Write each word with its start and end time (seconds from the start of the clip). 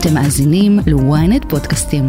אתם 0.00 0.14
מאזינים 0.14 0.78
ל-ynet 0.86 1.48
פודקאסטים. 1.48 2.06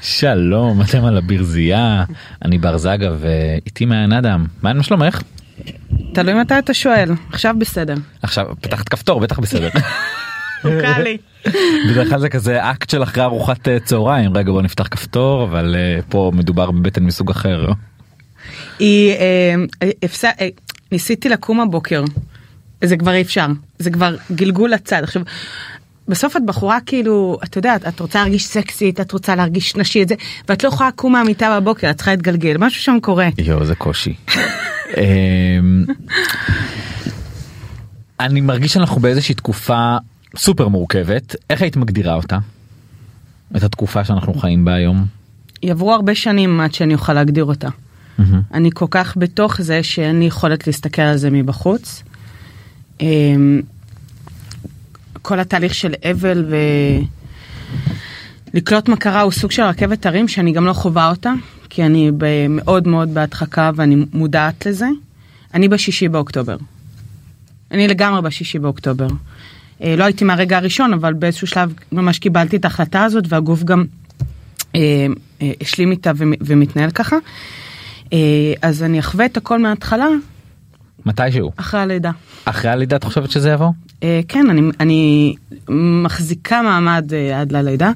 שלום, 0.00 0.80
אתם 0.82 1.04
על 1.04 1.18
הברזייה, 1.18 2.04
אני 2.44 2.58
בר 2.58 2.78
זגה 2.78 3.10
ואיתי 3.18 3.84
מעיין 3.84 4.12
אדם, 4.12 4.46
מעיין 4.62 4.76
מה 4.76 4.82
שלומך? 4.82 5.22
תלוי 6.14 6.34
מתי 6.34 6.58
אתה 6.58 6.74
שואל, 6.74 7.10
עכשיו 7.32 7.54
בסדר. 7.58 7.94
עכשיו 8.22 8.46
פתחת 8.60 8.88
כפתור, 8.88 9.20
בטח 9.20 9.38
בסדר. 9.38 9.68
קל 10.62 11.02
לי. 11.02 11.18
בדרך 11.90 12.08
כלל 12.08 12.20
זה 12.20 12.28
כזה 12.28 12.70
אקט 12.70 12.90
של 12.90 13.02
אחרי 13.02 13.22
ארוחת 13.22 13.68
אה, 13.68 13.80
צהריים, 13.80 14.36
רגע 14.36 14.52
בוא 14.52 14.62
נפתח 14.62 14.88
כפתור, 14.90 15.44
אבל 15.44 15.76
אה, 15.78 16.00
פה 16.08 16.30
מדובר 16.34 16.70
בבטן 16.70 17.04
מסוג 17.04 17.30
אחר. 17.30 17.66
היא, 18.78 19.12
אה, 19.12 19.54
הפס... 20.02 20.24
אה, 20.24 20.48
ניסיתי 20.92 21.28
לקום 21.28 21.60
הבוקר, 21.60 22.04
זה 22.84 22.96
כבר 22.96 23.14
אי 23.14 23.22
אפשר, 23.22 23.46
זה 23.78 23.90
כבר 23.90 24.16
גלגול 24.32 24.70
לצד. 24.70 25.02
עכשיו, 25.02 25.22
בסוף 26.08 26.36
את 26.36 26.42
בחורה 26.46 26.78
כאילו, 26.86 27.38
את 27.44 27.56
יודעת, 27.56 27.88
את 27.88 28.00
רוצה 28.00 28.18
להרגיש 28.18 28.46
סקסית, 28.46 29.00
את 29.00 29.12
רוצה 29.12 29.34
להרגיש 29.34 29.76
נשי 29.76 30.02
את 30.02 30.08
זה, 30.08 30.14
ואת 30.48 30.64
לא 30.64 30.68
יכולה 30.68 30.88
לקום 30.88 31.12
מהמיטה 31.12 31.60
בבוקר, 31.60 31.90
את 31.90 31.96
צריכה 31.96 32.10
להתגלגל, 32.10 32.56
משהו 32.58 32.82
שם 32.82 32.98
קורה. 33.02 33.28
יואו 33.38 33.64
זה 33.64 33.74
קושי. 33.74 34.14
אמ, 34.96 35.84
אני 38.20 38.40
מרגיש 38.40 38.72
שאנחנו 38.72 39.00
באיזושהי 39.00 39.34
תקופה 39.34 39.96
סופר 40.36 40.68
מורכבת, 40.68 41.36
איך 41.50 41.62
היית 41.62 41.76
מגדירה 41.76 42.14
אותה? 42.14 42.38
את 43.56 43.62
התקופה 43.62 44.04
שאנחנו 44.04 44.34
חיים 44.34 44.64
בה 44.64 44.74
היום? 44.74 45.06
יעברו 45.62 45.92
הרבה 45.92 46.14
שנים 46.14 46.60
עד 46.60 46.74
שאני 46.74 46.94
אוכל 46.94 47.12
להגדיר 47.12 47.44
אותה. 47.44 47.68
אני 48.54 48.70
כל 48.74 48.86
כך 48.90 49.16
בתוך 49.16 49.60
זה 49.60 49.82
שאין 49.82 50.18
לי 50.18 50.24
יכולת 50.24 50.66
להסתכל 50.66 51.02
על 51.02 51.16
זה 51.16 51.30
מבחוץ. 51.30 52.02
אמ, 53.02 53.60
כל 55.22 55.40
התהליך 55.40 55.74
של 55.74 55.94
אבל 56.10 56.44
ולקלוט 58.54 58.88
מה 58.88 58.96
קרה 58.96 59.20
הוא 59.20 59.32
סוג 59.32 59.50
של 59.50 59.62
רכבת 59.62 60.06
הרים 60.06 60.28
שאני 60.28 60.52
גם 60.52 60.64
לא 60.66 60.72
חווה 60.72 61.10
אותה, 61.10 61.32
כי 61.70 61.82
אני 61.86 62.10
מאוד 62.48 62.88
מאוד 62.88 63.14
בהדחקה 63.14 63.70
ואני 63.74 63.96
מודעת 64.12 64.66
לזה. 64.66 64.86
אני 65.54 65.68
בשישי 65.68 66.08
באוקטובר. 66.08 66.56
אני 67.70 67.88
לגמרי 67.88 68.22
בשישי 68.22 68.58
באוקטובר. 68.58 69.06
אה, 69.82 69.96
לא 69.96 70.04
הייתי 70.04 70.24
מהרגע 70.24 70.56
הראשון, 70.56 70.92
אבל 70.92 71.12
באיזשהו 71.12 71.46
שלב 71.46 71.72
ממש 71.92 72.18
קיבלתי 72.18 72.56
את 72.56 72.64
ההחלטה 72.64 73.04
הזאת 73.04 73.24
והגוף 73.28 73.62
גם 73.62 73.84
אה, 74.74 75.06
אה, 75.42 75.52
השלים 75.60 75.90
איתה 75.90 76.12
ומ- 76.16 76.32
ומתנהל 76.40 76.90
ככה. 76.90 77.16
אה, 78.12 78.18
אז 78.62 78.82
אני 78.82 78.98
אחווה 79.00 79.24
את 79.26 79.36
הכל 79.36 79.58
מההתחלה 79.58 80.06
מתישהו. 81.06 81.52
אחרי 81.56 81.80
הלידה. 81.80 82.10
אחרי 82.44 82.70
הלידה 82.70 82.96
את 82.96 83.04
חושבת 83.04 83.30
שזה 83.30 83.50
יבוא? 83.50 83.70
אה, 84.02 84.20
כן, 84.28 84.50
אני, 84.50 84.62
אני 84.80 85.34
מחזיקה 86.04 86.62
מעמד 86.62 87.12
אה, 87.14 87.40
עד 87.40 87.52
ללידה. 87.52 87.90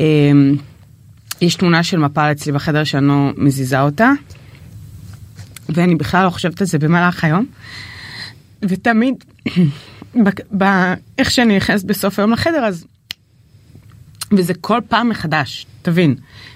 אה, 0.00 0.04
יש 1.40 1.54
תמונה 1.54 1.82
של 1.82 1.98
מפל 1.98 2.32
אצלי 2.32 2.52
בחדר 2.52 2.84
שאני 2.84 3.06
לא 3.06 3.30
מזיזה 3.36 3.80
אותה, 3.80 4.10
ואני 5.68 5.94
בכלל 5.94 6.24
לא 6.24 6.30
חושבת 6.30 6.60
על 6.60 6.66
זה 6.66 6.78
במהלך 6.78 7.24
היום. 7.24 7.46
ותמיד, 8.62 9.14
ב- 10.24 10.62
ב- 10.62 10.94
איך 11.18 11.30
שאני 11.30 11.56
נכנסת 11.56 11.84
בסוף 11.84 12.18
היום 12.18 12.32
לחדר, 12.32 12.64
אז... 12.64 12.86
וזה 14.32 14.54
כל 14.54 14.80
פעם 14.88 15.08
מחדש, 15.08 15.66
תבין. 15.82 16.14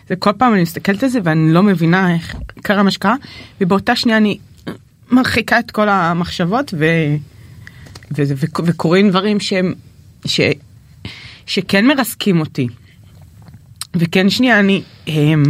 זה 0.09 0.17
כל 0.17 0.33
פעם 0.33 0.55
אני 0.55 0.63
מסתכלת 0.63 1.03
על 1.03 1.09
זה 1.09 1.19
ואני 1.25 1.53
לא 1.53 1.63
מבינה 1.63 2.15
איך 2.15 2.37
קרה 2.63 2.83
מה 2.83 2.91
שקרה, 2.91 3.15
ובאותה 3.61 3.97
שנייה 3.97 4.19
אני 4.19 4.39
מרחיקה 5.11 5.59
את 5.59 5.71
כל 5.71 5.89
המחשבות 5.89 6.75
ו... 6.79 6.85
ו... 8.17 8.23
ו... 8.37 8.47
וקורים 8.65 9.11
דברים 9.11 9.41
שהם, 9.41 9.75
ש... 10.27 10.41
שכן 11.47 11.87
מרסקים 11.87 12.41
אותי. 12.41 12.69
וכן 13.97 14.31
שנייה 14.31 14.61
אני 14.61 14.83
הם, 15.07 15.43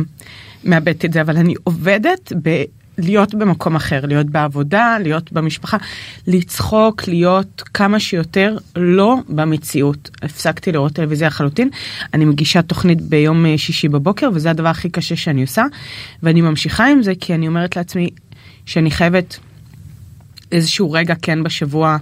מאבדת 0.64 1.04
את 1.04 1.12
זה, 1.12 1.20
אבל 1.20 1.36
אני 1.36 1.54
עובדת 1.64 2.32
ב... 2.42 2.62
להיות 2.98 3.34
במקום 3.34 3.76
אחר, 3.76 4.06
להיות 4.06 4.26
בעבודה, 4.26 4.96
להיות 5.02 5.32
במשפחה, 5.32 5.76
לצחוק, 6.26 7.08
להיות 7.08 7.62
כמה 7.74 8.00
שיותר 8.00 8.56
לא 8.76 9.16
במציאות. 9.28 10.10
הפסקתי 10.22 10.72
לראות 10.72 10.92
טלוויזיה 10.92 11.28
לחלוטין, 11.28 11.70
אני 12.14 12.24
מגישה 12.24 12.62
תוכנית 12.62 13.00
ביום 13.00 13.46
אה, 13.46 13.58
שישי 13.58 13.88
בבוקר 13.88 14.28
וזה 14.34 14.50
הדבר 14.50 14.68
הכי 14.68 14.90
קשה 14.90 15.16
שאני 15.16 15.42
עושה, 15.42 15.64
ואני 16.22 16.40
ממשיכה 16.40 16.86
עם 16.86 17.02
זה 17.02 17.12
כי 17.20 17.34
אני 17.34 17.48
אומרת 17.48 17.76
לעצמי 17.76 18.10
שאני 18.66 18.90
חייבת 18.90 19.38
איזשהו 20.52 20.92
רגע 20.92 21.14
כן 21.22 21.42
בשבוע 21.42 21.96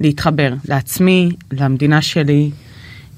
להתחבר 0.00 0.52
לעצמי, 0.68 1.30
למדינה 1.52 2.02
שלי, 2.02 2.50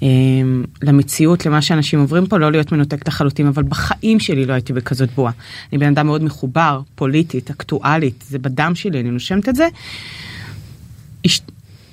אמ, 0.02 0.64
למציאות, 0.82 1.46
למה 1.46 1.62
שאנשים 1.62 2.00
עוברים 2.00 2.26
פה, 2.26 2.38
לא 2.38 2.52
להיות 2.52 2.72
מנותק 2.72 3.08
לחלוטין, 3.08 3.46
אבל 3.46 3.62
בחיים 3.62 4.20
שלי 4.20 4.46
לא 4.46 4.52
הייתי 4.52 4.72
בכזאת 4.72 5.08
בועה. 5.14 5.32
אני 5.72 5.78
בן 5.78 5.86
אדם 5.88 6.06
מאוד 6.06 6.22
מחובר, 6.24 6.80
פוליטית, 6.94 7.50
אקטואלית, 7.50 8.24
זה 8.28 8.38
בדם 8.38 8.72
שלי, 8.74 9.00
אני 9.00 9.10
נושמת 9.10 9.48
את 9.48 9.54
זה. 9.56 9.68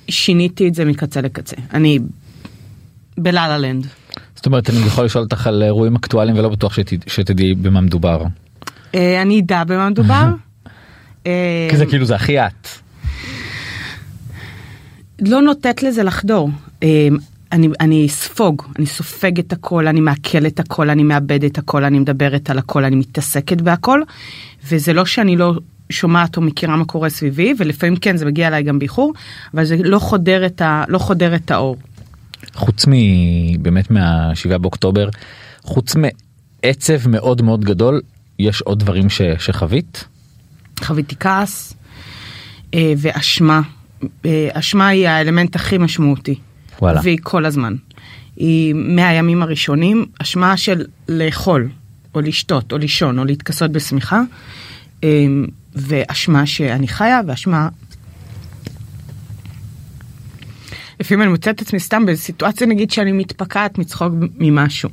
שיניתי 0.08 0.68
את 0.68 0.74
זה 0.74 0.84
מקצה 0.84 1.20
לקצה. 1.20 1.56
אני 1.74 1.98
בלה 3.18 3.48
לה 3.48 3.58
לנד. 3.58 3.86
זאת 4.36 4.46
אומרת 4.46 4.70
אני 4.70 4.78
יכול 4.78 5.04
לשאול 5.04 5.24
אותך 5.24 5.46
על 5.46 5.62
אירועים 5.62 5.96
אקטואליים 5.96 6.38
ולא 6.38 6.48
בטוח 6.48 6.74
שת- 6.74 7.08
שתדעי 7.10 7.54
במה 7.54 7.80
מדובר. 7.80 8.22
אה, 8.94 9.22
אני 9.22 9.40
אדע 9.40 9.64
במה 9.64 9.88
מדובר. 9.90 10.24
אה, 11.26 11.66
כי 11.70 11.76
זה 11.76 11.86
כאילו 11.86 12.04
זה 12.04 12.14
הכי 12.14 12.38
את. 12.38 12.68
לא 15.20 15.42
נותנת 15.42 15.82
לזה 15.82 16.02
לחדור. 16.02 16.50
אמ, 16.82 17.16
אני, 17.52 17.68
אני 17.80 18.08
ספוג, 18.08 18.62
אני 18.78 18.86
סופגת 18.86 19.46
את 19.46 19.52
הכל, 19.52 19.86
אני 19.86 20.00
מעכלת 20.00 20.60
הכל, 20.60 20.90
אני 20.90 21.02
מאבדת 21.02 21.58
הכל, 21.58 21.84
אני 21.84 21.98
מדברת 21.98 22.50
על 22.50 22.58
הכל, 22.58 22.84
אני 22.84 22.96
מתעסקת 22.96 23.60
בהכל, 23.60 24.02
וזה 24.68 24.92
לא 24.92 25.04
שאני 25.06 25.36
לא 25.36 25.54
שומעת 25.90 26.36
או 26.36 26.42
מכירה 26.42 26.76
מה 26.76 26.84
קורה 26.84 27.10
סביבי, 27.10 27.54
ולפעמים 27.58 27.96
כן 27.96 28.16
זה 28.16 28.26
מגיע 28.26 28.48
אליי 28.48 28.62
גם 28.62 28.78
באיחור, 28.78 29.12
אבל 29.54 29.64
זה 29.64 29.76
לא 29.84 29.98
חודר 29.98 30.46
את, 30.46 30.60
ה, 30.60 30.84
לא 30.88 30.98
חודר 30.98 31.34
את 31.34 31.50
האור. 31.50 31.76
חוץ 32.54 32.84
מבאמת 32.88 33.90
מהשבעה 33.90 34.58
באוקטובר, 34.58 35.08
חוץ 35.62 35.96
מעצב 35.96 37.08
מאוד 37.08 37.42
מאוד 37.42 37.64
גדול, 37.64 38.00
יש 38.38 38.60
עוד 38.60 38.78
דברים 38.78 39.10
ש, 39.10 39.22
שחווית? 39.38 40.04
חוויתי 40.82 41.16
כעס 41.20 41.74
אה, 42.74 42.92
ואשמה. 42.96 43.60
אה, 44.24 44.48
אשמה 44.52 44.88
היא 44.88 45.08
האלמנט 45.08 45.56
הכי 45.56 45.78
משמעותי. 45.78 46.38
וואלה. 46.82 47.00
והיא 47.04 47.18
כל 47.22 47.44
הזמן. 47.44 47.74
היא 48.36 48.74
מהימים 48.74 49.42
הראשונים, 49.42 50.06
אשמה 50.22 50.56
של 50.56 50.84
לאכול, 51.08 51.68
או 52.14 52.20
לשתות, 52.20 52.72
או 52.72 52.78
לישון, 52.78 53.18
או 53.18 53.24
להתכסות 53.24 53.72
בשמיכה, 53.72 54.22
אה, 55.04 55.08
ואשמה 55.74 56.46
שאני 56.46 56.88
חיה, 56.88 57.20
ואשמה... 57.26 57.68
לפעמים 61.00 61.22
אני 61.22 61.30
מוצאת 61.30 61.54
את 61.54 61.60
עצמי 61.60 61.80
סתם 61.80 62.06
בסיטואציה 62.06 62.66
נגיד 62.66 62.90
שאני 62.90 63.12
מתפקעת 63.12 63.78
מצחוק 63.78 64.12
ממשהו. 64.38 64.90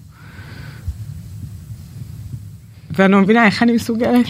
ואני 2.92 3.12
לא 3.12 3.22
מבינה 3.22 3.46
איך 3.46 3.64
אני 3.64 3.72
מסוגלת. 3.72 4.26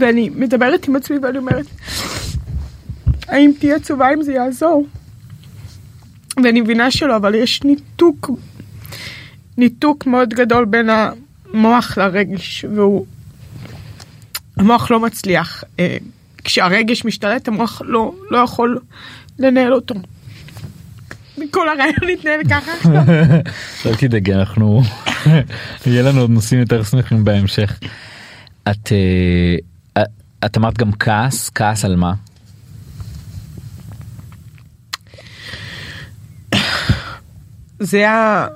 ואני 0.00 0.30
מדברת 0.34 0.88
עם 0.88 0.96
עצמי 0.96 1.18
ואני 1.18 1.38
אומרת, 1.38 1.66
האם 3.28 3.52
תהיה 3.58 3.76
עצובה 3.76 4.14
אם 4.14 4.22
זה 4.22 4.32
יעזור? 4.32 4.86
ואני 6.44 6.60
מבינה 6.60 6.90
שלא, 6.90 7.16
אבל 7.16 7.34
יש 7.34 7.62
ניתוק, 7.64 8.30
ניתוק 9.56 10.06
מאוד 10.06 10.34
גדול 10.34 10.64
בין 10.64 10.88
המוח 10.90 11.98
לרגש, 11.98 12.64
והוא, 12.74 13.06
המוח 14.56 14.90
לא 14.90 15.00
מצליח. 15.00 15.64
אה, 15.78 15.96
כשהרגש 16.44 17.04
משתלט, 17.04 17.48
המוח 17.48 17.82
לא, 17.84 18.14
לא 18.30 18.38
יכול 18.38 18.78
לנהל 19.38 19.72
אותו. 19.72 19.94
כל 21.50 21.68
הרעיון 21.68 21.96
להתנהל 22.02 22.40
ככה 22.50 22.72
עכשיו. 22.72 22.92
אל 23.86 23.94
תדאגי 23.94 24.34
אנחנו 24.34 24.82
יהיה 25.86 26.02
לנו 26.02 26.20
עוד 26.20 26.30
נושאים 26.30 26.60
יותר 26.60 26.82
שמחים 26.82 27.24
בהמשך. 27.24 27.78
את 28.70 28.92
אה, 28.92 29.56
את 30.46 30.56
אמרת 30.56 30.78
גם 30.78 30.92
כעס 30.92 31.50
כעס 31.54 31.84
על 31.84 31.96
מה? 31.96 32.14
זה 37.80 38.10
ה... 38.10 38.46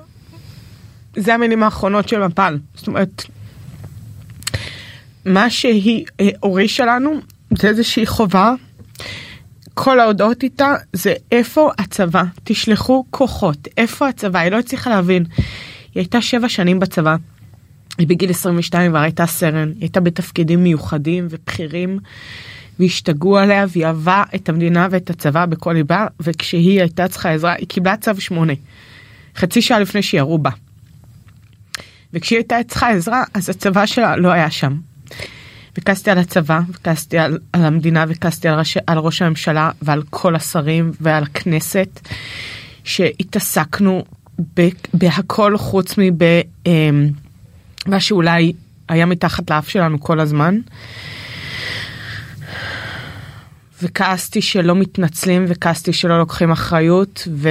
זה 1.15 1.33
המילים 1.33 1.63
האחרונות 1.63 2.09
של 2.09 2.27
מפל. 2.27 2.59
זאת 2.75 2.87
אומרת, 2.87 3.23
מה 5.25 5.49
שהיא 5.49 6.05
אה, 6.19 6.29
הורישה 6.39 6.85
לנו 6.85 7.19
זה 7.57 7.67
איזושהי 7.67 8.05
חובה. 8.05 8.53
כל 9.73 9.99
ההודעות 9.99 10.43
איתה 10.43 10.73
זה 10.93 11.13
איפה 11.31 11.71
הצבא, 11.77 12.23
תשלחו 12.43 13.05
כוחות, 13.09 13.67
איפה 13.77 14.07
הצבא, 14.07 14.39
היא 14.39 14.51
לא 14.51 14.59
הצליחה 14.59 14.89
להבין. 14.89 15.25
היא 15.37 15.45
הייתה 16.01 16.21
שבע 16.21 16.49
שנים 16.49 16.79
בצבא, 16.79 17.15
היא 17.97 18.07
בגיל 18.07 18.29
22 18.29 18.91
כבר 18.91 18.99
הייתה 18.99 19.25
סרן, 19.25 19.67
היא 19.67 19.81
הייתה 19.81 19.99
בתפקידים 19.99 20.63
מיוחדים 20.63 21.27
ובכירים, 21.29 21.99
והשתגעו 22.79 23.37
עליה 23.37 23.65
והיא 23.69 23.85
אהבה 23.85 24.23
את 24.35 24.49
המדינה 24.49 24.87
ואת 24.91 25.09
הצבא 25.09 25.45
בכל 25.45 25.73
ליבה 25.73 26.07
וכשהיא 26.19 26.81
הייתה 26.81 27.07
צריכה 27.07 27.31
עזרה 27.31 27.53
היא 27.53 27.67
קיבלה 27.67 27.97
צו 27.97 28.11
8 28.19 28.53
חצי 29.35 29.61
שעה 29.61 29.79
לפני 29.79 30.03
שירו 30.03 30.37
בה. 30.37 30.49
וכשהיא 32.13 32.37
הייתה 32.37 32.55
צריכה 32.67 32.89
עזרה 32.89 33.23
אז 33.33 33.49
הצבא 33.49 33.85
שלה 33.85 34.15
לא 34.15 34.31
היה 34.31 34.51
שם. 34.51 34.77
וכעסתי 35.77 36.11
על 36.11 36.17
הצבא 36.17 36.59
וכעסתי 36.69 37.17
על, 37.17 37.39
על 37.53 37.65
המדינה 37.65 38.05
וכעסתי 38.07 38.47
על, 38.47 38.59
ראש, 38.59 38.77
על 38.87 38.97
ראש 38.97 39.21
הממשלה 39.21 39.71
ועל 39.81 40.03
כל 40.09 40.35
השרים 40.35 40.91
ועל 41.01 41.23
הכנסת 41.23 41.99
שהתעסקנו 42.83 44.03
בהכל 44.93 45.57
חוץ 45.57 45.97
מב... 45.97 46.23
אמ, 46.65 47.09
מה 47.85 47.99
שאולי 47.99 48.53
היה 48.89 49.05
מתחת 49.05 49.51
לאף 49.51 49.69
שלנו 49.69 49.99
כל 49.99 50.19
הזמן. 50.19 50.59
וכעסתי 53.81 54.41
שלא 54.41 54.75
מתנצלים 54.75 55.45
וכעסתי 55.47 55.93
שלא 55.93 56.19
לוקחים 56.19 56.51
אחריות 56.51 57.27
ו... 57.31 57.49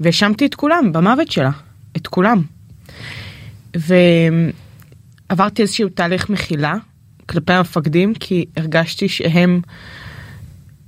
והאשמתי 0.00 0.46
את 0.46 0.54
כולם 0.54 0.92
במוות 0.92 1.30
שלה, 1.30 1.50
את 1.96 2.06
כולם. 2.06 2.42
ועברתי 3.76 5.62
איזשהו 5.62 5.88
תהליך 5.88 6.30
מחילה 6.30 6.74
כלפי 7.26 7.52
המפקדים 7.52 8.14
כי 8.14 8.44
הרגשתי 8.56 9.08
שהם 9.08 9.60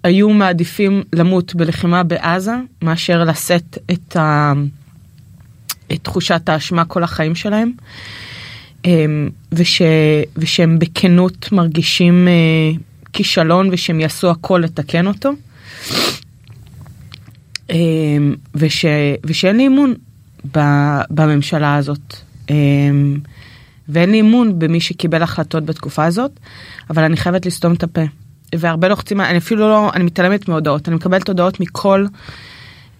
היו 0.05 0.31
מעדיפים 0.31 1.03
למות 1.13 1.55
בלחימה 1.55 2.03
בעזה 2.03 2.55
מאשר 2.83 3.25
לשאת 3.25 3.79
את, 3.91 4.17
ה... 4.17 4.53
את 5.93 5.99
תחושת 6.03 6.49
האשמה 6.49 6.85
כל 6.85 7.03
החיים 7.03 7.35
שלהם. 7.35 7.73
אמ, 8.85 9.29
וש... 9.53 9.83
ושהם 10.37 10.79
בכנות 10.79 11.53
מרגישים 11.53 12.29
אה, 12.29 12.79
כישלון 13.13 13.69
ושהם 13.73 14.01
יעשו 14.01 14.31
הכל 14.31 14.61
לתקן 14.65 15.07
אותו. 15.07 15.31
אמ, 17.71 18.35
וש... 18.55 18.85
ושאין 19.27 19.57
לי 19.57 19.67
אמון 19.67 19.95
בממשלה 21.11 21.77
הזאת. 21.77 22.17
אמ, 22.51 23.19
ואין 23.89 24.11
לי 24.11 24.21
אמון 24.21 24.59
במי 24.59 24.81
שקיבל 24.81 25.23
החלטות 25.23 25.65
בתקופה 25.65 26.05
הזאת, 26.05 26.31
אבל 26.91 27.05
אני 27.05 27.17
חייבת 27.17 27.47
לסתום 27.47 27.73
את 27.73 27.83
הפה. 27.83 28.01
והרבה 28.55 28.89
לוחצים, 28.89 29.21
אני 29.21 29.39
אפילו 29.39 29.69
לא, 29.69 29.91
אני 29.95 30.05
מתעלמת 30.05 30.49
מהודעות, 30.49 30.89
אני 30.89 30.97
מקבלת 30.97 31.29
הודעות 31.29 31.61
מכל 31.61 32.07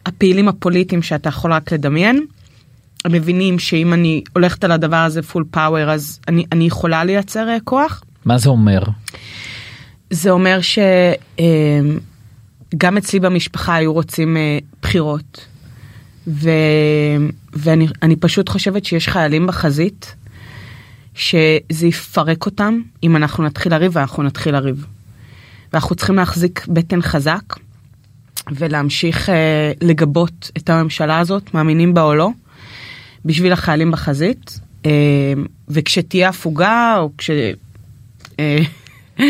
הפעילים 0.07 0.49
הפוליטיים 0.49 1.03
שאתה 1.03 1.29
יכול 1.29 1.53
רק 1.53 1.73
לדמיין. 1.73 2.27
מבינים 3.09 3.59
שאם 3.59 3.93
אני 3.93 4.23
הולכת 4.33 4.65
על 4.65 4.73
הדבר 4.73 4.97
הזה 4.97 5.23
פול 5.23 5.45
פאוור 5.51 5.91
אז 5.91 6.21
אני, 6.29 6.45
אני 6.53 6.67
יכולה 6.67 7.05
לייצר 7.05 7.49
אה, 7.49 7.57
כוח. 7.65 8.03
מה 8.25 8.39
זה 8.39 8.49
אומר? 8.49 8.83
זה 10.11 10.31
אומר 10.31 10.59
שגם 12.75 12.97
אצלי 12.97 13.21
במשפחה 13.21 13.75
היו 13.75 13.93
רוצים 13.93 14.37
אה, 14.37 14.59
בחירות. 14.83 15.47
ו... 16.27 16.51
ואני 17.53 18.17
פשוט 18.21 18.49
חושבת 18.49 18.85
שיש 18.85 19.09
חיילים 19.09 19.47
בחזית 19.47 20.15
שזה 21.15 21.87
יפרק 21.87 22.47
אותם 22.47 22.81
אם 23.03 23.17
אנחנו 23.17 23.45
נתחיל 23.45 23.73
לריב 23.73 23.93
ואנחנו 23.95 24.23
נתחיל 24.23 24.55
לריב. 24.55 24.87
ואנחנו 25.73 25.97
צריכים 25.97 26.17
להחזיק 26.17 26.67
בטן 26.69 27.03
חזק 27.03 27.43
ולהמשיך 28.53 29.29
אה, 29.29 29.73
לגבות 29.81 30.51
את 30.57 30.71
הממשלה 30.71 31.19
הזאת, 31.19 31.55
מאמינים 31.55 31.95
בה 31.95 32.03
או 32.03 32.15
לא, 32.15 32.31
בשביל 33.25 33.53
החיילים 33.53 33.91
בחזית. 33.91 34.61
אה, 34.87 35.33
וכשתהיה 35.69 36.29
הפוגה 36.29 36.97
או 36.99 37.11
כש... 37.19 37.31
אה, 38.41 38.59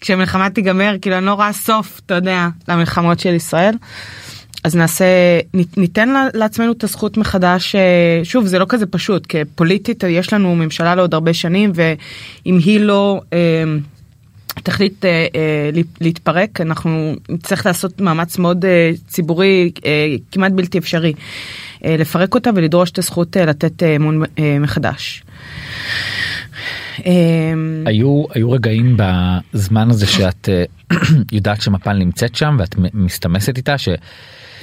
כשהמלחמה 0.00 0.50
תיגמר, 0.50 0.96
כאילו 1.02 1.18
אני 1.18 1.26
לא 1.26 1.34
רואה 1.34 1.52
סוף, 1.52 2.00
אתה 2.06 2.14
יודע, 2.14 2.48
למלחמות 2.68 3.20
של 3.20 3.34
ישראל. 3.34 3.74
אז 4.64 4.76
נעשה, 4.76 5.04
ניתן 5.76 6.08
לעצמנו 6.34 6.72
את 6.72 6.84
הזכות 6.84 7.16
מחדש, 7.16 7.74
אה, 7.74 8.20
שוב 8.24 8.46
זה 8.46 8.58
לא 8.58 8.66
כזה 8.68 8.86
פשוט, 8.86 9.26
כי 9.26 9.38
פוליטית 9.54 10.04
יש 10.08 10.32
לנו 10.32 10.56
ממשלה 10.56 10.94
לעוד 10.94 11.14
הרבה 11.14 11.34
שנים 11.34 11.72
ואם 11.74 12.58
היא 12.64 12.80
לא 12.80 13.20
אה, 13.32 13.64
תחליט 14.62 15.04
אה, 15.04 15.26
להתפרק 16.00 16.60
אנחנו 16.60 17.14
נצטרך 17.28 17.66
לעשות 17.66 18.00
מאמץ 18.00 18.38
מאוד 18.38 18.64
ציבורי 19.06 19.70
כמעט 20.32 20.52
בלתי 20.52 20.78
אפשרי 20.78 21.12
לפרק 21.84 22.34
אותה 22.34 22.50
ולדרוש 22.54 22.90
את 22.90 22.98
הזכות 22.98 23.36
לתת 23.36 23.82
אמון 23.82 24.22
מחדש. 24.60 25.22
היו 27.86 28.24
היו 28.34 28.50
רגעים 28.50 28.96
בזמן 28.96 29.90
הזה 29.90 30.06
שאת 30.06 30.48
יודעת 31.32 31.60
שמפל 31.60 31.92
נמצאת 31.92 32.34
שם 32.34 32.56
ואת 32.58 32.74
מסתמסת 32.94 33.56
איתה 33.56 33.78
ש... 33.78 33.88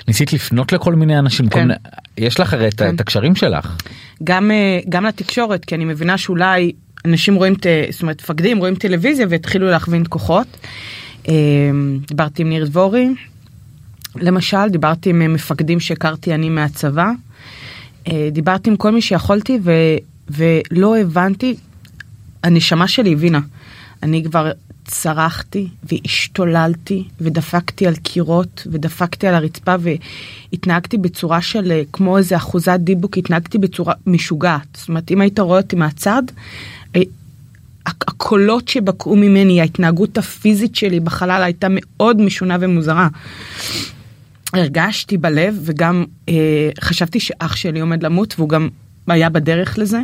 ניסית 0.08 0.34
לפנות 0.34 0.74
לכל 0.74 0.96
מיני 0.96 1.19
אנשים 1.19 1.50
כן. 1.50 1.68
כל... 1.68 1.74
יש 2.18 2.40
לך 2.40 2.54
הרי 2.54 2.69
כן. 2.78 2.96
את 2.96 3.02
הקשרים 3.02 3.36
שלך 3.36 3.75
גם 4.24 4.52
אה, 4.52 4.80
גם 4.90 5.06
לתקשורת 5.06 5.66
כי 5.66 5.75
אני 5.75 5.86
מבינה 5.86 6.18
שאולי 6.18 6.72
אנשים 7.06 7.36
רואים 7.36 7.54
את 7.54 7.66
זאת 7.90 8.02
אומרת 8.02 8.22
מפקדים 8.22 8.58
רואים 8.58 8.75
טלוויזיה 8.75 9.25
והתחילו 9.30 9.69
להכווין 9.69 10.04
כוחות. 10.10 10.48
אה, 11.28 11.34
דיברתי 12.08 12.42
עם 12.42 12.50
ניר 12.50 12.66
דבורי 12.66 13.10
למשל 14.22 14.69
דיברתי 14.69 15.10
עם 15.10 15.34
מפקדים 15.34 15.80
שהכרתי 15.80 16.34
אני 16.34 16.50
מהצבא. 16.50 17.12
אה, 18.08 18.30
דיברתי 18.31 18.69
עם 18.69 18.75
כל 18.75 18.92
מי 18.92 19.02
שיכולתי 19.02 19.60
ו, 19.64 19.72
ולא 20.30 20.98
הבנתי 20.98 21.56
הנשמה 22.44 22.88
שלי 22.88 23.14
הבינה. 23.14 23.40
אני 24.04 24.24
כבר 24.24 24.52
צרחתי 24.88 25.68
והשתוללתי 25.84 27.04
ודפקתי 27.22 27.88
על 27.88 27.96
קירות 27.96 28.68
ודפקתי 28.72 29.28
על 29.28 29.36
הרצפה 29.36 29.75
והתנהגתי 29.80 30.98
בצורה 30.98 31.42
של 31.42 31.72
אה, 31.72 31.81
כמו 31.94 32.18
איזה 32.18 32.38
אחוזת 32.38 32.80
דיבוק 32.80 33.18
התנהגתי 33.18 33.58
בצורה 33.58 33.94
משוגעת 34.06 34.68
זאת 34.78 34.90
אומרת 34.90 35.12
אם 35.12 35.22
היית 35.22 35.40
רואה 35.40 35.58
אותי 35.58 35.75
מהצד 35.75 36.24
אה, 36.96 37.02
הקולות 37.86 38.68
שבקעו 38.68 39.16
ממני 39.16 39.62
ההתנהגות 39.62 40.18
הפיזית 40.18 40.75
שלי 40.75 41.00
בחלל 41.00 41.44
הייתה 41.44 41.68
מאוד 41.69 42.22
משונה 42.22 42.58
ומוזרה. 42.60 43.08
הרגשתי 44.53 45.17
בלב 45.17 45.59
וגם 45.61 46.05
אה, 46.29 46.69
חשבתי 46.81 47.19
שאח 47.19 47.55
שלי 47.55 47.79
עומד 47.79 48.03
למות 48.03 48.33
והוא 48.38 48.49
גם 48.49 48.69
היה 49.07 49.29
בדרך 49.29 49.77
לזה. 49.77 49.99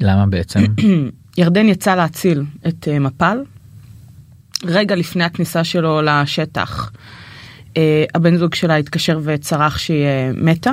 למה 0.00 0.26
בעצם? 0.26 0.60
ירדן 1.38 1.68
יצא 1.68 1.94
להציל 1.94 2.42
את 2.68 2.88
אה, 2.88 2.98
מפל 2.98 3.38
רגע 4.64 4.94
לפני 4.96 5.24
הכניסה 5.24 5.64
שלו 5.64 6.02
לשטח, 6.02 6.92
אה, 7.76 8.04
הבן 8.14 8.36
זוג 8.36 8.54
שלה 8.54 8.76
התקשר 8.76 9.20
וצרח 9.22 9.78
שהיא 9.78 10.04
אה, 10.04 10.30
מתה. 10.34 10.70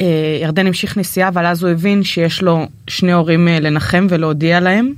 אה, 0.00 0.38
ירדן 0.42 0.66
המשיך 0.66 0.98
נסיעה, 0.98 1.28
אבל 1.28 1.46
אז 1.46 1.62
הוא 1.62 1.70
הבין 1.70 2.02
שיש 2.02 2.42
לו 2.42 2.66
שני 2.88 3.12
הורים 3.12 3.48
לנחם 3.48 4.06
ולהודיע 4.10 4.60
להם. 4.60 4.92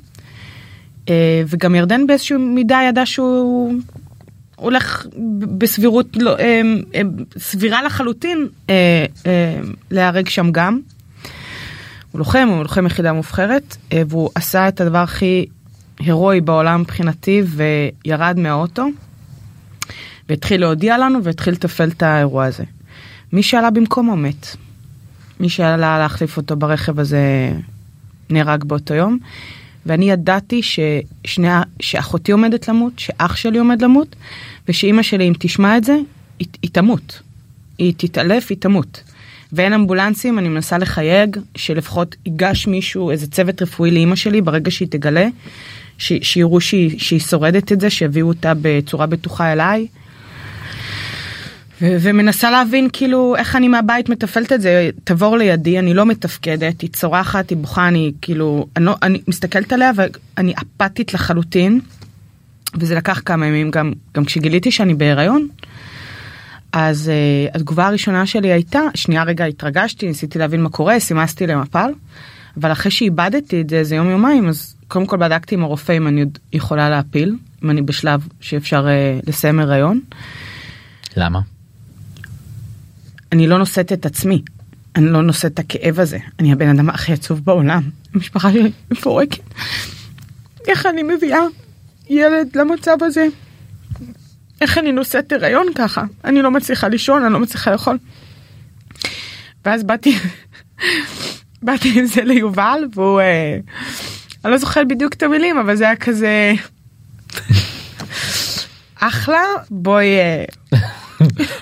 וגם 1.47 1.75
ירדן 1.75 2.07
באיזושהי 2.07 2.37
מידה 2.37 2.81
ידע 2.89 3.07
שהוא 3.07 3.75
הולך 4.57 5.07
בסבירות 5.59 6.07
לא, 6.17 6.37
סבירה 7.39 7.83
לחלוטין 7.83 8.49
להיהרג 9.91 10.29
שם 10.29 10.53
גם. 10.53 10.81
הוא 12.13 12.19
לוחם, 12.19 12.49
הוא 12.51 12.63
לוחם 12.63 12.87
יחידה 12.87 13.13
מובחרת, 13.13 13.77
והוא 14.09 14.31
עשה 14.35 14.69
את 14.69 14.81
הדבר 14.81 14.99
הכי 14.99 15.47
הירואי 15.99 16.41
בעולם 16.41 16.81
מבחינתי 16.81 17.43
וירד 17.47 18.39
מהאוטו 18.39 18.87
והתחיל 20.29 20.61
להודיע 20.61 20.99
לנו 20.99 21.25
והתחיל 21.25 21.53
לתפעל 21.53 21.89
את 21.89 22.03
האירוע 22.03 22.45
הזה. 22.45 22.65
מי 23.33 23.43
שעלה 23.43 23.71
במקומו 23.71 24.17
מת. 24.17 24.47
מי 25.41 25.49
שעלה 25.49 25.99
להחליף 25.99 26.37
אותו 26.37 26.57
ברכב 26.57 27.01
הזה 27.01 27.53
נהרג 28.31 28.65
באותו 28.65 28.95
יום. 28.95 29.19
ואני 29.87 30.11
ידעתי 30.11 30.61
ששני, 30.63 31.49
שאחותי 31.81 32.33
עומדת 32.33 32.69
למות, 32.69 32.99
שאח 32.99 33.37
שלי 33.37 33.59
עומד 33.59 33.83
למות, 33.83 34.17
ושאימא 34.69 35.03
שלי 35.03 35.29
אם 35.29 35.33
תשמע 35.39 35.77
את 35.77 35.85
זה, 35.85 35.97
היא, 36.39 36.49
היא 36.63 36.71
תמות. 36.71 37.21
היא 37.79 37.95
תתעלף, 37.97 38.47
היא 38.51 38.59
תמות. 38.59 39.03
ואין 39.53 39.73
אמבולנסים, 39.73 40.39
אני 40.39 40.49
מנסה 40.49 40.79
לחייג 40.79 41.37
שלפחות 41.57 42.17
ייגש 42.27 42.67
מישהו, 42.67 43.11
איזה 43.11 43.27
צוות 43.27 43.63
רפואי 43.63 43.91
לאימא 43.91 44.17
שלי 44.17 44.41
ברגע 44.41 44.71
שהיא 44.71 44.89
תגלה, 44.89 45.27
שיראו 45.99 46.61
שהיא, 46.61 46.99
שהיא 46.99 47.21
שורדת 47.21 47.73
את 47.73 47.81
זה, 47.81 47.91
שיביאו 47.91 48.29
אותה 48.29 48.53
בצורה 48.63 49.07
בטוחה 49.07 49.53
אליי. 49.53 49.87
ומנסה 51.83 52.51
להבין 52.51 52.89
כאילו 52.93 53.37
איך 53.37 53.57
אני 53.57 53.69
מהבית 53.69 54.09
מתפעלת 54.09 54.53
את 54.53 54.61
זה 54.61 54.91
תעבור 55.05 55.37
לידי 55.37 55.79
אני 55.79 55.95
לא 55.95 56.07
מתפקדת 56.07 56.81
היא 56.81 56.91
צורחת 56.91 57.51
היא 57.51 57.59
בוכה 57.59 57.89
אני 57.89 58.13
כאילו 58.23 58.67
אני, 58.77 58.85
לא, 58.85 58.97
אני 59.03 59.21
מסתכלת 59.29 59.73
עליה 59.73 59.91
ואני 59.97 60.55
אפתית 60.59 61.15
לחלוטין. 61.15 61.81
וזה 62.79 62.95
לקח 62.95 63.23
כמה 63.25 63.47
ימים 63.47 63.71
גם 63.71 63.93
גם 64.15 64.25
כשגיליתי 64.25 64.71
שאני 64.71 64.95
בהיריון. 64.95 65.49
אז 66.73 67.11
uh, 67.11 67.57
התגובה 67.57 67.87
הראשונה 67.87 68.27
שלי 68.27 68.53
הייתה 68.53 68.81
שנייה 68.95 69.23
רגע 69.23 69.45
התרגשתי 69.45 70.07
ניסיתי 70.07 70.39
להבין 70.39 70.63
מה 70.63 70.69
קורה 70.69 71.01
סימסתי 71.01 71.47
למפל. 71.47 71.91
אבל 72.61 72.73
אחרי 72.73 72.91
שאיבדתי 72.91 73.61
את 73.61 73.71
זה 73.71 73.77
איזה 73.77 73.97
יום 73.97 74.11
יומיים 74.11 74.49
אז 74.49 74.75
קודם 74.89 75.07
כל 75.07 75.17
בדקתי 75.17 75.55
עם 75.55 75.63
הרופא 75.63 75.93
אם 75.93 76.07
אני 76.07 76.21
עוד 76.21 76.39
יכולה 76.53 76.91
להפיל, 76.91 77.37
אם 77.65 77.71
אני 77.71 77.83
בשלב 77.83 78.29
שאפשר 78.41 78.89
אה, 78.89 79.19
לסיים 79.27 79.61
הריון. 79.61 80.01
למה? 81.17 81.41
אני 83.35 83.47
לא 83.47 83.59
נושאת 83.59 83.93
את 83.93 84.07
עצמי, 84.07 84.43
אני 84.97 85.07
לא 85.07 85.23
נושאת 85.23 85.53
את 85.53 85.59
הכאב 85.59 86.01
הזה, 86.01 86.19
אני 86.39 86.53
הבן 86.53 86.69
אדם 86.69 86.91
הכי 86.91 87.13
עצוב 87.13 87.45
בעולם, 87.45 87.83
המשפחה 88.15 88.53
שלי 88.53 88.73
מפורקת. 88.91 89.43
איך 90.69 90.87
אני 90.87 91.03
מביאה 91.03 91.41
ילד 92.09 92.57
למצב 92.57 92.97
הזה? 93.03 93.27
איך 94.61 94.79
אני 94.79 94.93
נושאת 94.93 95.33
הריון 95.33 95.67
ככה? 95.75 96.05
אני 96.25 96.43
לא 96.43 96.51
מצליחה 96.51 96.89
לישון, 96.89 97.25
אני 97.25 97.33
לא 97.33 97.41
מצליחה 97.41 97.71
לאכול. 97.71 97.99
ואז 99.65 99.83
באתי, 99.83 100.19
באתי 101.63 101.99
עם 101.99 102.07
זה 102.07 102.25
ליובל, 102.25 102.89
והוא, 102.95 103.21
אה, 103.21 103.59
אני 104.45 104.53
לא 104.53 104.59
זוכרת 104.59 104.89
בדיוק 104.89 105.13
את 105.13 105.23
המילים, 105.23 105.59
אבל 105.59 105.77
זה 105.77 105.85
היה 105.85 105.97
כזה, 105.97 106.53
אחלה, 109.01 109.43
בואי, 109.71 110.07
אה, 110.07 110.45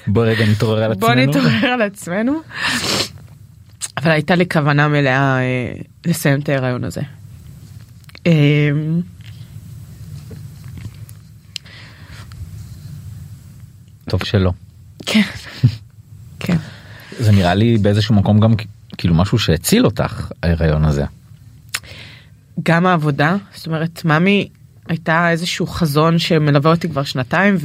בוא 0.07 0.25
רגע 0.26 0.47
נתעורר 0.47 0.83
על 0.83 0.95
בוא 0.95 1.09
עצמנו. 1.09 1.26
נתעורר 1.26 1.67
על 1.67 1.83
עצמנו. 1.83 2.41
אבל 3.97 4.11
הייתה 4.11 4.35
לי 4.35 4.49
כוונה 4.49 4.88
מלאה 4.88 5.38
אה, 5.38 5.73
לסיים 6.07 6.41
את 6.41 6.49
ההיריון 6.49 6.85
הזה. 6.85 7.00
אה, 8.26 8.71
טוב 14.09 14.25
שלא. 14.25 14.52
כן, 15.07 15.23
כן. 16.41 16.57
זה 17.19 17.33
נראה 17.33 17.55
לי 17.55 17.79
באיזשהו 17.79 18.14
מקום 18.14 18.41
גם 18.41 18.55
כאילו 18.99 19.14
משהו 19.14 19.38
שהציל 19.38 19.85
אותך 19.85 20.31
ההיריון 20.43 20.85
הזה. 20.85 21.05
גם 22.62 22.87
העבודה, 22.87 23.37
זאת 23.55 23.67
אומרת, 23.67 24.05
ממי 24.05 24.49
הייתה 24.89 25.31
איזשהו 25.31 25.67
חזון 25.67 26.19
שמלווה 26.19 26.71
אותי 26.71 26.89
כבר 26.89 27.03
שנתיים 27.03 27.57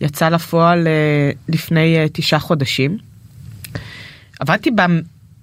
ויצא 0.00 0.28
לפועל 0.28 0.86
אה, 0.86 1.30
לפני 1.48 1.98
אה, 1.98 2.06
תשעה 2.12 2.40
חודשים. 2.40 2.98
עבדתי 4.40 4.70
בה 4.70 4.86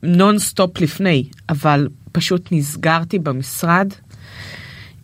נון 0.03 0.39
סטופ 0.39 0.81
לפני, 0.81 1.23
אבל 1.49 1.87
פשוט 2.11 2.49
נסגרתי 2.51 3.19
במשרד. 3.19 3.87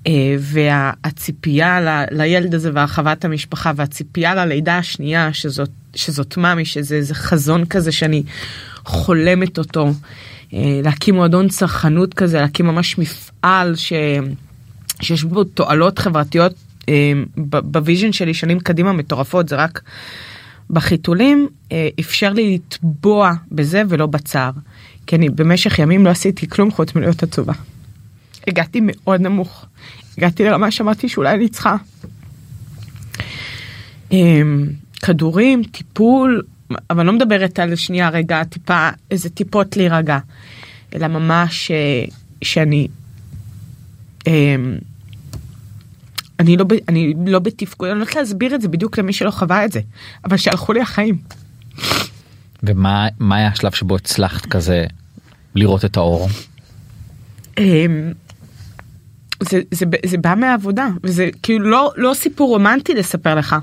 אה, 0.07 0.35
והציפייה 0.39 1.79
לילד 2.11 2.55
הזה 2.55 2.71
והרחבת 2.73 3.25
המשפחה 3.25 3.71
והציפייה 3.75 4.35
ללידה 4.35 4.77
השנייה 4.77 5.33
שזאת 5.33 5.69
שזאת 5.95 6.37
ממי 6.37 6.65
שזה 6.65 6.95
איזה 6.95 7.15
חזון 7.15 7.65
כזה 7.65 7.91
שאני 7.91 8.23
חולמת 8.85 9.57
אותו 9.57 9.91
להקים 10.83 11.15
מועדון 11.15 11.47
צרכנות 11.47 12.13
כזה 12.13 12.41
להקים 12.41 12.65
ממש 12.67 12.97
מפעל 12.97 13.75
ש... 13.75 13.93
שיש 15.01 15.23
בו 15.23 15.43
תועלות 15.43 15.99
חברתיות 15.99 16.53
אה, 16.89 17.11
ב 17.47 17.56
vision 17.56 18.11
שלי 18.11 18.33
שנים 18.33 18.59
קדימה 18.59 18.93
מטורפות 18.93 19.49
זה 19.49 19.55
רק 19.55 19.81
בחיתולים 20.69 21.47
אה, 21.71 21.89
אפשר 21.99 22.33
לי 22.33 22.55
לטבוע 22.55 23.33
בזה 23.51 23.83
ולא 23.89 24.05
בצער 24.05 24.51
כי 25.07 25.15
אני 25.15 25.29
במשך 25.29 25.79
ימים 25.79 26.05
לא 26.05 26.09
עשיתי 26.09 26.49
כלום 26.49 26.71
חוץ 26.71 26.95
מלהיות 26.95 27.23
עצובה. 27.23 27.53
הגעתי 28.47 28.79
מאוד 28.83 29.21
נמוך. 29.21 29.65
הגעתי 30.17 30.43
לרמה 30.43 30.71
שאמרתי 30.71 31.09
שאולי 31.09 31.35
אני 31.35 31.49
צריכה 31.49 31.75
אמ, 34.11 34.67
כדורים, 35.03 35.63
טיפול, 35.63 36.41
אבל 36.89 37.05
לא 37.05 37.13
מדברת 37.13 37.59
על 37.59 37.75
שנייה 37.75 38.09
רגע 38.09 38.43
טיפה 38.43 38.89
איזה 39.11 39.29
טיפות 39.29 39.77
להירגע, 39.77 40.19
אלא 40.95 41.07
ממש 41.07 41.71
אה, 41.71 42.05
שאני 42.41 42.87
אמ, 44.27 44.77
אני 46.41 46.57
לא, 46.57 46.65
אני 46.89 47.13
לא 47.25 47.39
בתפקוד, 47.39 47.89
אני 47.89 47.99
לא 47.99 48.03
יודעת 48.03 48.15
להסביר 48.15 48.55
את 48.55 48.61
זה 48.61 48.67
בדיוק 48.67 48.99
למי 48.99 49.13
שלא 49.13 49.31
חווה 49.31 49.65
את 49.65 49.71
זה, 49.71 49.79
אבל 50.25 50.37
שהלכו 50.37 50.73
לי 50.73 50.81
החיים. 50.81 51.17
ומה 52.63 53.07
מה 53.19 53.35
היה 53.35 53.47
השלב 53.47 53.71
שבו 53.71 53.95
הצלחת 53.95 54.45
כזה 54.45 54.85
לראות 55.55 55.85
את 55.85 55.97
האור? 55.97 56.29
אמ, 57.57 58.11
זה, 59.39 59.61
זה, 59.71 59.85
זה 60.05 60.17
בא 60.17 60.35
מהעבודה 60.37 60.87
וזה 61.03 61.29
כאילו 61.43 61.69
לא, 61.69 61.91
לא 61.95 62.13
סיפור 62.13 62.49
רומנטי 62.49 62.93
לספר 62.93 63.35
לך. 63.35 63.55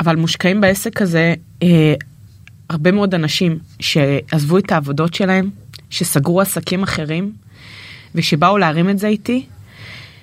אבל 0.00 0.16
מושקעים 0.16 0.60
בעסק 0.60 1.02
הזה 1.02 1.34
אה, 1.62 1.94
הרבה 2.68 2.92
מאוד 2.92 3.14
אנשים 3.14 3.58
שעזבו 3.80 4.58
את 4.58 4.72
העבודות 4.72 5.14
שלהם, 5.14 5.50
שסגרו 5.90 6.40
עסקים 6.40 6.82
אחרים 6.82 7.32
ושבאו 8.14 8.58
להרים 8.58 8.90
את 8.90 8.98
זה 8.98 9.06
איתי. 9.06 9.46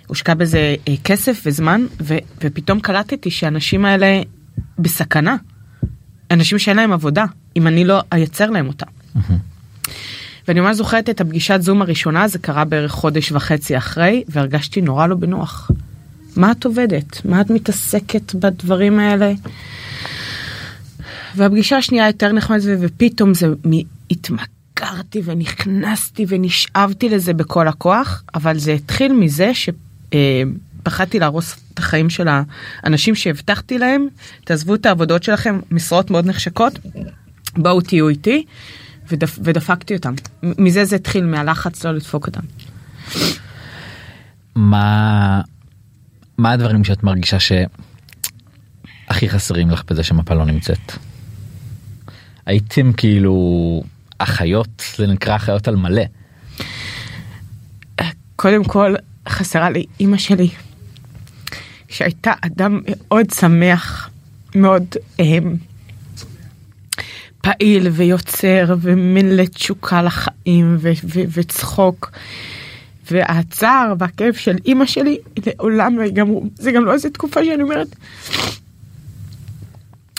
הושקע 0.07 0.33
בזה 0.33 0.75
אה, 0.87 0.93
כסף 1.03 1.41
וזמן 1.45 1.85
ו, 2.01 2.17
ופתאום 2.43 2.79
קלטתי 2.79 3.31
שהאנשים 3.31 3.85
האלה 3.85 4.21
בסכנה. 4.79 5.35
אנשים 6.31 6.59
שאין 6.59 6.77
להם 6.77 6.91
עבודה 6.91 7.25
אם 7.55 7.67
אני 7.67 7.85
לא 7.85 8.01
אייצר 8.11 8.49
להם 8.49 8.67
אותה. 8.67 8.85
ואני 10.47 10.59
ממש 10.59 10.75
זוכרת 10.77 11.09
את 11.09 11.21
הפגישת 11.21 11.61
זום 11.61 11.81
הראשונה, 11.81 12.27
זה 12.27 12.39
קרה 12.39 12.65
בערך 12.65 12.91
חודש 12.91 13.31
וחצי 13.31 13.77
אחרי, 13.77 14.23
והרגשתי 14.29 14.81
נורא 14.81 15.07
לא 15.07 15.15
בנוח. 15.15 15.71
מה 16.35 16.51
את 16.51 16.65
עובדת? 16.65 17.25
מה 17.25 17.41
את 17.41 17.49
מתעסקת 17.49 18.35
בדברים 18.35 18.99
האלה? 18.99 19.33
והפגישה 21.35 21.77
השנייה 21.77 22.07
יותר 22.07 22.31
נחמדת 22.31 22.77
ופתאום 22.81 23.33
זה 23.33 23.47
התמכרתי 24.11 25.21
ונכנסתי 25.25 26.25
ונשאבתי 26.27 27.09
לזה 27.09 27.33
בכל 27.33 27.67
הכוח, 27.67 28.23
אבל 28.35 28.57
זה 28.57 28.73
התחיל 28.73 29.13
מזה 29.13 29.53
שפחדתי 30.13 31.19
להרוס 31.19 31.55
את 31.73 31.79
החיים 31.79 32.09
של 32.09 32.27
האנשים 32.83 33.15
שהבטחתי 33.15 33.77
להם, 33.77 34.07
תעזבו 34.43 34.75
את 34.75 34.85
העבודות 34.85 35.23
שלכם, 35.23 35.59
משרות 35.71 36.11
מאוד 36.11 36.25
נחשקות, 36.25 36.79
בואו 37.57 37.81
תהיו 37.81 38.09
איתי. 38.09 38.45
ודפ, 39.09 39.39
ודפקתי 39.43 39.95
אותם. 39.95 40.13
מזה 40.43 40.85
זה 40.85 40.95
התחיל, 40.95 41.25
מהלחץ 41.25 41.85
לא 41.85 41.91
לדפוק 41.91 42.27
אותם. 42.27 42.41
מה 44.55 45.41
מה 46.37 46.51
הדברים 46.51 46.83
שאת 46.83 47.03
מרגישה 47.03 47.37
שהכי 47.39 49.29
חסרים 49.29 49.69
לך 49.69 49.83
בזה 49.89 50.03
שמפה 50.03 50.33
לא 50.33 50.45
נמצאת? 50.45 50.91
הייתם 52.45 52.93
כאילו 52.93 53.83
אחיות 54.17 54.83
זה 54.97 55.07
נקרא 55.07 55.35
אחיות 55.35 55.67
על 55.67 55.75
מלא. 55.75 56.03
קודם 58.35 58.63
כל, 58.63 58.95
חסרה 59.29 59.69
לי 59.69 59.85
אימא 59.99 60.17
שלי, 60.17 60.49
שהייתה 61.87 62.33
אדם 62.41 62.81
מאוד 62.85 63.29
שמח, 63.29 64.09
מאוד 64.55 64.85
אה, 65.19 65.37
פעיל 67.41 67.87
ויוצר 67.87 68.75
ומלא 68.81 69.45
תשוקה 69.45 70.01
לחיים 70.01 70.77
ו- 70.79 70.91
ו- 71.03 71.23
וצחוק. 71.33 72.11
והצער 73.11 73.93
והכאב 73.99 74.33
של 74.33 74.55
אימא 74.65 74.85
שלי 74.85 75.17
לעולם 75.45 75.97
לא 75.97 76.03
ייגמרו. 76.03 76.43
זה 76.55 76.71
גם 76.71 76.85
לא 76.85 76.93
איזה 76.93 77.09
תקופה 77.09 77.45
שאני 77.45 77.63
אומרת, 77.63 77.87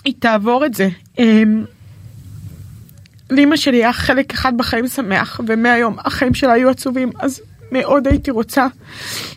היא 0.05 0.15
תעבור 0.19 0.67
את 0.67 0.75
זה. 0.75 0.89
אמ, 1.19 1.65
לאימא 3.31 3.57
שלי 3.57 3.77
היה 3.77 3.93
חלק 3.93 4.33
אחד 4.33 4.53
בחיים 4.57 4.89
שמח, 4.89 5.41
ומהיום 5.47 5.97
החיים 5.99 6.35
שלה 6.35 6.53
היו 6.53 6.71
עצובים, 6.71 7.11
אז 7.19 7.41
מאוד 7.73 8.07
הייתי 8.07 8.31
רוצה 8.31 8.67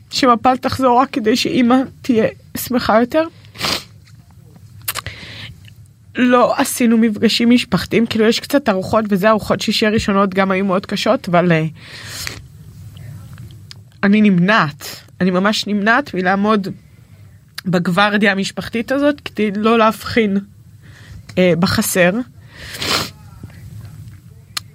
שמפל 0.10 0.58
תחזור 0.58 1.02
רק 1.02 1.10
כדי 1.10 1.36
שאימא 1.36 1.76
תהיה 2.02 2.28
שמחה 2.58 3.00
יותר. 3.00 3.24
לא 6.16 6.54
עשינו 6.58 6.98
מפגשים 6.98 7.50
משפחתיים, 7.50 8.06
כאילו 8.06 8.26
יש 8.26 8.40
קצת 8.40 8.70
ארוחות 8.70 9.06
וזה 9.10 9.30
ארוחות 9.30 9.62
שישי 9.62 9.86
הראשונות 9.86 10.34
גם 10.34 10.52
היו 10.52 10.66
מאוד 10.66 10.86
קשות, 10.86 11.30
אבל 11.30 11.52
אה, 11.52 11.66
אני 14.04 14.22
נמנעת, 14.22 14.86
אני 15.22 15.32
ממש 15.32 15.68
נמנעת 15.68 16.14
מלעמוד 16.14 16.68
בגוורדיה 17.66 18.32
המשפחתית 18.32 18.92
הזאת 18.92 19.22
כדי 19.26 19.52
לא 19.56 19.78
להבחין 19.78 20.38
אה, 21.38 21.54
בחסר. 21.60 22.12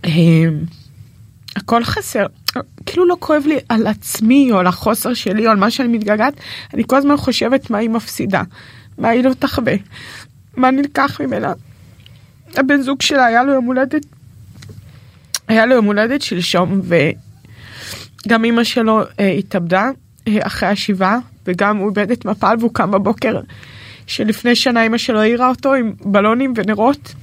אה, 0.04 0.10
הכל 1.56 1.84
חסר, 1.84 2.26
כאילו 2.86 3.06
לא 3.06 3.16
כואב 3.20 3.42
לי 3.46 3.58
על 3.68 3.86
עצמי 3.86 4.52
או 4.52 4.58
על 4.58 4.66
החוסר 4.66 5.14
שלי 5.14 5.46
או 5.46 5.50
על 5.50 5.56
מה 5.56 5.70
שאני 5.70 5.88
מתגעגעת, 5.88 6.34
אני 6.74 6.82
כל 6.86 6.96
הזמן 6.96 7.16
חושבת 7.16 7.70
מה 7.70 7.78
היא 7.78 7.90
מפסידה, 7.90 8.42
מה 8.98 9.08
היא 9.08 9.24
לא 9.24 9.32
תחווה, 9.38 9.74
מה 10.56 10.70
נלקח 10.70 11.20
ממנה. 11.20 11.52
הבן 12.54 12.82
זוג 12.82 13.02
שלה 13.02 13.26
היה 13.26 13.42
לו 13.42 13.52
יום 13.52 13.64
הולדת, 13.64 14.06
היה 15.48 15.66
לו 15.66 15.74
יום 15.74 15.84
הולדת 15.84 16.22
שלשום 16.22 16.80
וגם 18.26 18.44
אימא 18.44 18.64
שלו 18.64 19.02
אה, 19.20 19.28
התאבדה 19.30 19.90
אה, 20.28 20.38
אחרי 20.40 20.68
השבעה 20.68 21.18
וגם 21.46 21.76
הוא 21.76 21.90
איבד 21.90 22.10
את 22.10 22.24
מפל 22.24 22.54
והוא 22.60 22.70
קם 22.74 22.90
בבוקר 22.90 23.40
שלפני 24.06 24.54
שנה 24.54 24.82
אימא 24.82 24.98
שלו 24.98 25.20
העירה 25.20 25.48
אותו 25.48 25.74
עם 25.74 25.92
בלונים 26.04 26.52
ונרות 26.56 27.14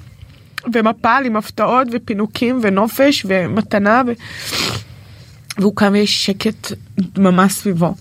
ומפל 0.73 1.23
עם 1.25 1.35
הפתעות 1.35 1.87
ופינוקים 1.91 2.59
ונופש 2.61 3.25
ומתנה 3.29 4.01
ו... 4.07 4.11
והוא 5.57 5.75
קם 5.75 5.89
ויש 5.93 6.25
שקט 6.25 6.71
דממה 6.97 7.49
סביבו. 7.49 7.95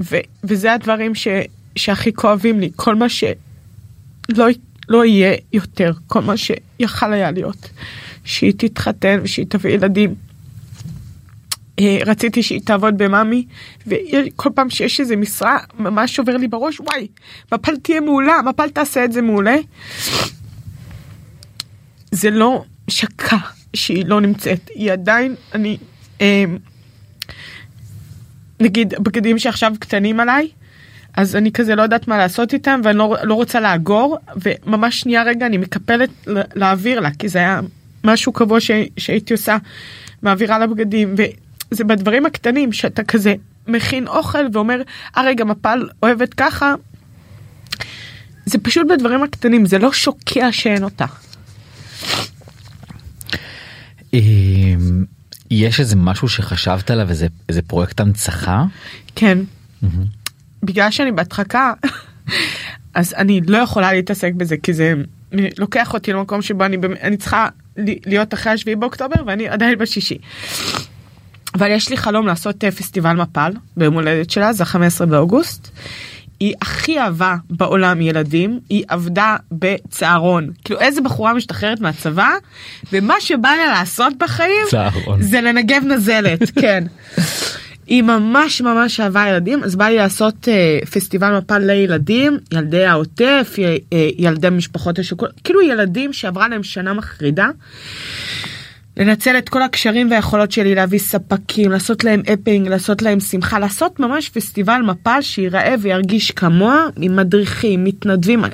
ו, 0.00 0.16
וזה 0.44 0.72
הדברים 0.72 1.14
ש, 1.14 1.28
שהכי 1.76 2.12
כואבים 2.12 2.60
לי, 2.60 2.70
כל 2.76 2.94
מה 2.94 3.08
שלא 3.08 4.46
לא 4.88 5.04
יהיה 5.04 5.36
יותר, 5.52 5.92
כל 6.06 6.20
מה 6.20 6.36
שיכל 6.36 7.12
היה 7.12 7.30
להיות. 7.30 7.70
שהיא 8.24 8.52
תתחתן 8.56 9.20
ושהיא 9.22 9.46
תביא 9.48 9.70
ילדים. 9.70 10.14
אה, 11.80 11.98
רציתי 12.06 12.42
שהיא 12.42 12.60
תעבוד 12.64 12.98
במאמי, 12.98 13.46
וכל 13.86 14.50
פעם 14.54 14.70
שיש 14.70 15.00
איזה 15.00 15.16
משרה, 15.16 15.58
ממש 15.78 16.18
עובר 16.18 16.36
לי 16.36 16.48
בראש, 16.48 16.80
וואי, 16.80 17.08
מפל 17.52 17.76
תהיה 17.76 18.00
מעולה, 18.00 18.42
מפל 18.42 18.68
תעשה 18.68 19.04
את 19.04 19.12
זה 19.12 19.22
מעולה. 19.22 19.56
זה 22.10 22.30
לא 22.30 22.64
שקע 22.88 23.36
שהיא 23.74 24.04
לא 24.06 24.20
נמצאת, 24.20 24.70
היא 24.74 24.92
עדיין, 24.92 25.34
אני, 25.54 25.76
נגיד, 28.60 28.94
בגדים 29.00 29.38
שעכשיו 29.38 29.72
קטנים 29.80 30.20
עליי, 30.20 30.48
אז 31.16 31.36
אני 31.36 31.52
כזה 31.52 31.74
לא 31.74 31.82
יודעת 31.82 32.08
מה 32.08 32.18
לעשות 32.18 32.52
איתם, 32.52 32.80
ואני 32.84 32.98
לא, 32.98 33.16
לא 33.22 33.34
רוצה 33.34 33.60
לאגור, 33.60 34.18
וממש 34.36 35.00
שנייה 35.00 35.22
רגע 35.22 35.46
אני 35.46 35.58
מקפלת 35.58 36.10
להעביר 36.54 37.00
לה, 37.00 37.10
כי 37.10 37.28
זה 37.28 37.38
היה 37.38 37.60
משהו 38.04 38.32
קבוע 38.32 38.60
ש, 38.60 38.70
שהייתי 38.96 39.34
עושה, 39.34 39.56
מעבירה 40.22 40.58
לבגדים, 40.58 41.14
וזה 41.14 41.84
בדברים 41.84 42.26
הקטנים 42.26 42.72
שאתה 42.72 43.04
כזה 43.04 43.34
מכין 43.66 44.08
אוכל 44.08 44.46
ואומר, 44.52 44.82
אה 45.16 45.22
רגע, 45.22 45.44
מפל 45.44 45.88
אוהבת 46.02 46.34
ככה, 46.34 46.74
זה 48.46 48.58
פשוט 48.58 48.86
בדברים 48.88 49.22
הקטנים, 49.22 49.66
זה 49.66 49.78
לא 49.78 49.92
שוקע 49.92 50.52
שאין 50.52 50.84
אותה. 50.84 51.06
יש 55.50 55.80
איזה 55.80 55.96
משהו 55.96 56.28
שחשבת 56.28 56.90
עליו 56.90 57.10
איזה 57.10 57.26
איזה 57.48 57.62
פרויקט 57.62 58.00
הנצחה? 58.00 58.64
כן. 59.14 59.38
בגלל 60.62 60.90
שאני 60.90 61.12
בהדחקה 61.12 61.72
אז 62.94 63.14
אני 63.16 63.40
לא 63.46 63.58
יכולה 63.58 63.92
להתעסק 63.92 64.32
בזה 64.36 64.56
כי 64.62 64.72
זה 64.72 64.94
לוקח 65.32 65.94
אותי 65.94 66.12
למקום 66.12 66.42
שבו 66.42 66.64
אני, 66.64 66.76
אני 67.00 67.16
צריכה 67.16 67.48
להיות 67.76 68.34
אחרי 68.34 68.52
השביעי 68.52 68.76
באוקטובר 68.76 69.16
ואני 69.26 69.48
עדיין 69.48 69.78
בשישי. 69.78 70.18
אבל 71.54 71.70
יש 71.70 71.88
לי 71.88 71.96
חלום 71.96 72.26
לעשות 72.26 72.64
אה, 72.64 72.70
פסטיבל 72.70 73.16
מפל 73.16 73.52
ביום 73.76 73.94
הולדת 73.94 74.30
שלה 74.30 74.52
זה 74.52 74.64
15 74.64 75.06
באוגוסט. 75.06 75.70
היא 76.40 76.54
הכי 76.62 77.00
אהבה 77.00 77.36
בעולם 77.50 78.00
ילדים, 78.00 78.60
היא 78.68 78.84
עבדה 78.88 79.36
בצהרון. 79.52 80.50
כאילו 80.64 80.80
איזה 80.80 81.00
בחורה 81.00 81.34
משתחררת 81.34 81.80
מהצבא, 81.80 82.30
ומה 82.92 83.14
שבא 83.20 83.48
לה 83.48 83.66
לעשות 83.66 84.12
בחיים, 84.18 84.66
צהרון. 84.70 85.22
זה 85.22 85.40
לנגב 85.40 85.82
נזלת, 85.84 86.50
כן. 86.60 86.84
היא 87.86 88.02
ממש 88.02 88.60
ממש 88.60 89.00
אהבה 89.00 89.28
ילדים, 89.28 89.64
אז 89.64 89.76
בא 89.76 89.88
לי 89.88 89.96
לעשות 89.96 90.48
uh, 90.48 90.86
פסטיבל 90.86 91.38
מפל 91.38 91.58
לילדים, 91.58 92.38
ילדי 92.52 92.84
העוטף, 92.84 93.54
י, 93.58 93.76
uh, 93.76 93.94
ילדי 94.18 94.50
משפחות 94.50 94.98
השכולות, 94.98 95.34
כאילו 95.44 95.62
ילדים 95.62 96.12
שעברה 96.12 96.48
להם 96.48 96.62
שנה 96.62 96.92
מחרידה. 96.92 97.48
לנצל 98.98 99.38
את 99.38 99.48
כל 99.48 99.62
הקשרים 99.62 100.10
והיכולות 100.10 100.52
שלי 100.52 100.74
להביא 100.74 100.98
ספקים, 100.98 101.70
לעשות 101.70 102.04
להם 102.04 102.22
אפינג, 102.32 102.68
לעשות 102.68 103.02
להם 103.02 103.20
שמחה, 103.20 103.58
לעשות 103.58 104.00
ממש 104.00 104.28
פסטיבל 104.28 104.80
מפל 104.82 105.18
שייראה 105.20 105.74
וירגיש 105.82 106.30
כמוה, 106.30 106.86
עם 106.96 107.16
מדריכים, 107.16 107.84
מתנדבים, 107.84 108.44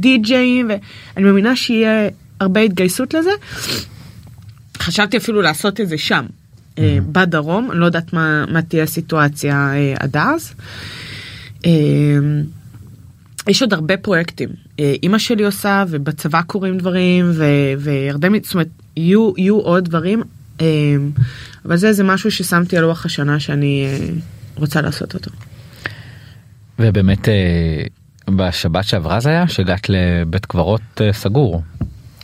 די-ג'אים, 0.00 0.70
ואני 0.70 1.26
מאמינה 1.26 1.56
שיהיה 1.56 2.08
הרבה 2.40 2.60
התגייסות 2.60 3.14
לזה. 3.14 3.30
חשבתי 4.78 5.16
אפילו 5.16 5.42
לעשות 5.42 5.80
את 5.80 5.88
זה 5.88 5.98
שם, 5.98 6.26
mm-hmm. 6.26 6.80
בדרום, 7.12 7.70
אני 7.70 7.80
לא 7.80 7.86
יודעת 7.86 8.12
מה, 8.12 8.44
מה 8.48 8.62
תהיה 8.62 8.82
הסיטואציה 8.82 9.72
אה, 9.74 9.94
עד 10.00 10.16
אז. 10.16 10.52
אה, 11.66 11.70
יש 13.48 13.62
עוד 13.62 13.72
הרבה 13.72 13.96
פרויקטים. 13.96 14.48
אימא 14.78 15.18
שלי 15.18 15.44
עושה, 15.44 15.84
ובצבא 15.88 16.42
קורים 16.42 16.78
דברים, 16.78 17.30
וירדן, 17.78 18.32
זאת 18.42 18.54
אומרת, 18.54 18.68
יהיו, 18.98 19.32
יהיו 19.36 19.60
עוד 19.60 19.84
דברים, 19.84 20.22
אמ, 20.60 21.10
אבל 21.64 21.76
זה 21.76 21.88
איזה 21.88 22.04
משהו 22.04 22.30
ששמתי 22.30 22.76
על 22.76 22.84
לוח 22.84 23.06
השנה 23.06 23.40
שאני 23.40 23.86
אה, 23.86 24.08
רוצה 24.56 24.80
לעשות 24.80 25.14
אותו. 25.14 25.30
ובאמת 26.78 27.28
אה, 27.28 27.82
בשבת 28.28 28.84
שעברה 28.84 29.20
זה 29.20 29.30
היה 29.30 29.48
שהגעת 29.48 29.86
לבית 29.88 30.46
קברות 30.46 30.80
אה, 31.00 31.12
סגור. 31.12 31.62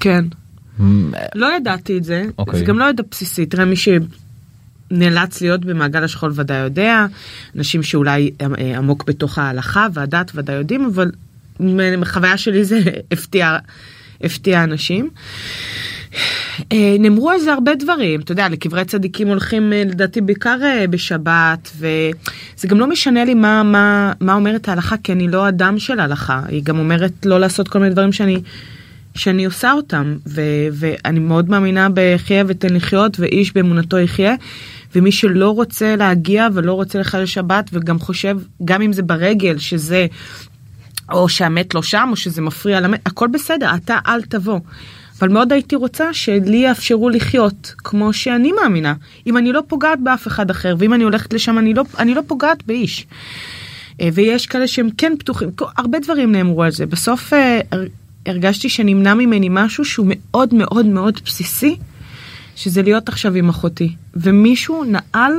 כן. 0.00 0.24
לא 1.34 1.56
ידעתי 1.56 1.98
את 1.98 2.04
זה, 2.04 2.24
אוקיי. 2.38 2.58
זה 2.58 2.64
גם 2.64 2.78
לא 2.78 2.84
ידע 2.84 3.02
בסיסי, 3.10 3.46
תראה 3.46 3.64
מי 3.64 3.74
שנאלץ 3.76 5.40
להיות 5.40 5.64
במעגל 5.64 6.04
השכול 6.04 6.32
ודאי 6.34 6.56
יודע, 6.56 7.06
אנשים 7.56 7.82
שאולי 7.82 8.30
עמוק 8.76 9.04
בתוך 9.04 9.38
ההלכה 9.38 9.86
והדת 9.92 10.30
ודאי 10.34 10.56
יודעים, 10.56 10.90
אבל 10.94 11.10
מחוויה 11.98 12.36
שלי 12.36 12.64
זה 12.64 12.80
הפתיע, 13.12 13.58
הפתיע 14.20 14.64
אנשים. 14.64 15.10
אה, 16.72 16.96
נאמרו 16.98 17.30
על 17.30 17.38
זה 17.38 17.52
הרבה 17.52 17.74
דברים, 17.74 18.20
אתה 18.20 18.32
יודע, 18.32 18.48
לקברי 18.48 18.84
צדיקים 18.84 19.28
הולכים 19.28 19.72
אה, 19.72 19.82
לדעתי 19.86 20.20
בעיקר 20.20 20.58
אה, 20.62 20.86
בשבת, 20.86 21.70
וזה 21.76 22.68
גם 22.68 22.80
לא 22.80 22.86
משנה 22.86 23.24
לי 23.24 23.34
מה, 23.34 23.62
מה, 23.62 24.12
מה 24.20 24.34
אומרת 24.34 24.68
ההלכה, 24.68 24.96
כי 24.96 25.12
אני 25.12 25.28
לא 25.28 25.48
אדם 25.48 25.78
של 25.78 26.00
הלכה, 26.00 26.40
היא 26.48 26.62
גם 26.64 26.78
אומרת 26.78 27.12
לא 27.24 27.40
לעשות 27.40 27.68
כל 27.68 27.78
מיני 27.78 27.92
דברים 27.92 28.12
שאני, 28.12 28.40
שאני 29.14 29.44
עושה 29.44 29.72
אותם, 29.72 30.16
ו, 30.26 30.40
ואני 30.72 31.18
מאוד 31.18 31.50
מאמינה 31.50 31.88
בחיה 31.94 32.44
ותן 32.46 32.74
לחיות, 32.74 33.20
ואיש 33.20 33.52
באמונתו 33.52 33.98
יחיה. 33.98 34.34
ומי 34.94 35.12
שלא 35.12 35.50
רוצה 35.50 35.96
להגיע 35.96 36.48
ולא 36.54 36.72
רוצה 36.72 36.98
לחלל 36.98 37.26
שבת 37.26 37.70
וגם 37.72 37.98
חושב 37.98 38.36
גם 38.64 38.82
אם 38.82 38.92
זה 38.92 39.02
ברגל 39.02 39.58
שזה 39.58 40.06
או 41.12 41.28
שהמת 41.28 41.74
לא 41.74 41.82
שם 41.82 42.08
או 42.10 42.16
שזה 42.16 42.42
מפריע 42.42 42.80
למת 42.80 43.00
הכל 43.06 43.28
בסדר 43.28 43.70
אתה 43.74 43.98
אל 44.06 44.22
תבוא. 44.22 44.60
אבל 45.18 45.28
מאוד 45.28 45.52
הייתי 45.52 45.76
רוצה 45.76 46.14
שלי 46.14 46.56
יאפשרו 46.56 47.08
לחיות 47.08 47.74
כמו 47.78 48.12
שאני 48.12 48.52
מאמינה. 48.52 48.94
אם 49.26 49.36
אני 49.36 49.52
לא 49.52 49.62
פוגעת 49.66 50.00
באף 50.00 50.26
אחד 50.26 50.50
אחר, 50.50 50.74
ואם 50.78 50.94
אני 50.94 51.04
הולכת 51.04 51.32
לשם 51.32 51.58
אני 51.58 51.74
לא, 51.74 51.84
אני 51.98 52.14
לא 52.14 52.22
פוגעת 52.26 52.66
באיש. 52.66 53.06
אה, 54.00 54.08
ויש 54.14 54.46
כאלה 54.46 54.66
שהם 54.68 54.88
כן 54.98 55.12
פתוחים, 55.18 55.50
הרבה 55.76 55.98
דברים 55.98 56.32
נאמרו 56.32 56.62
על 56.62 56.70
זה. 56.70 56.86
בסוף 56.86 57.32
אה, 57.32 57.60
הרגשתי 58.26 58.68
שנמנע 58.68 59.14
ממני 59.14 59.48
משהו 59.50 59.84
שהוא 59.84 60.06
מאוד 60.08 60.54
מאוד 60.54 60.86
מאוד 60.86 61.20
בסיסי, 61.24 61.76
שזה 62.56 62.82
להיות 62.82 63.08
עכשיו 63.08 63.34
עם 63.34 63.48
אחותי. 63.48 63.94
ומישהו 64.14 64.84
נעל 64.84 65.32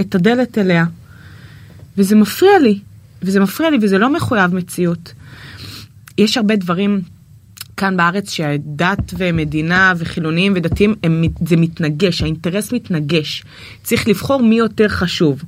את 0.00 0.14
הדלת 0.14 0.58
אליה. 0.58 0.84
וזה 1.98 2.16
מפריע 2.16 2.58
לי, 2.58 2.78
וזה 3.22 3.40
מפריע 3.40 3.70
לי 3.70 3.78
וזה 3.82 3.98
לא 3.98 4.12
מחויב 4.12 4.54
מציאות. 4.54 5.12
יש 6.18 6.36
הרבה 6.36 6.56
דברים 6.56 7.00
כאן 7.78 7.96
בארץ 7.96 8.30
שהדת 8.30 9.14
ומדינה 9.18 9.92
וחילונים 9.96 10.52
ודתיים 10.56 10.94
הם, 11.02 11.22
זה 11.46 11.56
מתנגש, 11.56 12.22
האינטרס 12.22 12.72
מתנגש. 12.72 13.44
צריך 13.82 14.08
לבחור 14.08 14.42
מי 14.42 14.58
יותר 14.58 14.88
חשוב, 14.88 15.42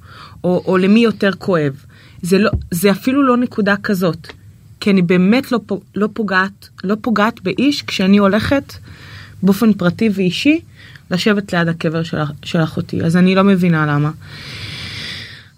או, 0.45 0.62
או 0.66 0.77
למי 0.77 1.01
יותר 1.01 1.33
כואב. 1.33 1.85
זה, 2.23 2.38
לא, 2.38 2.51
זה 2.71 2.90
אפילו 2.90 3.23
לא 3.23 3.37
נקודה 3.37 3.75
כזאת. 3.83 4.27
כי 4.81 4.90
אני 4.90 5.03
באמת 5.03 5.53
לא, 5.53 5.61
לא, 5.95 6.09
פוגעת, 6.12 6.69
לא 6.85 6.97
פוגעת 7.01 7.40
באיש 7.43 7.83
כשאני 7.83 8.19
הולכת 8.19 8.73
באופן 9.43 9.73
פרטי 9.73 10.09
ואישי 10.14 10.61
לשבת 11.11 11.53
ליד 11.53 11.69
הקבר 11.69 12.03
של, 12.03 12.19
של 12.43 12.62
אחותי. 12.62 13.03
אז 13.03 13.16
אני 13.16 13.35
לא 13.35 13.45
מבינה 13.45 13.87
למה. 13.87 14.11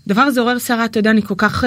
דבר 0.07 0.23
הזה 0.23 0.41
עורר 0.41 0.59
סערה, 0.59 0.85
אתה 0.85 0.99
יודע, 0.99 1.11
אני 1.11 1.23
כל 1.23 1.35
כך... 1.39 1.65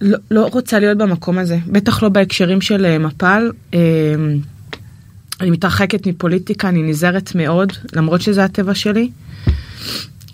לא, 0.00 0.18
לא 0.30 0.48
רוצה 0.52 0.78
להיות 0.78 0.98
במקום 0.98 1.38
הזה, 1.38 1.58
בטח 1.66 2.02
לא 2.02 2.08
בהקשרים 2.08 2.60
של 2.60 2.86
אה, 2.86 2.98
מפל. 2.98 3.50
אה, 3.74 3.78
אני 5.40 5.50
מתרחקת 5.50 6.06
מפוליטיקה, 6.06 6.68
אני 6.68 6.82
נזהרת 6.82 7.34
מאוד, 7.34 7.72
למרות 7.92 8.20
שזה 8.20 8.44
הטבע 8.44 8.74
שלי. 8.74 9.10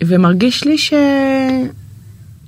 ומרגיש 0.03 0.63
לי 0.63 0.77
ש... 0.77 0.93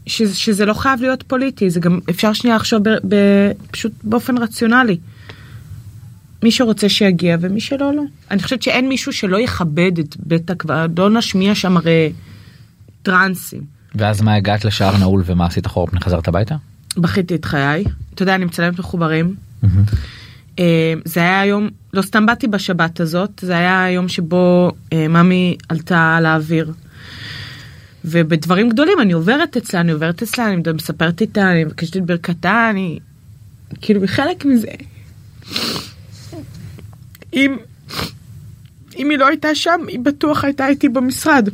ש... 0.06 0.22
שזה 0.22 0.66
לא 0.66 0.74
חייב 0.74 1.02
להיות 1.02 1.24
פוליטי, 1.24 1.70
זה 1.70 1.80
גם 1.80 2.00
אפשר 2.10 2.34
שנייה 2.34 2.56
לחשוב 2.56 2.84
ב... 2.84 2.90
ב... 2.90 3.16
פשוט 3.72 3.92
באופן 4.04 4.38
רציונלי. 4.38 4.98
מי 6.44 6.52
שרוצה 6.52 6.90
שיגיע 6.90 7.38
ומי 7.42 7.60
שלא 7.60 7.94
לא. 7.94 8.04
אני 8.32 8.44
חושבת 8.44 8.62
שאין 8.62 8.90
מישהו 8.90 9.14
שלא 9.14 9.40
יכבד 9.40 10.00
את 10.00 10.16
בית 10.20 10.50
הקברות, 10.50 10.92
לא 10.98 11.10
נשמיע 11.10 11.56
שם 11.56 11.78
הרי 11.78 12.14
טרנסים. 13.04 13.62
ואז 13.96 14.22
מה 14.22 14.34
הגעת 14.34 14.66
לשער 14.66 14.98
נעול 14.98 15.24
ומה 15.26 15.46
עשית 15.46 15.66
אחורה 15.66 15.88
פני 15.88 16.00
חזרת 16.00 16.28
הביתה? 16.28 16.56
בכיתי 17.00 17.36
את 17.36 17.46
חיי. 17.46 17.84
אתה 18.14 18.24
יודע, 18.24 18.36
אני 18.36 18.46
מצלמת 18.46 18.80
מחוברים. 18.80 19.36
אה, 20.60 20.94
זה 21.06 21.20
היה 21.20 21.42
היום, 21.42 21.70
לא 21.94 22.02
סתם 22.02 22.26
באתי 22.26 22.48
בשבת 22.48 23.00
הזאת, 23.00 23.32
זה 23.42 23.58
היה 23.58 23.84
היום 23.84 24.08
שבו 24.08 24.72
אה, 24.94 25.08
ממי 25.08 25.58
עלתה 25.70 26.20
לאוויר. 26.22 26.74
ובדברים 28.06 28.70
גדולים 28.70 28.98
אני 29.02 29.14
עוברת 29.14 29.58
אצלה, 29.58 29.80
אני 29.80 29.92
עוברת 29.92 30.22
אצלה, 30.22 30.48
אני 30.48 30.62
מספרת 30.74 31.22
איתה, 31.22 31.52
אני 31.52 31.64
מבקשת 31.64 31.98
את 31.98 32.06
ברכתה, 32.06 32.70
אני 32.70 33.00
כאילו 33.82 34.02
חלק 34.08 34.46
מזה. 34.46 34.72
אם, 37.34 37.58
אם 38.98 39.10
היא 39.10 39.18
לא 39.18 39.28
הייתה 39.28 39.56
שם, 39.56 39.80
היא 39.88 40.00
בטוח 40.00 40.44
הייתה 40.44 40.68
איתי 40.68 40.90
במשרד. 40.90 41.50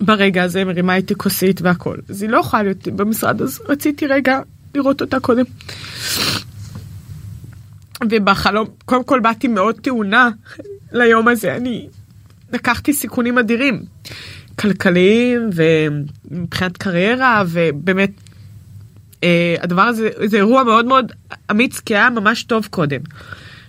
ברגע 0.00 0.42
הזה 0.42 0.64
מרימה 0.64 0.96
איתי 0.96 1.14
כוסית 1.14 1.60
והכל. 1.62 1.96
אז 2.08 2.22
היא 2.22 2.30
לא 2.30 2.38
יכולה 2.38 2.62
להיות 2.62 2.88
במשרד, 2.88 3.42
אז 3.42 3.60
רציתי 3.68 4.06
רגע 4.06 4.40
לראות 4.74 5.00
אותה 5.00 5.20
קודם. 5.20 5.44
ובחלום, 8.10 8.66
קודם 8.84 9.04
כל 9.04 9.20
באתי 9.20 9.48
מאוד 9.48 9.80
טעונה 9.80 10.30
ליום 10.92 11.28
הזה, 11.28 11.56
אני 11.56 11.88
לקחתי 12.52 12.92
סיכונים 12.92 13.38
אדירים, 13.38 13.82
כלכליים 14.58 15.50
ומבחינת 15.54 16.76
קריירה, 16.76 17.44
ובאמת, 17.48 18.10
אה, 19.24 19.56
הדבר 19.60 19.82
הזה, 19.82 20.08
זה 20.24 20.36
אירוע 20.36 20.62
מאוד 20.62 20.86
מאוד 20.86 21.12
אמיץ, 21.50 21.80
כי 21.80 21.96
היה 21.96 22.10
ממש 22.10 22.42
טוב 22.42 22.66
קודם. 22.70 23.00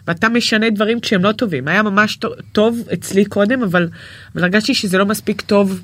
ואתה 0.07 0.29
משנה 0.29 0.69
דברים 0.69 0.99
כשהם 0.99 1.23
לא 1.23 1.31
טובים. 1.31 1.67
היה 1.67 1.83
ממש 1.83 2.19
טוב, 2.51 2.79
אצלי 2.93 3.25
קודם, 3.25 3.63
אבל, 3.63 3.89
אבל 4.35 4.43
הרגשתי 4.43 4.73
שזה 4.73 4.97
לא 4.97 5.05
מספיק 5.05 5.41
טוב 5.41 5.81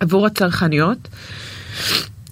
עבור 0.00 0.26
הצרכניות. 0.26 1.08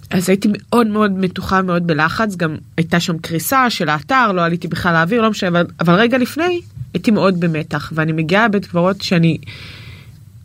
אז 0.09 0.29
הייתי 0.29 0.49
מאוד 0.51 0.87
מאוד 0.87 1.11
מתוחה 1.11 1.61
מאוד 1.61 1.87
בלחץ 1.87 2.35
גם 2.35 2.55
הייתה 2.77 2.99
שם 2.99 3.17
קריסה 3.17 3.69
של 3.69 3.89
האתר 3.89 4.31
לא 4.31 4.45
עליתי 4.45 4.67
בכלל 4.67 4.93
לאוויר 4.93 5.21
לא 5.21 5.29
משנה 5.29 5.49
אבל, 5.49 5.65
אבל 5.79 5.93
רגע 5.93 6.17
לפני 6.17 6.61
הייתי 6.93 7.11
מאוד 7.11 7.39
במתח 7.39 7.91
ואני 7.95 8.11
מגיעה 8.11 8.45
לבית 8.45 8.65
קברות 8.65 9.01
שאני 9.01 9.37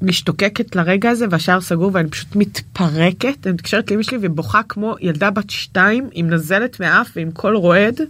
משתוקקת 0.02 0.76
לרגע 0.76 1.10
הזה 1.10 1.26
והשער 1.30 1.60
סגור 1.60 1.90
ואני 1.94 2.10
פשוט 2.10 2.36
מתפרקת 2.36 3.46
אני 3.46 3.52
מתקשרת 3.54 3.90
לאמא 3.90 4.02
שלי 4.02 4.18
ובוכה 4.20 4.62
כמו 4.68 4.94
ילדה 5.00 5.30
בת 5.30 5.50
שתיים 5.50 6.08
עם 6.12 6.30
נזלת 6.30 6.80
מאף 6.80 7.10
ועם 7.16 7.30
קול 7.30 7.56
רועד. 7.56 8.00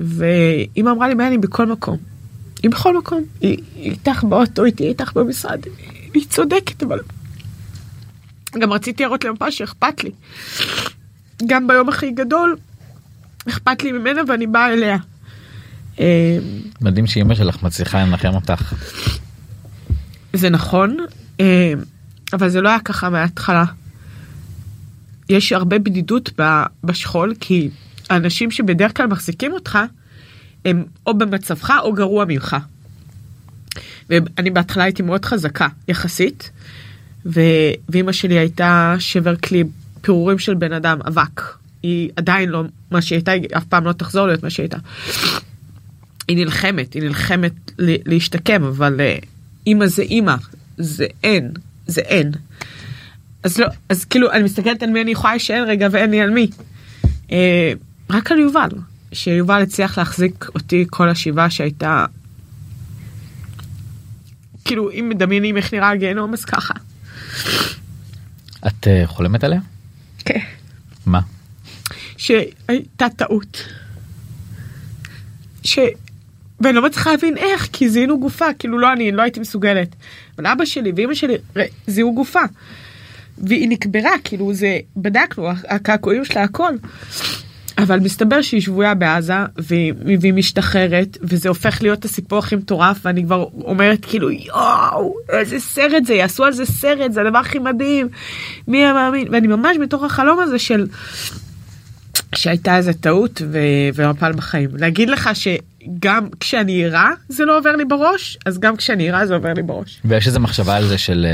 ואמא 0.00 0.90
אמרה 0.90 1.08
לי 1.08 1.14
מה 1.14 1.28
אני 1.28 1.38
בכל 1.38 1.66
מקום. 1.66 1.98
היא 2.62 2.70
בכל 2.70 2.98
מקום 2.98 3.24
היא 3.40 3.58
איתך 3.76 4.24
באוטו 4.24 4.64
איתי 4.64 4.88
איתך 4.88 5.12
במשרד 5.12 5.60
היא 6.14 6.26
צודקת 6.28 6.82
אבל 6.82 6.98
גם 8.58 8.72
רציתי 8.72 9.02
להראות 9.02 9.24
למפה 9.24 9.50
שאכפת 9.50 10.04
לי. 10.04 10.10
גם 11.46 11.66
ביום 11.66 11.88
הכי 11.88 12.10
גדול, 12.10 12.56
אכפת 13.48 13.82
לי 13.82 13.92
ממנה 13.92 14.20
ואני 14.28 14.46
באה 14.46 14.72
אליה. 14.72 14.96
אה, 16.00 16.38
מדהים 16.80 17.06
שאימא 17.06 17.34
שלך 17.34 17.62
מצליחה 17.62 18.02
לנחם 18.02 18.34
אותך. 18.34 18.74
זה 20.32 20.50
נכון, 20.50 20.96
אה, 21.40 21.72
אבל 22.32 22.48
זה 22.48 22.60
לא 22.60 22.68
היה 22.68 22.80
ככה 22.80 23.10
מההתחלה. 23.10 23.64
יש 25.28 25.52
הרבה 25.52 25.78
בדידות 25.78 26.40
בשכול 26.84 27.34
כי 27.40 27.70
האנשים 28.10 28.50
שבדרך 28.50 28.96
כלל 28.96 29.06
מחזיקים 29.06 29.52
אותך 29.52 29.78
הם 30.64 30.84
או 31.06 31.18
במצבך 31.18 31.72
או 31.82 31.92
גרוע 31.92 32.24
ממך. 32.28 32.56
ואני 34.10 34.50
בהתחלה 34.50 34.84
הייתי 34.84 35.02
מאוד 35.02 35.24
חזקה 35.24 35.68
יחסית 35.88 36.50
ואימא 37.26 38.12
שלי 38.12 38.38
הייתה 38.38 38.94
שבר 38.98 39.36
כלי 39.36 39.64
פירורים 40.00 40.38
של 40.38 40.54
בן 40.54 40.72
אדם 40.72 40.98
אבק 41.08 41.40
היא 41.82 42.10
עדיין 42.16 42.48
לא 42.48 42.62
מה 42.90 43.02
שהיא 43.02 43.16
הייתה 43.16 43.32
היא 43.32 43.46
אף 43.56 43.64
פעם 43.64 43.84
לא 43.84 43.92
תחזור 43.92 44.26
להיות 44.26 44.42
מה 44.42 44.50
שהיא 44.50 44.64
הייתה. 44.64 44.78
היא 46.28 46.36
נלחמת 46.36 46.94
היא 46.94 47.02
נלחמת 47.02 47.52
להשתקם 47.78 48.64
אבל 48.64 49.00
אה, 49.00 49.18
אימא 49.66 49.86
זה 49.86 50.02
אימא 50.02 50.34
זה 50.78 51.06
אין 51.22 51.50
זה 51.86 52.00
אין. 52.00 52.32
אז 53.42 53.58
לא 53.58 53.66
אז 53.88 54.04
כאילו 54.04 54.32
אני 54.32 54.42
מסתכלת 54.42 54.82
על 54.82 54.90
מי 54.90 55.02
אני 55.02 55.10
יכולה 55.10 55.32
להישאר 55.32 55.64
רגע 55.68 55.88
ואין 55.90 56.10
לי 56.10 56.20
על 56.20 56.30
מי. 56.30 56.50
אה, 57.32 57.72
רק 58.10 58.32
על 58.32 58.38
יובל 58.38 58.68
שיובל 59.12 59.62
הצליח 59.62 59.98
להחזיק 59.98 60.46
אותי 60.54 60.84
כל 60.90 61.08
השבעה 61.08 61.50
שהייתה. 61.50 62.04
כאילו 64.64 64.90
אם 64.90 65.08
מדמיינים 65.08 65.56
איך 65.56 65.74
נראה 65.74 65.90
הגיהנום 65.90 66.32
אז 66.32 66.44
ככה. 66.44 66.74
את 68.66 68.86
uh, 68.86 69.06
חולמת 69.06 69.44
עליה? 69.44 69.60
כן. 70.18 70.38
מה? 71.06 71.20
שהייתה 72.16 73.06
טעות. 73.16 73.64
ש... 75.64 75.78
ואני 76.60 76.76
לא 76.76 76.82
מצליחה 76.82 77.10
להבין 77.10 77.36
איך 77.36 77.68
כי 77.72 77.90
זיהינו 77.90 78.20
גופה 78.20 78.46
כאילו 78.58 78.78
לא 78.78 78.92
אני 78.92 79.12
לא 79.12 79.22
הייתי 79.22 79.40
מסוגלת. 79.40 79.96
אבל 80.38 80.46
אבא 80.46 80.64
שלי 80.64 80.92
ואמא 80.96 81.14
שלי 81.14 81.34
זיהו 81.86 82.14
גופה. 82.14 82.40
והיא 83.38 83.68
נקברה 83.68 84.10
כאילו 84.24 84.54
זה 84.54 84.78
בדקנו 84.96 85.48
הקעקועים 85.68 86.24
שלה 86.24 86.42
הכל. 86.42 86.74
אבל 87.78 88.00
מסתבר 88.00 88.42
שהיא 88.42 88.60
שבויה 88.60 88.94
בעזה 88.94 89.34
והיא, 89.56 89.92
והיא 90.20 90.34
משתחררת 90.34 91.18
וזה 91.22 91.48
הופך 91.48 91.82
להיות 91.82 92.04
הסיפור 92.04 92.38
הכי 92.38 92.56
מטורף 92.56 92.98
ואני 93.04 93.24
כבר 93.24 93.46
אומרת 93.64 94.04
כאילו 94.04 94.30
יואו 94.30 95.14
איזה 95.28 95.60
סרט 95.60 96.04
זה 96.04 96.14
יעשו 96.14 96.44
על 96.44 96.52
זה 96.52 96.66
סרט 96.66 97.12
זה 97.12 97.20
הדבר 97.20 97.38
הכי 97.38 97.58
מדהים 97.58 98.08
מי 98.68 98.78
היה 98.78 98.92
מאמין 98.92 99.28
ואני 99.32 99.46
ממש 99.46 99.76
בתוך 99.82 100.04
החלום 100.04 100.40
הזה 100.40 100.58
של 100.58 100.86
שהייתה 102.34 102.76
איזה 102.76 102.92
טעות 102.92 103.42
ומפל 103.94 104.32
בחיים 104.32 104.70
להגיד 104.72 105.10
לך 105.10 105.30
שגם 105.34 106.28
כשאני 106.40 106.84
ערה 106.84 107.10
זה 107.28 107.44
לא 107.44 107.58
עובר 107.58 107.76
לי 107.76 107.84
בראש 107.84 108.38
אז 108.46 108.58
גם 108.58 108.76
כשאני 108.76 109.08
ערה 109.10 109.26
זה 109.26 109.34
עובר 109.34 109.52
לי 109.52 109.62
בראש. 109.62 110.00
ויש 110.04 110.26
איזה 110.26 110.38
מחשבה 110.38 110.76
על 110.76 110.86
זה 110.86 110.98
של. 110.98 111.26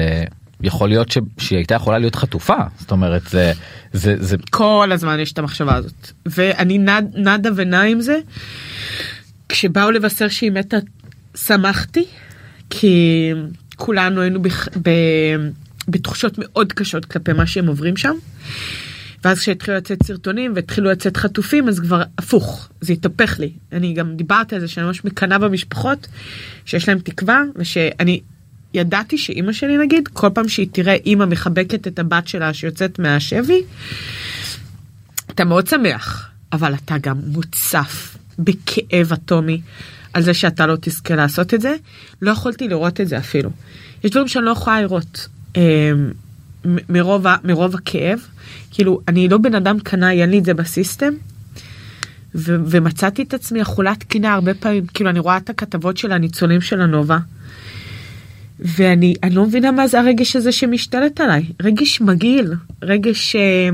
יכול 0.62 0.88
להיות 0.88 1.12
ש... 1.12 1.18
שהיא 1.38 1.56
הייתה 1.56 1.74
יכולה 1.74 1.98
להיות 1.98 2.14
חטופה 2.14 2.56
זאת 2.78 2.90
אומרת 2.90 3.22
זה 3.30 3.52
זה 3.92 4.16
זה 4.20 4.36
כל 4.50 4.90
הזמן 4.92 5.20
יש 5.20 5.32
את 5.32 5.38
המחשבה 5.38 5.74
הזאת 5.74 6.12
ואני 6.26 6.78
נד, 6.78 7.04
נדה 7.14 7.50
ונע 7.56 7.82
עם 7.82 8.00
זה. 8.00 8.18
כשבאו 9.48 9.90
לבשר 9.90 10.28
שהיא 10.28 10.52
מתה 10.52 10.76
שמחתי 11.34 12.04
כי 12.70 13.30
כולנו 13.76 14.20
היינו 14.20 14.42
בח... 14.42 14.68
ב... 14.82 14.90
בתחושות 15.88 16.34
מאוד 16.38 16.72
קשות 16.72 17.04
כלפי 17.04 17.32
מה 17.32 17.46
שהם 17.46 17.66
עוברים 17.66 17.96
שם. 17.96 18.14
ואז 19.24 19.38
כשהתחילו 19.38 19.76
לצאת 19.76 20.02
סרטונים 20.02 20.52
והתחילו 20.54 20.90
לצאת 20.90 21.16
חטופים 21.16 21.68
אז 21.68 21.80
כבר 21.80 22.02
הפוך 22.18 22.68
זה 22.80 22.92
התהפך 22.92 23.38
לי 23.38 23.52
אני 23.72 23.92
גם 23.92 24.16
דיברתי 24.16 24.54
על 24.54 24.60
זה 24.60 24.68
שאני 24.68 24.86
ממש 24.86 25.04
מקנאה 25.04 25.38
במשפחות 25.38 26.08
שיש 26.64 26.88
להם 26.88 26.98
תקווה 26.98 27.42
ושאני 27.56 28.20
ידעתי 28.74 29.18
שאימא 29.18 29.52
שלי 29.52 29.78
נגיד 29.78 30.08
כל 30.12 30.28
פעם 30.34 30.48
שהיא 30.48 30.68
תראה 30.72 30.94
אימא 30.94 31.24
מחבקת 31.24 31.86
את 31.86 31.98
הבת 31.98 32.28
שלה 32.28 32.54
שיוצאת 32.54 32.98
מהשבי 32.98 33.62
אתה 35.30 35.44
מאוד 35.44 35.66
שמח 35.66 36.30
אבל 36.52 36.74
אתה 36.74 36.94
גם 36.98 37.16
מוצף 37.26 38.16
בכאב 38.38 39.12
אטומי 39.12 39.60
על 40.12 40.22
זה 40.22 40.34
שאתה 40.34 40.66
לא 40.66 40.76
תזכה 40.80 41.14
לעשות 41.14 41.54
את 41.54 41.60
זה 41.60 41.74
לא 42.22 42.30
יכולתי 42.30 42.68
לראות 42.68 43.00
את 43.00 43.08
זה 43.08 43.18
אפילו. 43.18 43.50
יש 44.04 44.10
דברים 44.10 44.28
שאני 44.28 44.44
לא 44.44 44.50
יכולה 44.50 44.80
לראות 44.80 45.28
אה, 45.56 45.92
מרוב, 46.88 47.26
מרוב 47.44 47.74
הכאב 47.74 48.18
כאילו 48.70 49.00
אני 49.08 49.28
לא 49.28 49.38
בן 49.38 49.54
אדם 49.54 49.80
קנאי 49.80 50.20
אין 50.22 50.30
לי 50.30 50.38
את 50.38 50.44
זה 50.44 50.54
בסיסטם. 50.54 51.12
ו- 52.34 52.56
ומצאתי 52.66 53.22
את 53.22 53.34
עצמי 53.34 53.62
אכולת 53.62 54.02
קינה 54.02 54.34
הרבה 54.34 54.54
פעמים 54.54 54.86
כאילו 54.86 55.10
אני 55.10 55.18
רואה 55.18 55.36
את 55.36 55.50
הכתבות 55.50 55.96
של 55.96 56.12
הניצולים 56.12 56.60
של 56.60 56.80
הנובה. 56.80 57.18
ואני 58.64 59.14
אני 59.22 59.34
לא 59.34 59.46
מבינה 59.46 59.70
מה 59.70 59.86
זה 59.86 60.00
הרגש 60.00 60.36
הזה 60.36 60.52
שמשתלט 60.52 61.20
עליי. 61.20 61.44
רגש 61.62 62.00
מגעיל 62.00 62.52
רגש 62.82 63.36
אה, 63.36 63.68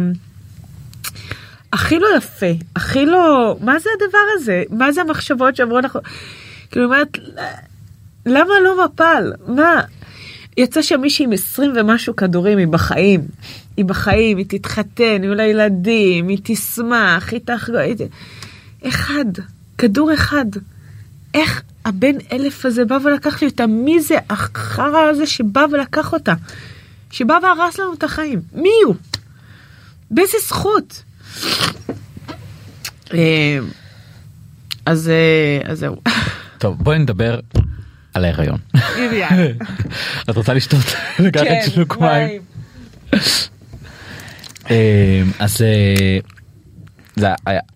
הכי 1.72 1.98
לא 1.98 2.06
יפה 2.16 2.52
הכי 2.76 3.06
לא 3.06 3.56
מה 3.60 3.78
זה 3.78 3.90
הדבר 3.96 4.18
הזה? 4.34 4.62
מה 4.70 4.92
זה 4.92 5.00
המחשבות 5.00 5.56
שעברו 5.56 5.78
לך? 5.78 5.98
כאילו 6.70 6.84
אומרת 6.84 7.18
למה 8.26 8.54
לא 8.64 8.84
מפל? 8.84 9.32
מה? 9.46 9.80
יצא 10.56 10.82
שם 10.82 11.00
מישהי 11.00 11.24
עם 11.24 11.32
20 11.32 11.72
ומשהו 11.76 12.16
כדורים 12.16 12.58
היא 12.58 12.66
בחיים 12.66 13.20
היא 13.76 13.84
בחיים 13.84 14.38
היא 14.38 14.46
תתחתן 14.48 15.22
יהיו 15.22 15.34
לה 15.34 15.46
ילדים 15.46 16.28
היא 16.28 16.38
תשמח 16.42 17.32
היא 17.32 17.40
תחגוג 17.44 17.78
אחד 18.88 19.24
כדור 19.78 20.14
אחד. 20.14 20.46
איך 21.34 21.62
הבן 21.88 22.14
אלף 22.32 22.66
הזה 22.66 22.84
בא 22.84 22.98
ולקח 23.04 23.42
לי 23.42 23.48
אותה. 23.48 23.66
מי 23.66 24.00
זה 24.00 24.16
החרא 24.30 24.98
הזה 24.98 25.26
שבא 25.26 25.66
ולקח 25.72 26.12
אותה? 26.12 26.34
שבא 27.10 27.38
והרס 27.42 27.78
לנו 27.78 27.94
את 27.94 28.02
החיים. 28.02 28.40
מי 28.52 28.68
הוא? 28.84 28.94
באיזה 30.10 30.38
זכות? 30.46 31.02
אה, 33.14 33.58
אז 34.86 35.08
אה, 35.08 35.70
אז 35.70 35.78
זהו. 35.78 35.96
טוב 36.58 36.84
בואי 36.84 36.98
נדבר 36.98 37.40
על 38.14 38.24
ההיריון. 38.24 38.58
את 40.30 40.36
רוצה 40.36 40.54
לשתות? 40.54 40.84
לקחת 41.18 41.44
כן, 41.44 41.60
שלוק 41.70 41.96
מים. 41.96 42.42
אה, 44.70 45.22
אז 45.38 45.62
זה 47.16 47.28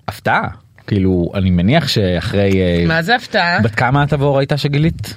הפתעה 0.09 0.49
כאילו 0.93 1.31
אני 1.35 1.51
מניח 1.51 1.89
שאחרי 1.89 2.53
מה 2.87 3.03
זה 3.03 3.17
הפתעה 3.17 3.61
בת 3.61 3.75
כמה 3.75 4.05
את 4.05 4.13
עבור 4.13 4.39
הייתה 4.39 4.57
שגילית. 4.57 5.15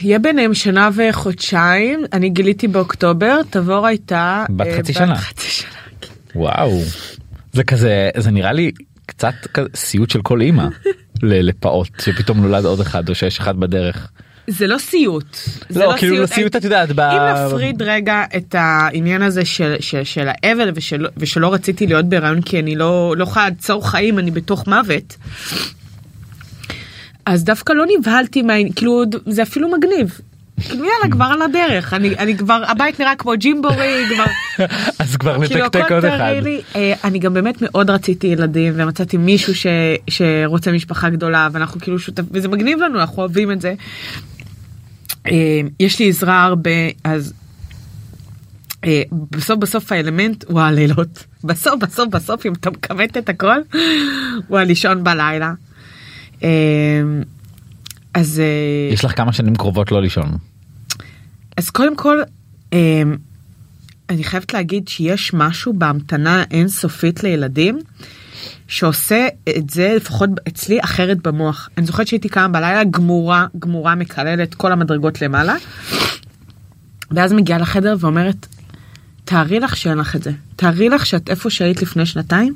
יהיה 0.00 0.18
ביניהם 0.18 0.54
שנה 0.54 0.88
וחודשיים 0.94 2.04
אני 2.12 2.30
גיליתי 2.30 2.68
באוקטובר 2.68 3.40
תבור 3.50 3.86
הייתה 3.86 4.44
בת 4.50 4.66
חצי 4.78 4.92
שנה. 4.92 5.16
חצי 5.16 5.50
שנה. 5.50 5.70
כן. 6.00 6.38
וואו 6.38 6.80
זה 7.52 7.64
כזה 7.64 8.10
זה 8.16 8.30
נראה 8.30 8.52
לי 8.52 8.70
קצת 9.06 9.34
כזה 9.54 9.68
סיוט 9.74 10.10
של 10.10 10.22
כל 10.22 10.40
אימא 10.40 10.68
לפעוט 11.22 12.00
שפתאום 12.00 12.40
נולד 12.40 12.64
עוד 12.64 12.80
אחד 12.80 13.08
או 13.08 13.14
שיש 13.14 13.38
אחד 13.38 13.56
בדרך. 13.56 14.10
זה 14.46 14.66
לא 14.66 14.78
סיוט. 14.78 15.36
זה 15.68 15.80
לא, 15.84 15.94
כאילו 15.98 16.26
סיוט 16.26 16.56
את 16.56 16.64
יודעת. 16.64 16.92
ב- 16.92 17.00
אם 17.00 17.46
נפריד 17.46 17.82
רגע 17.82 18.24
את 18.36 18.54
העניין 18.58 19.22
הזה 19.22 19.44
של, 19.44 19.74
של, 19.80 20.04
של 20.04 20.28
האבל 20.28 20.70
ושל, 20.74 21.06
ושלא 21.16 21.54
רציתי 21.54 21.86
להיות 21.86 22.06
בהיריון 22.06 22.42
כי 22.42 22.58
אני 22.58 22.76
לא, 22.76 23.14
לא 23.16 23.22
יכולה 23.22 23.48
לעצור 23.48 23.90
חיים, 23.90 24.18
אני 24.18 24.30
בתוך 24.30 24.66
מוות. 24.66 25.16
אז 27.26 27.44
דווקא 27.44 27.72
לא 27.72 27.84
נבהלתי 27.98 28.42
מה... 28.42 28.52
כאילו 28.76 29.02
זה 29.26 29.42
אפילו 29.42 29.68
מגניב. 29.68 30.20
כאילו 30.60 30.84
יאללה 30.84 31.10
כבר 31.10 31.24
על 31.24 31.42
הדרך 31.42 31.94
אני 31.94 32.14
אני 32.18 32.36
כבר 32.36 32.62
הבית 32.66 33.00
נראה 33.00 33.16
כמו 33.16 33.32
ג'ימבורי 33.36 34.04
כבר 34.14 34.24
אז 34.98 35.16
כבר 35.16 35.46
כאילו 35.46 35.66
נתקתק 35.66 35.92
עוד 35.92 36.04
אחד. 36.04 36.32
אה, 36.76 36.94
אני 37.04 37.18
גם 37.18 37.34
באמת 37.34 37.62
מאוד 37.62 37.90
רציתי 37.90 38.26
ילדים 38.26 38.72
ומצאתי 38.76 39.16
מישהו 39.16 39.54
ש, 39.54 39.66
שרוצה 40.10 40.72
משפחה 40.72 41.10
גדולה 41.10 41.48
ואנחנו 41.52 41.80
כאילו 41.80 41.98
שותפים 41.98 42.26
וזה 42.30 42.48
מגניב 42.48 42.78
לנו 42.78 43.00
אנחנו 43.00 43.22
אוהבים 43.22 43.52
את 43.52 43.60
זה. 43.60 43.74
אה, 45.26 45.60
יש 45.80 45.98
לי 45.98 46.08
עזרה 46.08 46.44
הרבה 46.44 46.70
אז 47.04 47.32
אה, 48.84 49.02
בסוף 49.30 49.58
בסוף 49.58 49.92
האלמנט 49.92 50.44
הוא 50.44 50.60
הלילות 50.60 51.26
בסוף 51.44 51.74
בסוף 51.82 52.08
בסוף 52.08 52.46
אם 52.46 52.52
אתה 52.52 52.70
מכמת 52.70 53.16
את 53.16 53.28
הכל 53.28 53.56
הוא 54.48 54.58
הלישון 54.58 55.04
בלילה. 55.04 55.52
אה, 56.42 56.48
אז 58.14 58.42
יש 58.92 59.04
לך 59.04 59.16
כמה 59.16 59.32
שנים 59.32 59.56
קרובות 59.56 59.92
לא 59.92 60.02
לישון. 60.02 60.36
אז 61.56 61.70
קודם 61.70 61.96
כל 61.96 62.18
אני 64.08 64.24
חייבת 64.24 64.54
להגיד 64.54 64.88
שיש 64.88 65.34
משהו 65.34 65.72
בהמתנה 65.72 66.44
אינסופית 66.50 67.22
לילדים 67.22 67.78
שעושה 68.68 69.26
את 69.56 69.70
זה 69.70 69.92
לפחות 69.96 70.30
אצלי 70.48 70.80
אחרת 70.80 71.26
במוח. 71.26 71.68
אני 71.78 71.86
זוכרת 71.86 72.06
שהייתי 72.06 72.28
קמה 72.28 72.48
בלילה 72.48 72.84
גמורה 72.84 73.46
גמורה 73.58 73.94
מקללת 73.94 74.54
כל 74.54 74.72
המדרגות 74.72 75.22
למעלה. 75.22 75.54
ואז 77.10 77.32
מגיעה 77.32 77.58
לחדר 77.58 77.96
ואומרת 78.00 78.46
תארי 79.24 79.60
לך 79.60 79.76
שאין 79.76 79.98
לך 79.98 80.16
את 80.16 80.22
זה 80.22 80.30
תארי 80.56 80.88
לך 80.88 81.06
שאת 81.06 81.30
איפה 81.30 81.50
שהיית 81.50 81.82
לפני 81.82 82.06
שנתיים. 82.06 82.54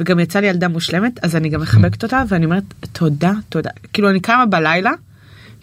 וגם 0.00 0.20
יצא 0.20 0.38
לי 0.40 0.46
ילדה 0.46 0.68
מושלמת 0.68 1.24
אז 1.24 1.36
אני 1.36 1.48
גם 1.48 1.60
מחבקת 1.60 2.02
אותה 2.02 2.22
ואני 2.28 2.44
אומרת 2.44 2.62
תודה 2.92 3.32
תודה 3.48 3.70
כאילו 3.92 4.10
אני 4.10 4.20
קמה 4.20 4.46
בלילה 4.46 4.90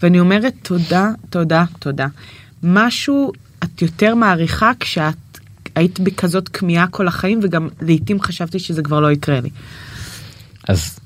ואני 0.03 0.19
אומרת 0.19 0.53
תודה 0.61 1.09
תודה 1.29 1.65
תודה 1.79 2.07
משהו 2.63 3.31
את 3.63 3.81
יותר 3.81 4.15
מעריכה 4.15 4.71
כשאת 4.79 5.15
היית 5.75 5.99
בכזאת 5.99 6.49
כמיהה 6.49 6.87
כל 6.87 7.07
החיים 7.07 7.39
וגם 7.43 7.69
לעיתים 7.81 8.21
חשבתי 8.21 8.59
שזה 8.59 8.83
כבר 8.83 8.99
לא 8.99 9.11
יקרה 9.11 9.39
לי. 9.39 9.49
אז 10.67 10.99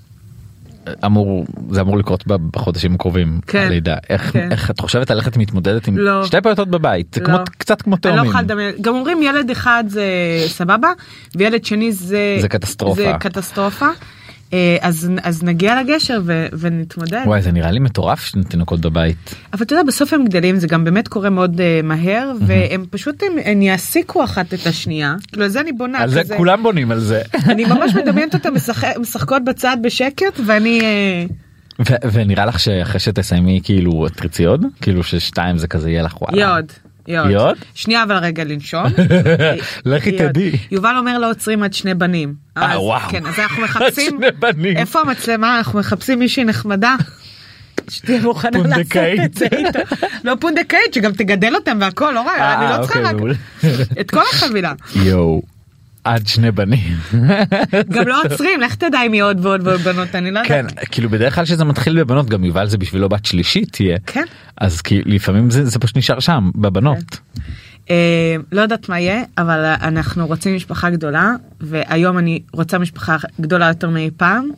אמור 1.05 1.45
זה 1.71 1.81
אמור 1.81 1.97
לקרות 1.97 2.27
בחודשים 2.27 2.95
הקרובים 2.95 3.39
כן, 3.47 3.67
הלידה 3.67 3.95
איך 4.09 4.31
כן. 4.33 4.51
איך 4.51 4.71
את 4.71 4.79
חושבת 4.79 5.11
על 5.11 5.17
איך 5.17 5.27
את 5.27 5.37
מתמודדת 5.37 5.87
עם 5.87 5.97
לא. 5.97 6.25
שתי 6.25 6.41
פעוטות 6.41 6.67
בבית 6.69 7.13
זה 7.13 7.21
לא. 7.21 7.25
כמו 7.25 7.37
קצת 7.57 7.81
כמו 7.81 7.95
לא 7.95 7.97
תאומים. 7.97 8.31
לדמיין 8.43 8.75
גם 8.81 8.95
אומרים 8.95 9.23
ילד 9.23 9.49
אחד 9.49 9.83
זה 9.87 10.05
סבבה 10.47 10.89
וילד 11.35 11.65
שני 11.65 11.91
זה 11.91 12.37
זה 12.41 12.47
קטסטרופה. 12.47 13.01
זה 13.01 13.11
קטסטרופה. 13.19 13.87
אה, 14.53 14.77
אז 14.81 15.11
אז 15.23 15.43
נגיע 15.43 15.81
לגשר 15.83 16.19
ו- 16.25 16.47
ונתמודד. 16.59 17.21
וואי 17.25 17.41
זה 17.41 17.51
נראה 17.51 17.71
לי 17.71 17.79
מטורף 17.79 18.19
שני 18.25 18.43
תינוקות 18.43 18.79
בבית. 18.81 19.35
אבל 19.53 19.63
אתה 19.63 19.73
יודע 19.73 19.83
בסוף 19.83 20.13
הם 20.13 20.25
גדלים 20.25 20.55
זה 20.59 20.67
גם 20.67 20.83
באמת 20.83 21.07
קורה 21.07 21.29
מאוד 21.29 21.55
uh, 21.61 21.85
מהר 21.85 22.31
והם 22.41 22.85
פשוט 22.89 23.23
הם, 23.23 23.31
הם 23.45 23.61
יעסיקו 23.61 24.23
אחת 24.23 24.53
את 24.53 24.67
השנייה 24.67 25.15
כאילו 25.27 25.43
על 25.43 25.49
זה 25.49 25.61
אני 25.61 25.71
בונה 25.71 25.99
על 25.99 26.09
זה 26.09 26.19
כזה. 26.23 26.37
כולם 26.37 26.63
בונים 26.63 26.91
על 26.91 26.99
זה. 26.99 27.21
אני 27.51 27.65
ממש 27.65 27.95
מדמיינת 27.95 28.33
אותם 28.33 28.53
משחק- 28.55 28.97
משחקות 28.99 29.43
בצד 29.45 29.77
בשקט 29.83 30.39
ואני 30.45 30.81
אה, 30.81 31.25
ו- 31.79 32.09
ונראה 32.13 32.45
לך 32.45 32.59
שאחרי 32.59 32.99
שתסיימי 32.99 33.59
כאילו 33.63 34.05
תרצי 34.15 34.45
עוד 34.45 34.65
כאילו 34.81 35.03
ששתיים 35.03 35.57
זה 35.57 35.67
כזה 35.67 35.89
יהיה 35.89 36.03
לך 36.03 36.21
וואלה. 36.21 36.37
יהיה 36.37 36.55
עוד. 36.55 36.65
עוד? 37.17 37.57
שנייה 37.73 38.03
אבל 38.03 38.15
רגע 38.17 38.43
לנשום. 38.43 38.83
לכי. 39.85 40.17
תדעי. 40.17 40.51
יובל 40.71 40.95
אומר 40.97 41.17
לא 41.17 41.29
עוצרים 41.29 41.63
עד 41.63 41.73
שני 41.73 41.93
בנים. 41.93 42.33
אה, 42.57 42.81
וואו. 42.81 43.09
כן 43.09 43.25
אז 43.25 43.39
אנחנו 43.39 43.63
מחפשים 43.65 44.17
שני 44.19 44.31
בנים. 44.39 44.77
איפה 44.77 45.01
המצלמה 45.01 45.57
אנחנו 45.57 45.79
מחפשים 45.79 46.19
מישהי 46.19 46.43
נחמדה. 46.43 46.95
שתהיה 47.89 48.21
מוכנה 48.21 48.59
לעשות. 48.65 48.97
את 49.25 49.33
זה 49.33 49.47
איתה. 49.57 49.79
לא 50.23 50.33
פונדקאית 50.39 50.93
שגם 50.93 51.11
תגדל 51.11 51.55
אותם 51.55 51.77
והכל 51.81 52.11
לא 52.15 52.19
רע 52.19 52.35
אני 52.35 52.65
אה, 52.65 52.77
לא 52.77 52.83
צריכה 52.83 53.11
אוקיי, 53.11 53.31
רק. 53.31 53.37
את 53.99 54.11
כל 54.11 54.23
החבילה. 54.33 54.73
יואו. 54.95 55.41
עד 56.03 56.27
שני 56.27 56.51
בנים. 56.51 56.97
גם 57.95 58.07
לא 58.07 58.21
עוצרים 58.23 58.61
לך 58.61 58.75
תדע 58.75 59.01
אם 59.07 59.13
יהיה 59.13 59.25
עוד 59.25 59.45
ועוד 59.45 59.67
ועוד 59.67 59.81
בנות 59.81 60.15
אני 60.15 60.31
לא 60.31 60.39
כן 60.45 60.65
יודעת. 60.69 60.87
כאילו 60.91 61.09
בדרך 61.09 61.35
כלל 61.35 61.45
שזה 61.45 61.63
מתחיל 61.63 62.03
בבנות 62.03 62.29
גם 62.29 62.43
יובל 62.43 62.67
זה 62.67 62.77
בשבילו 62.77 63.09
בת 63.09 63.25
שלישית 63.25 63.71
תהיה. 63.71 63.97
כן. 64.05 64.23
אז 64.57 64.81
כי 64.81 65.01
לפעמים 65.05 65.49
זה 65.49 65.65
זה 65.65 65.79
פשוט 65.79 65.97
נשאר 65.97 66.19
שם 66.19 66.51
בבנות. 66.55 67.19
אה, 67.89 68.35
לא 68.51 68.61
יודעת 68.61 68.89
מה 68.89 68.99
יהיה 68.99 69.23
אבל 69.37 69.65
אנחנו 69.65 70.27
רוצים 70.27 70.55
משפחה 70.55 70.89
גדולה 70.89 71.31
והיום 71.61 72.17
אני 72.17 72.41
רוצה 72.53 72.77
משפחה 72.77 73.17
גדולה 73.41 73.67
יותר 73.67 73.89
מאי 73.89 74.09
פעם. 74.17 74.49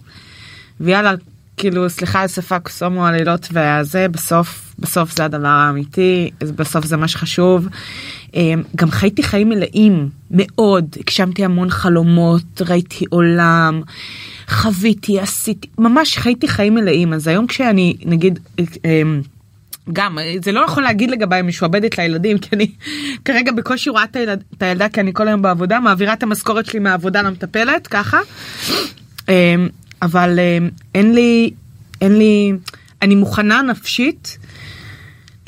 ויאללה 0.82 1.13
כאילו 1.58 1.89
סליחה 1.89 2.21
על 2.21 2.27
שפה 2.27 2.60
קוסומו 2.60 3.08
הלילות 3.08 3.47
והזה 3.51 4.08
בסוף 4.08 4.70
בסוף 4.82 5.15
זה 5.15 5.26
הדבר 5.26 5.48
האמיתי 5.48 6.30
בסוף 6.39 6.86
זה 6.86 6.98
מה 6.98 7.08
שחשוב. 7.08 7.67
אה, 8.36 8.54
גם 8.76 8.91
חייתי 8.91 9.24
חיים 9.24 9.50
מלאים 9.50 10.10
מאוד 10.32 10.96
הגשמתי 11.00 11.46
המון 11.46 11.70
חלומות 11.70 12.62
ראיתי 12.62 13.06
עולם 13.10 13.82
חוויתי 14.48 15.20
עשיתי 15.20 15.67
ממש 15.78 16.17
חייתי 16.17 16.48
חיים 16.48 16.76
מלאים 16.76 17.13
אז 17.13 17.28
היום 17.28 17.48
כשאני 17.48 17.96
נגיד. 18.06 18.39
אה, 18.86 19.02
גם 19.94 20.17
זה 20.44 20.52
לא 20.52 20.65
יכול 20.65 20.84
להגיד 20.84 21.12
לגביי 21.12 21.41
משועבדת 21.41 21.98
לילדים 21.98 22.38
כי 22.38 22.50
אני 22.54 22.72
כרגע 23.26 23.52
בקושי 23.52 23.89
רואה 23.89 24.04
את, 24.04 24.15
הילד, 24.15 24.44
את 24.58 24.63
הילדה 24.63 24.89
כי 24.89 25.00
אני 25.00 25.13
כל 25.13 25.28
היום 25.28 25.41
בעבודה 25.41 25.80
מעבירה 25.80 26.13
את 26.13 26.24
המשכורת 26.24 26.65
שלי 26.65 26.80
מהעבודה 26.80 27.22
למטפלת 27.22 27.88
ככה. 27.88 28.20
אמ, 29.30 29.34
אבל 30.02 30.39
אמ, 30.39 30.70
אין 30.96 31.13
לי 31.13 31.52
אין 32.02 32.17
לי 32.17 32.54
אני 33.02 33.15
מוכנה 33.15 33.62
נפשית 33.62 34.38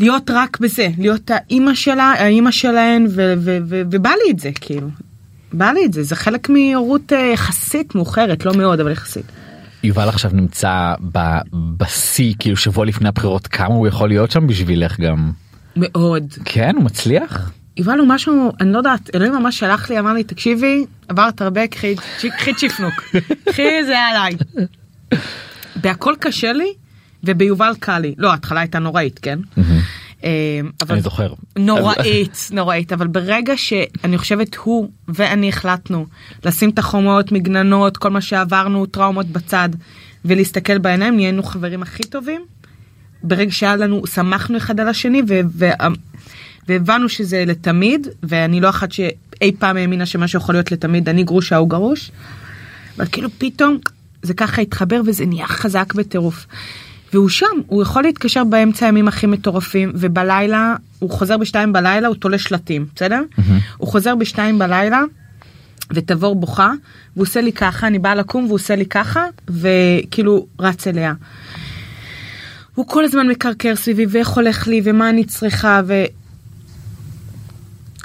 להיות 0.03 0.31
רק 0.33 0.59
בזה 0.59 0.87
להיות 0.97 1.31
האימא 1.33 1.73
שלה 1.73 2.13
האימא 2.17 2.51
שלהן 2.51 3.05
ו- 3.09 3.33
ו- 3.37 3.57
ו- 3.69 3.81
ובא 3.91 4.09
לי 4.09 4.31
את 4.31 4.39
זה 4.39 4.51
כאילו. 4.61 4.87
בא 5.53 5.71
לי 5.71 5.85
את 5.85 5.93
זה 5.93 6.03
זה 6.03 6.15
חלק 6.15 6.49
מהורות 6.49 7.13
אה, 7.13 7.19
יחסית 7.33 7.95
מאוחרת 7.95 8.45
לא 8.45 8.53
מאוד 8.53 8.79
אבל 8.79 8.91
יחסית. 8.91 9.25
יובל 9.83 10.09
עכשיו 10.09 10.31
נמצא 10.33 10.93
בשיא 11.77 12.33
כאילו 12.39 12.57
שבוע 12.57 12.85
לפני 12.85 13.07
הבחירות 13.07 13.47
כמה 13.47 13.73
הוא 13.75 13.87
יכול 13.87 14.09
להיות 14.09 14.31
שם 14.31 14.47
בשבילך 14.47 14.99
גם. 14.99 15.31
מאוד. 15.75 16.23
כן 16.45 16.75
הוא 16.75 16.83
מצליח? 16.83 17.51
יובל 17.77 17.99
הוא 17.99 18.07
משהו 18.07 18.51
אני 18.61 18.71
לא 18.71 18.77
יודעת 18.77 19.15
אלוהים 19.15 19.33
ממש 19.33 19.59
שלח 19.59 19.89
לי 19.89 19.99
אמר 19.99 20.13
לי 20.13 20.23
תקשיבי 20.23 20.85
עברת 21.07 21.41
הרבה 21.41 21.67
קחי 21.67 21.95
צ'יפנוק 22.57 22.93
קחי 23.49 23.85
זה 23.85 23.99
עליי. 23.99 24.35
בהכל 25.75 26.13
קשה 26.19 26.53
לי 26.53 26.73
וביובל 27.23 27.73
קל 27.79 27.99
לי 27.99 28.15
לא 28.17 28.31
ההתחלה 28.31 28.59
הייתה 28.59 28.79
נוראית 28.79 29.19
כן. 29.19 29.39
אה, 30.23 30.59
אבל 30.81 30.93
אני 30.93 31.01
זוכר. 31.01 31.33
נוראית 31.57 32.49
נוראית 32.51 32.93
אבל 32.93 33.07
ברגע 33.07 33.57
שאני 33.57 34.17
חושבת 34.17 34.55
הוא 34.55 34.89
ואני 35.07 35.49
החלטנו 35.49 36.05
לשים 36.45 36.69
את 36.69 36.79
החומות 36.79 37.31
מגננות 37.31 37.97
כל 37.97 38.09
מה 38.09 38.21
שעברנו 38.21 38.85
טראומות 38.85 39.25
בצד 39.25 39.69
ולהסתכל 40.25 40.77
בעיניים 40.77 41.15
נהיינו 41.15 41.43
חברים 41.43 41.81
הכי 41.81 42.03
טובים. 42.03 42.41
ברגע 43.23 43.51
שהיה 43.51 43.75
לנו 43.75 44.07
שמחנו 44.07 44.57
אחד 44.57 44.79
על 44.79 44.87
השני 44.87 45.21
ו- 45.27 45.39
ו- 45.53 45.69
והבנו 46.67 47.09
שזה 47.09 47.43
לתמיד 47.47 48.07
ואני 48.23 48.61
לא 48.61 48.69
אחת 48.69 48.91
שאי 48.91 49.51
פעם 49.59 49.77
האמינה 49.77 50.05
שמשהו 50.05 50.39
יכול 50.39 50.55
להיות 50.55 50.71
לתמיד 50.71 51.09
אני 51.09 51.23
גרושה 51.23 51.55
הוא 51.55 51.69
גרוש. 51.69 52.11
אבל 52.97 53.05
כאילו 53.11 53.29
פתאום 53.37 53.77
זה 54.21 54.33
ככה 54.33 54.61
התחבר 54.61 55.01
וזה 55.05 55.25
נהיה 55.25 55.47
חזק 55.47 55.93
בטירוף. 55.93 56.45
והוא 57.13 57.29
שם 57.29 57.61
הוא 57.67 57.81
יכול 57.81 58.03
להתקשר 58.03 58.43
באמצע 58.43 58.85
הימים 58.85 59.07
הכי 59.07 59.27
מטורפים 59.27 59.91
ובלילה 59.95 60.75
הוא 60.99 61.09
חוזר 61.09 61.37
בשתיים 61.37 61.73
בלילה 61.73 62.07
הוא 62.07 62.15
תולה 62.15 62.37
שלטים 62.37 62.85
בסדר 62.95 63.21
הוא 63.77 63.87
חוזר 63.87 64.15
בשתיים 64.15 64.59
בלילה 64.59 65.01
ותבור 65.93 66.35
בוכה 66.35 66.71
והוא 67.15 67.23
עושה 67.23 67.41
לי 67.41 67.51
ככה 67.51 67.87
אני 67.87 67.99
באה 67.99 68.15
לקום 68.15 68.43
והוא 68.45 68.55
עושה 68.55 68.75
לי 68.75 68.85
ככה 68.85 69.25
וכאילו 69.47 70.47
רץ 70.59 70.87
אליה. 70.87 71.13
הוא 72.75 72.87
כל 72.87 73.03
הזמן 73.03 73.27
מקרקר 73.27 73.75
סביבי 73.75 74.05
ואיך 74.09 74.29
הולך 74.29 74.67
לי 74.67 74.81
ומה 74.83 75.09
אני 75.09 75.23
צריכה 75.23 75.81
ו... 75.87 76.03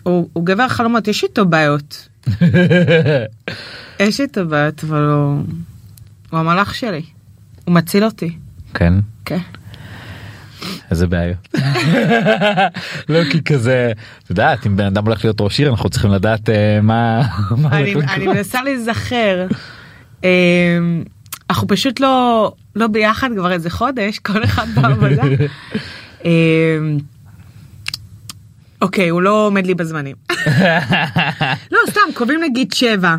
הוא, 0.02 0.28
הוא 0.32 0.46
גבר 0.46 0.68
חלומות 0.68 1.08
יש 1.08 1.24
איתו 1.24 1.46
בעיות. 1.46 2.08
יש 4.00 4.20
איתו 4.20 4.46
בעיות 4.46 4.84
אבל 4.84 5.02
הוא, 5.02 5.42
הוא 6.30 6.40
המלאך 6.40 6.74
שלי. 6.74 7.02
הוא 7.64 7.74
מציל 7.74 8.04
אותי. 8.04 8.38
כן. 8.74 8.94
כן. 9.24 9.38
איזה 10.90 11.06
בעיות. 11.06 11.48
לא 13.08 13.24
כי 13.30 13.42
כזה 13.44 13.92
את 14.24 14.30
יודעת 14.30 14.66
אם 14.66 14.76
בן 14.76 14.84
אדם 14.84 15.04
הולך 15.04 15.24
להיות 15.24 15.40
ראש 15.40 15.58
עיר 15.58 15.70
אנחנו 15.70 15.88
צריכים 15.88 16.10
לדעת 16.10 16.50
אה, 16.50 16.80
מה. 16.82 17.22
אני. 17.70 18.26
מנסה 18.26 18.62
להיזכר 18.62 19.46
אמ, 20.24 20.28
אנחנו 21.50 21.68
פשוט 21.68 22.00
לא 22.00 22.52
לא 22.76 22.86
ביחד 22.86 23.30
כבר 23.36 23.52
איזה 23.52 23.70
חודש 23.70 24.18
כל 24.18 24.44
אחד 24.44 24.66
בעבודה. 24.74 25.22
אמ, 26.24 26.98
אוקיי 28.82 29.08
הוא 29.08 29.22
לא 29.22 29.46
עומד 29.46 29.66
לי 29.66 29.74
בזמנים. 29.74 30.16
לא 31.72 31.78
סתם 31.90 32.00
קובעים 32.14 32.40
נגיד 32.42 32.72
שבע. 32.72 33.16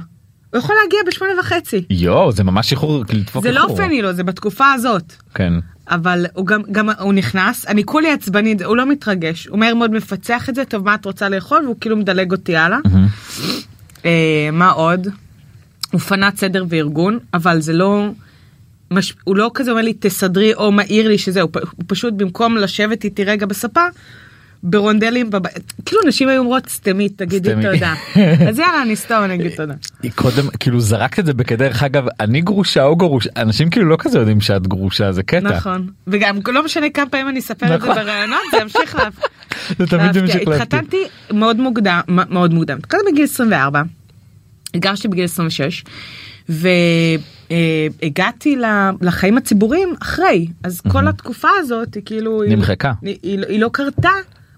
הוא 0.54 0.60
יכול 0.60 0.76
להגיע 0.84 1.00
בשמונה 1.08 1.34
וחצי. 1.40 1.86
יואו 1.90 2.32
זה 2.32 2.44
ממש 2.44 2.72
איחור 2.72 3.06
כאילו 3.06 3.24
זה 3.42 3.52
לא 3.52 3.68
לי 3.90 4.02
לו 4.02 4.14
זה 4.14 4.24
בתקופה 4.24 4.72
הזאת. 4.74 5.14
כן. 5.34 5.54
אבל 5.90 6.26
הוא 6.34 6.46
גם 6.46 6.62
גם 6.72 6.90
הוא 7.00 7.14
נכנס 7.14 7.68
אני 7.68 7.84
כולי 7.84 8.12
עצבנית 8.12 8.62
הוא 8.62 8.78
לא 8.78 8.86
מתרגש 8.86 9.48
הוא 9.48 9.60
מהר 9.60 9.76
מאוד 9.76 9.92
מפצח 9.92 10.50
את 10.50 10.56
זה 10.56 10.66
טוב 10.66 10.86
מה 10.86 10.96
את 10.96 11.06
רוצה 11.06 11.30
לאכול 11.30 11.64
והוא 11.64 11.76
כאילו 11.82 11.98
מדלג 11.98 12.32
אותי 12.32 12.58
הלאה. 12.58 12.78
אה, 14.06 14.50
מה 14.52 14.70
עוד? 14.70 15.08
הוא 15.92 16.02
פנת 16.02 16.38
סדר 16.38 16.66
וארגון 16.70 17.20
אבל 17.34 17.60
זה 17.60 17.74
לא. 17.74 18.10
מש... 18.92 19.14
הוא 19.24 19.36
לא 19.36 19.52
כזה 19.54 19.72
אומר 19.72 19.82
לי 19.82 19.94
תסדרי 20.00 20.54
או 20.54 20.72
מעיר 20.72 21.08
לי 21.08 21.18
שזה 21.18 21.42
הוא, 21.42 21.50
פ... 21.54 21.58
הוא 21.58 21.86
פשוט 21.88 22.14
במקום 22.14 22.58
לשבת 22.58 23.04
איתי 23.04 23.24
רגע 23.24 23.46
בספה. 23.46 23.82
ברונדלים 24.64 25.30
בבית 25.30 25.74
כאילו 25.86 26.02
נשים 26.08 26.30
היו 26.30 26.40
אומרות 26.40 26.70
סתמי 26.70 27.10
תגידי 27.10 27.50
סתמי." 27.50 27.64
תודה 27.74 27.94
אז 28.50 28.60
יאללה 28.60 28.82
אני 28.82 28.96
סתום 28.96 29.24
אני 29.24 29.36
אגיד 29.36 29.52
תודה. 29.56 29.74
קודם 30.16 30.48
כאילו 30.60 30.80
זרקת 30.80 31.20
את 31.20 31.26
זה 31.26 31.34
בכדרך 31.34 31.84
אגב 31.84 32.06
אני 32.20 32.42
גרושה 32.42 32.84
או 32.84 32.96
גרוש 32.96 33.28
אנשים 33.38 33.70
כאילו 33.70 33.86
לא 33.90 33.96
כזה 34.00 34.20
יודעים 34.20 34.42
שאת 34.42 34.68
גרושה 34.68 35.12
זה 35.12 35.24
קטע. 35.24 35.40
נכון 35.58 35.88
וגם 36.08 36.40
לא 36.48 36.66
משנה 36.66 36.90
כמה 36.90 37.06
פעמים 37.10 37.30
אני 37.30 37.40
אספר 37.40 37.66
את 37.76 37.82
זה 37.82 37.88
נכון. 37.88 37.96
בראיונות 38.04 38.40
זה 38.52 38.58
ימשיך 38.62 38.96
להפ... 38.96 39.14
זה 39.80 39.88
תמיד 39.88 40.14
זה 40.14 40.22
להפתיע. 40.22 40.54
התחתנתי 40.56 40.98
מאוד 41.34 41.60
מוקדם 41.60 42.00
מאוד 42.08 42.54
מוקדם 42.54 42.78
קודם 42.90 43.04
בגיל 43.12 43.24
24 43.24 43.82
הגשתי 44.74 45.08
בגיל 45.08 45.24
26 45.26 45.84
והגעתי 48.02 48.56
לחיים 49.02 49.38
הציבוריים 49.38 49.94
אחרי 50.02 50.48
אז 50.64 50.82
כל 50.82 51.08
התקופה 51.08 51.48
הזאת 51.60 51.94
היא 51.96 52.04
כאילו 52.06 52.42
היא- 52.44 52.56
נמחקה. 52.56 52.94
היא, 53.02 53.18
היא, 53.24 53.40
היא 53.48 53.60
לא 53.60 53.70
קרתה 53.74 54.10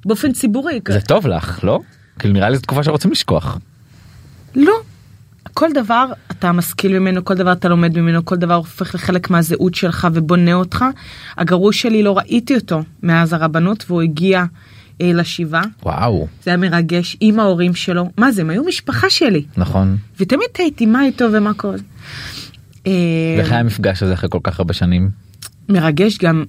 באופן 0.06 0.32
ציבורי 0.32 0.80
זה 0.88 1.02
טוב 1.02 1.28
לך 1.28 1.60
לא? 1.64 1.80
כאילו 2.20 2.34
נראה 2.34 2.50
לי 2.50 2.56
זו 2.56 2.62
תקופה 2.62 2.84
שרוצים 2.84 3.12
לשכוח. 3.12 3.60
לא. 4.56 4.74
כל 5.54 5.70
דבר 5.74 6.06
אתה 6.32 6.52
משכיל 6.52 7.00
ממנו 7.00 7.26
כל 7.26 7.34
דבר 7.34 7.52
אתה 7.52 7.70
לומד 7.70 7.98
ממנו 7.98 8.26
כל 8.26 8.36
דבר 8.36 8.54
הופך 8.54 8.96
לחלק 8.96 9.30
מהזהות 9.30 9.76
שלך 9.76 10.08
ובונה 10.14 10.54
אותך. 10.54 10.86
הגרוש 11.38 11.82
שלי 11.82 12.04
לא 12.04 12.18
ראיתי 12.18 12.56
אותו 12.56 12.84
מאז 13.04 13.34
הרבנות 13.34 13.86
והוא 13.88 14.02
הגיע 14.02 14.46
אה, 15.02 15.14
לשבעה 15.14 15.64
וואו 15.84 16.28
זה 16.44 16.52
היה 16.52 16.58
מרגש 16.58 17.18
עם 17.20 17.40
ההורים 17.40 17.76
שלו 17.76 18.10
מה 18.18 18.32
זה 18.32 18.42
הם 18.42 18.50
היו 18.50 18.64
משפחה 18.64 19.10
שלי 19.10 19.44
נכון. 19.58 19.98
ותמיד 20.20 20.48
הייתי 20.58 20.86
מה 20.86 21.04
איתו 21.04 21.26
ומה 21.34 21.54
קורה. 21.54 21.78
אה, 22.88 22.92
ואיך 23.38 23.52
היה 23.52 23.60
המפגש 23.60 24.04
הזה 24.04 24.14
אחרי 24.14 24.30
כל 24.30 24.40
כך 24.44 24.60
הרבה 24.60 24.74
שנים? 24.74 25.10
מרגש 25.70 26.18
גם 26.18 26.44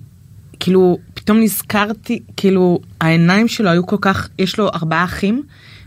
כאילו 0.61 0.99
פתאום 1.23 1.41
נזכרתי 1.41 2.23
כאילו 2.37 2.81
העיניים 3.01 3.49
שלו 3.49 3.71
היו 3.71 3.87
כל 3.87 3.97
כך 4.01 4.29
יש 4.39 4.59
לו 4.59 4.69
ארבעה 4.69 5.05
אחים 5.05 5.43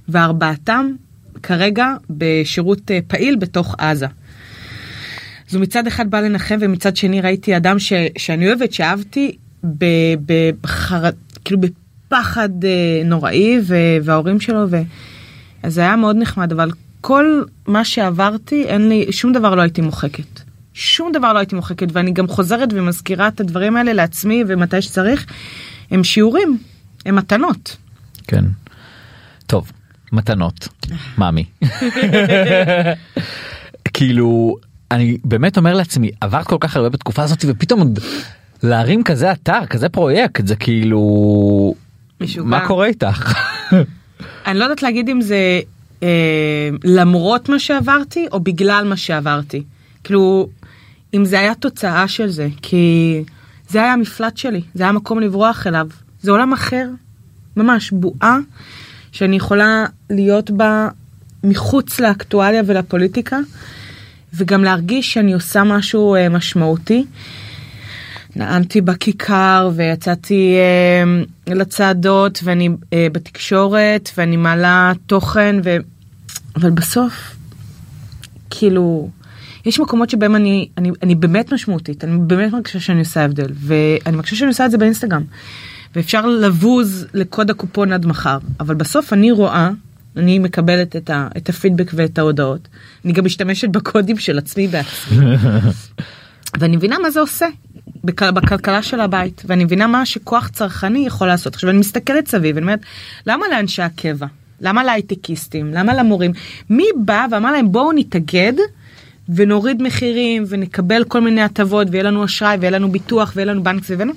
וארבעתם 0.10 0.92
כרגע 1.44 1.94
בשירות 2.10 2.92
אה, 2.92 3.00
פעיל 3.08 3.36
בתוך 3.36 3.76
עזה. 3.78 4.08
אז 5.50 5.56
הוא 5.56 5.62
מצד 5.62 5.88
אחד 5.88 6.12
בא 6.12 6.20
לנחם 6.20 6.58
ומצד 6.62 6.96
שני 6.96 7.22
ראיתי 7.22 7.58
אדם 7.58 7.80
ש, 7.80 7.94
שאני 8.18 8.48
אוהבת 8.48 8.74
שאהבתי 8.74 9.38
ב, 9.64 9.86
ב, 10.26 10.34
בחר, 10.62 11.04
כאילו 11.46 11.60
בפחד 11.62 12.66
אה, 12.66 13.02
נוראי 13.06 13.60
ו, 13.64 13.76
וההורים 14.04 14.40
שלו 14.40 14.70
ו... 14.70 14.78
אז 15.64 15.74
זה 15.74 15.82
היה 15.82 15.96
מאוד 15.96 16.16
נחמד 16.16 16.52
אבל 16.52 16.72
כל 17.02 17.44
מה 17.68 17.86
שעברתי 17.86 18.64
אין 18.64 18.90
לי 18.90 19.12
שום 19.12 19.34
דבר 19.34 19.56
לא 19.56 19.62
הייתי 19.62 19.82
מוחקת. 19.82 20.45
שום 20.78 21.12
דבר 21.12 21.34
לא 21.34 21.40
הייתי 21.40 21.56
מוחקת 21.56 21.88
ואני 21.92 22.12
גם 22.12 22.28
חוזרת 22.28 22.70
ומזכירה 22.74 23.28
את 23.28 23.40
הדברים 23.40 23.78
האלה 23.78 23.94
לעצמי 23.94 24.44
ומתי 24.48 24.82
שצריך 24.82 25.26
הם 25.92 26.04
שיעורים 26.04 26.58
הם 27.06 27.16
מתנות. 27.16 27.78
כן. 28.28 28.46
טוב 29.48 29.72
מתנות 30.12 30.68
מאמי. 31.18 31.46
כאילו 33.94 34.56
אני 34.92 35.18
באמת 35.24 35.58
אומר 35.58 35.74
לעצמי 35.74 36.12
עברת 36.22 36.48
כל 36.48 36.58
כך 36.60 36.76
הרבה 36.76 36.90
בתקופה 36.90 37.24
הזאת 37.24 37.46
ופתאום 37.48 37.94
להרים 38.64 39.04
כזה 39.04 39.32
אתר 39.32 39.66
כזה 39.70 39.90
פרויקט 39.90 40.48
זה 40.48 40.56
כאילו 40.56 41.76
משוגע. 42.22 42.46
מה 42.46 42.68
קורה 42.68 42.86
איתך? 42.86 43.34
אני 44.48 44.60
לא 44.60 44.64
יודעת 44.64 44.84
להגיד 44.84 45.10
אם 45.10 45.22
זה 45.22 45.60
אה, 46.04 46.70
למרות 46.84 47.50
מה 47.50 47.60
שעברתי 47.60 48.28
או 48.32 48.40
בגלל 48.40 48.86
מה 48.90 48.98
שעברתי. 48.98 49.64
כאילו, 50.04 50.50
אם 51.16 51.26
זה 51.26 51.40
היה 51.40 51.56
תוצאה 51.56 52.08
של 52.08 52.30
זה, 52.30 52.48
כי 52.62 53.24
זה 53.70 53.82
היה 53.82 53.94
המפלט 53.94 54.38
שלי, 54.38 54.62
זה 54.74 54.84
היה 54.84 54.92
מקום 54.92 55.20
לברוח 55.20 55.68
אליו. 55.68 55.88
זה 56.22 56.32
עולם 56.32 56.54
אחר, 56.54 56.88
ממש 57.58 57.92
בועה, 57.92 58.38
שאני 59.12 59.36
יכולה 59.36 59.86
להיות 60.10 60.52
בה 60.52 60.88
מחוץ 61.44 62.00
לאקטואליה 62.00 62.62
ולפוליטיקה, 62.66 63.38
וגם 64.34 64.64
להרגיש 64.64 65.14
שאני 65.14 65.34
עושה 65.34 65.64
משהו 65.64 66.16
אה, 66.16 66.30
משמעותי. 66.30 67.06
נאמתי 68.36 68.82
בכיכר 68.82 69.70
ויצאתי 69.76 70.56
אה, 70.58 71.54
לצעדות 71.56 72.40
ואני 72.44 72.70
אה, 72.94 73.08
בתקשורת 73.12 74.10
ואני 74.18 74.38
מעלה 74.38 74.92
תוכן 75.06 75.56
ו... 75.64 75.78
אבל 76.56 76.70
בסוף 76.70 77.36
כאילו 78.50 79.10
יש 79.66 79.80
מקומות 79.80 80.10
שבהם 80.10 80.36
אני, 80.36 80.70
אני, 80.78 80.92
אני 81.04 81.16
באמת 81.16 81.54
משמעותית 81.54 82.04
אני 82.04 82.18
באמת 82.18 82.54
מרגישה 82.54 82.80
שאני 82.80 83.00
עושה 83.00 83.26
הבדל 83.26 83.48
ואני 83.56 84.16
מרגישה 84.16 84.36
שאני 84.36 84.48
עושה 84.48 84.66
את 84.66 84.72
זה 84.72 84.78
באינסטגרם. 84.78 85.24
ואפשר 85.96 86.26
לבוז 86.26 87.08
לקוד 87.14 87.50
הקופון 87.50 87.94
עד 87.94 88.06
מחר 88.06 88.38
אבל 88.60 88.76
בסוף 88.76 89.14
אני 89.14 89.32
רואה 89.32 89.70
אני 90.18 90.40
מקבלת 90.40 90.96
את, 90.96 91.10
ה, 91.10 91.28
את 91.38 91.50
הפידבק 91.50 91.92
ואת 91.94 92.18
ההודעות. 92.18 92.68
אני 93.06 93.14
גם 93.14 93.26
משתמשת 93.26 93.70
בקודים 93.70 94.18
של 94.18 94.38
עצמי 94.38 94.68
בעצמי. 94.68 95.18
ואני 96.60 96.78
מבינה 96.78 97.00
מה 97.00 97.10
זה 97.10 97.20
עושה 97.20 97.46
בכ- 98.04 98.24
בכלכלה 98.24 98.84
של 98.84 99.00
הבית 99.00 99.42
ואני 99.46 99.66
מבינה 99.66 99.88
מה 99.88 100.06
שכוח 100.06 100.48
צרכני 100.48 101.06
יכול 101.08 101.28
לעשות. 101.28 101.54
עכשיו 101.54 101.70
אני 101.70 101.78
מסתכלת 101.80 102.28
סביב 102.28 102.56
ואני 102.56 102.64
אומרת 102.66 102.80
למה 103.28 103.46
לאנשי 103.52 103.82
הקבע? 103.82 104.28
למה 104.62 104.84
להייטקיסטים? 104.84 105.74
למה 105.74 105.94
למורים? 105.94 106.32
מי 106.70 106.86
בא 106.96 107.26
ואמר 107.32 107.52
להם 107.52 107.72
בואו 107.72 107.92
נתאגד 107.92 108.54
ונוריד 109.30 109.82
מחירים 109.82 110.44
ונקבל 110.48 111.04
כל 111.04 111.22
מיני 111.22 111.42
הטבות 111.42 111.88
ויהיה 111.92 112.04
לנו 112.04 112.26
אשראי 112.26 112.58
ויהיה 112.60 112.72
לנו 112.72 112.92
ביטוח 112.92 113.34
ויהיה 113.36 113.46
לנו 113.46 113.64
בנק 113.64 113.84
סביבנו 113.84 114.14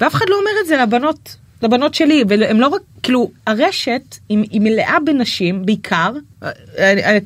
ואף 0.00 0.14
אחד 0.14 0.24
לא 0.28 0.36
אומר 0.38 0.50
את 0.62 0.66
זה 0.66 0.76
לבנות 0.76 1.36
לבנות 1.62 1.94
שלי 1.94 2.24
והם 2.28 2.60
לא 2.60 2.68
רק 2.68 2.80
כאילו 3.02 3.30
הרשת 3.46 4.16
היא, 4.28 4.38
היא 4.50 4.60
מלאה 4.60 4.96
בנשים 5.04 5.66
בעיקר 5.66 6.12
אני, 6.42 7.04
אני, 7.04 7.20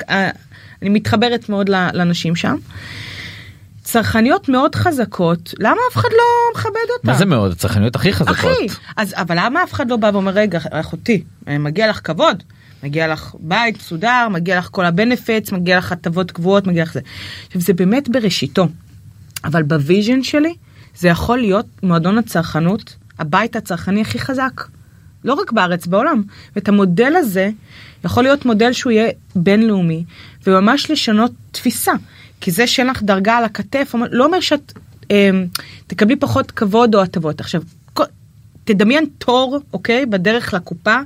אני 0.83 0.91
מתחברת 0.91 1.49
מאוד 1.49 1.69
לנשים 1.69 2.37
שם. 2.37 2.57
צרכניות 3.85 4.49
מאוד 4.49 4.75
חזקות 4.75 5.55
למה 5.59 5.77
אף 5.91 5.97
אחד 5.97 6.09
לא 6.13 6.25
מכבד 6.55 6.91
אותה? 6.97 7.11
מה 7.11 7.15
זה 7.15 7.25
מאוד 7.25 7.53
הצרכניות 7.53 7.97
הכי 7.97 8.13
חזקות. 8.13 8.37
אחי 8.37 8.67
אז 8.97 9.15
אבל 9.17 9.37
למה 9.39 9.63
אף 9.63 9.73
אחד 9.73 9.91
לא 9.91 9.97
בא 9.97 10.11
ואומר 10.13 10.33
רגע 10.33 10.59
אחותי 10.71 11.25
מגיע 11.47 11.89
לך 11.89 12.01
כבוד 12.05 12.43
מגיע 12.83 13.09
לך 13.09 13.35
בית 13.41 13.77
מסודר 13.79 14.29
מגיע 14.31 14.59
לך 14.59 14.69
כל 14.71 14.85
ה 14.85 14.92
benefits 14.92 15.53
מגיע 15.53 15.79
לך 15.79 15.93
הטבות 15.93 16.31
קבועות 16.31 16.67
מגיע 16.67 16.83
לך 16.83 16.93
זה. 16.93 17.01
עכשיו 17.47 17.61
זה 17.61 17.73
באמת 17.73 18.09
בראשיתו 18.09 18.69
אבל 19.45 19.63
ב 19.63 19.71
vision 19.71 20.23
שלי 20.23 20.55
זה 20.97 21.09
יכול 21.09 21.39
להיות 21.39 21.67
מועדון 21.83 22.19
הצרכנות 22.19 22.97
הבית 23.19 23.57
הצרכני 23.57 24.01
הכי 24.01 24.19
חזק. 24.19 24.63
לא 25.25 25.35
רק 25.35 25.53
בארץ 25.53 25.87
בעולם 25.87 26.23
ואת 26.57 26.69
המודל 26.69 27.17
הזה 27.17 27.51
יכול 28.05 28.23
להיות 28.23 28.45
מודל 28.45 28.73
שהוא 28.73 28.93
יהיה 28.93 29.11
בינלאומי 29.37 30.05
וממש 30.47 30.91
לשנות 30.91 31.33
תפיסה 31.51 31.93
כי 32.41 32.51
זה 32.51 32.67
שאין 32.67 32.87
לך 32.87 33.03
דרגה 33.03 33.37
על 33.37 33.45
הכתף 33.45 33.95
לא 34.11 34.25
אומר 34.25 34.41
שאת 34.41 34.73
אה, 35.11 35.31
תקבלי 35.87 36.17
פחות 36.17 36.51
כבוד 36.51 36.95
או 36.95 37.03
הטבות 37.03 37.41
עכשיו 37.41 37.63
תדמיין 38.65 39.07
תור 39.19 39.59
אוקיי 39.73 40.07
בדרך 40.07 40.55
לקופה 40.55 40.97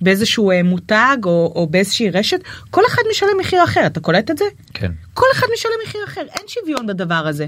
באיזשהו 0.00 0.50
אה, 0.50 0.62
מותג 0.62 1.16
או, 1.24 1.52
או 1.54 1.66
באיזושהי 1.70 2.10
רשת 2.10 2.40
כל 2.70 2.82
אחד 2.88 3.02
משלם 3.10 3.38
מחיר 3.40 3.64
אחר 3.64 3.86
אתה 3.86 4.00
קולט 4.00 4.30
את 4.30 4.38
זה 4.38 4.44
כן. 4.74 4.92
כל 5.14 5.26
אחד 5.32 5.46
משלם 5.54 5.72
מחיר 5.86 6.00
אחר 6.04 6.20
אין 6.20 6.42
שוויון 6.48 6.86
בדבר 6.86 7.26
הזה. 7.26 7.46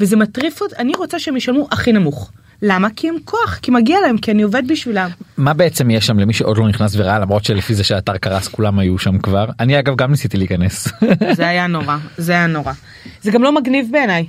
וזה 0.00 0.16
מטריף 0.16 0.60
אותי 0.60 0.74
אני 0.78 0.92
רוצה 0.96 1.18
שהם 1.18 1.36
ישלמו 1.36 1.68
הכי 1.70 1.92
נמוך. 1.92 2.30
למה? 2.62 2.88
כי 2.96 3.08
הם 3.08 3.14
כוח, 3.24 3.58
כי 3.62 3.70
מגיע 3.70 4.00
להם, 4.00 4.18
כי 4.18 4.30
אני 4.30 4.42
עובד 4.42 4.62
בשבילם. 4.68 5.10
מה 5.36 5.54
בעצם 5.54 5.90
יש 5.90 6.06
שם 6.06 6.18
למי 6.18 6.32
שעוד 6.32 6.58
לא 6.58 6.68
נכנס 6.68 6.92
וראה 6.96 7.18
למרות 7.18 7.44
שלפי 7.44 7.74
זה 7.74 7.84
שהאתר 7.84 8.16
קרס 8.16 8.48
כולם 8.48 8.78
היו 8.78 8.98
שם 8.98 9.18
כבר 9.18 9.46
אני 9.60 9.78
אגב 9.78 9.96
גם 9.96 10.10
ניסיתי 10.10 10.36
להיכנס. 10.36 10.88
זה 11.36 11.48
היה 11.48 11.66
נורא, 11.66 11.96
זה 12.16 12.32
היה 12.32 12.46
נורא. 12.46 12.72
זה 13.22 13.30
גם 13.30 13.42
לא 13.42 13.52
מגניב 13.52 13.88
בעיניי. 13.92 14.26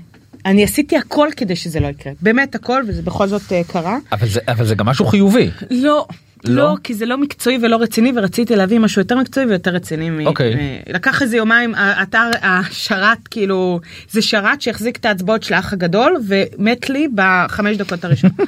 אני 0.50 0.64
עשיתי 0.64 0.98
הכל 0.98 1.30
כדי 1.38 1.56
שזה 1.56 1.80
לא 1.80 1.88
יקרה, 1.88 2.14
באמת 2.22 2.56
הכל, 2.56 2.84
וזה 2.88 3.02
בכל 3.02 3.28
זאת 3.28 3.42
uh, 3.42 3.72
קרה. 3.72 3.98
אבל 4.12 4.28
זה 4.28 4.40
אבל 4.48 4.66
זה 4.66 4.76
גם 4.76 4.86
משהו 4.86 5.06
חיובי. 5.06 5.50
לא, 5.72 6.08
לא, 6.44 6.76
כי 6.84 6.94
זה 6.94 7.06
לא 7.06 7.18
מקצועי 7.18 7.58
ולא 7.62 7.78
רציני 7.78 8.12
ורציתי 8.16 8.56
להביא 8.56 8.80
משהו 8.80 9.02
יותר 9.02 9.18
מקצועי 9.18 9.46
ויותר 9.46 9.72
רציני. 9.72 10.10
מ- 10.10 10.26
אוקיי. 10.28 10.56
מ- 10.56 10.94
לקח 10.94 11.22
איזה 11.22 11.38
יומיים, 11.38 11.76
האתר, 11.76 12.30
השרת 12.42 13.28
כאילו, 13.32 13.80
זה 14.12 14.22
שרת 14.22 14.62
שהחזיק 14.62 14.98
את 14.98 15.06
ההצבעות 15.06 15.44
של 15.44 15.54
האח 15.54 15.74
הגדול 15.74 16.18
ומת 16.28 16.90
לי 16.90 17.08
בחמש 17.16 17.78
דקות 17.78 18.06
הראשונות. 18.06 18.36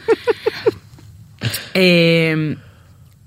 אמ, 1.76 1.82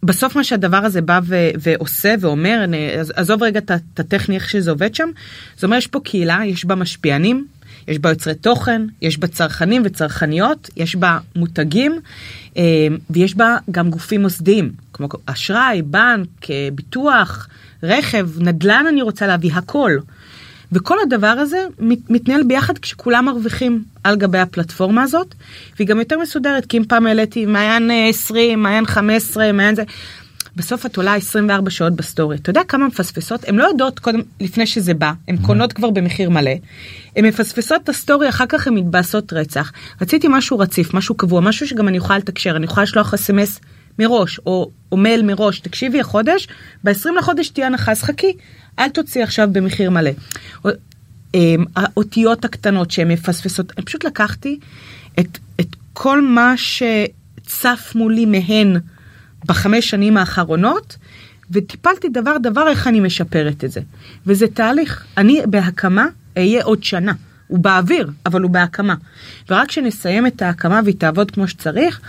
בסוף 0.02 0.36
מה 0.36 0.44
שהדבר 0.44 0.76
הזה 0.76 1.00
בא 1.02 1.20
ו- 1.24 1.50
ועושה 1.58 2.14
ואומר, 2.20 2.60
אני- 2.64 2.90
עזוב 3.14 3.42
רגע 3.42 3.58
את 3.58 3.70
הטכני 4.00 4.34
איך 4.34 4.48
שזה 4.50 4.70
עובד 4.70 4.94
שם, 4.94 5.08
זה 5.58 5.66
אומר 5.66 5.76
יש 5.76 5.86
פה 5.86 6.00
קהילה, 6.04 6.40
יש 6.46 6.64
בה 6.64 6.74
משפיענים, 6.74 7.46
יש 7.88 7.98
בה 7.98 8.08
יוצרי 8.08 8.34
תוכן, 8.34 8.82
יש 9.02 9.18
בה 9.18 9.26
צרכנים 9.26 9.82
וצרכניות, 9.84 10.70
יש 10.76 10.96
בה 10.96 11.18
מותגים 11.36 12.00
אה, 12.56 12.62
ויש 13.10 13.34
בה 13.36 13.56
גם 13.70 13.90
גופים 13.90 14.22
מוסדיים, 14.22 14.72
כמו 14.92 15.08
אשראי, 15.26 15.82
בנק, 15.82 16.50
אה, 16.50 16.68
ביטוח, 16.74 17.48
רכב, 17.82 18.28
נדל"ן 18.38 18.84
אני 18.88 19.02
רוצה 19.02 19.26
להביא, 19.26 19.50
הכל. 19.54 19.92
וכל 20.72 20.96
הדבר 21.02 21.26
הזה 21.26 21.58
מת- 21.78 22.10
מתנהל 22.10 22.42
ביחד 22.42 22.78
כשכולם 22.78 23.24
מרוויחים 23.24 23.84
על 24.04 24.16
גבי 24.16 24.38
הפלטפורמה 24.38 25.02
הזאת, 25.02 25.34
והיא 25.76 25.88
גם 25.88 25.98
יותר 25.98 26.18
מסודרת, 26.18 26.66
כי 26.66 26.78
אם 26.78 26.84
פעם 26.84 27.06
העליתי 27.06 27.46
מעיין 27.46 27.90
אה, 27.90 28.08
20, 28.08 28.62
מעיין 28.62 28.86
15, 28.86 29.52
מעיין 29.52 29.74
זה, 29.74 29.82
בסוף 30.56 30.86
את 30.86 30.96
עולה 30.96 31.14
24 31.14 31.70
שעות 31.70 31.92
בסטורי. 31.92 32.36
אתה 32.36 32.50
יודע 32.50 32.60
כמה 32.68 32.86
מפספסות? 32.86 33.48
הן 33.48 33.56
לא 33.56 33.64
יודעות 33.64 33.98
קודם, 33.98 34.20
לפני 34.40 34.66
שזה 34.66 34.94
בא, 34.94 35.12
הן 35.28 35.36
קונות 35.36 35.72
כבר 35.72 35.90
במחיר 35.90 36.30
מלא, 36.30 36.50
הן 37.16 37.24
מפספסות 37.24 37.82
את 37.84 37.88
הסטורי, 37.88 38.28
אחר 38.28 38.44
כך 38.48 38.66
הן 38.66 38.74
מתבאסות 38.74 39.32
רצח. 39.32 39.72
רציתי 40.00 40.26
משהו 40.30 40.58
רציף, 40.58 40.94
משהו 40.94 41.14
קבוע, 41.14 41.40
משהו 41.40 41.66
שגם 41.66 41.88
אני 41.88 41.96
יכולה 41.96 42.18
לתקשר, 42.18 42.56
אני 42.56 42.64
יכולה 42.64 42.84
לשלוח 42.84 43.14
אס.אם.אס 43.14 43.60
מראש, 43.98 44.40
או, 44.46 44.70
או 44.92 44.96
מייל 44.96 45.22
מראש, 45.22 45.60
תקשיבי 45.60 46.00
החודש, 46.00 46.48
ב-20 46.84 47.10
לחודש 47.18 47.48
תהיה 47.48 47.66
הנחה, 47.66 47.92
אז 47.92 48.02
חכי, 48.02 48.32
אל 48.78 48.88
תוציא 48.88 49.22
עכשיו 49.22 49.48
במחיר 49.52 49.90
מלא. 49.90 50.10
אמ, 51.34 51.64
האותיות 51.76 52.44
הקטנות 52.44 52.90
שהן 52.90 53.10
מפספסות, 53.10 53.72
אני 53.76 53.84
פשוט 53.84 54.04
לקחתי 54.04 54.58
את, 55.20 55.38
את 55.60 55.76
כל 55.92 56.22
מה 56.22 56.54
שצף 56.56 57.92
מולי 57.94 58.26
מהן 58.26 58.76
בחמש 59.46 59.90
שנים 59.90 60.16
האחרונות, 60.16 60.96
וטיפלתי 61.50 62.08
דבר 62.08 62.36
דבר 62.42 62.68
איך 62.68 62.86
אני 62.86 63.00
משפרת 63.00 63.64
את 63.64 63.70
זה. 63.70 63.80
וזה 64.26 64.46
תהליך, 64.48 65.04
אני 65.16 65.40
בהקמה 65.46 66.06
אהיה 66.36 66.64
עוד 66.64 66.84
שנה. 66.84 67.12
הוא 67.46 67.58
באוויר, 67.58 68.10
אבל 68.26 68.42
הוא 68.42 68.50
בהקמה. 68.50 68.94
ורק 69.50 69.68
כשנסיים 69.68 70.26
את 70.26 70.42
ההקמה 70.42 70.80
והיא 70.84 70.94
תעבוד 70.98 71.30
כמו 71.30 71.48
שצריך, 71.48 72.00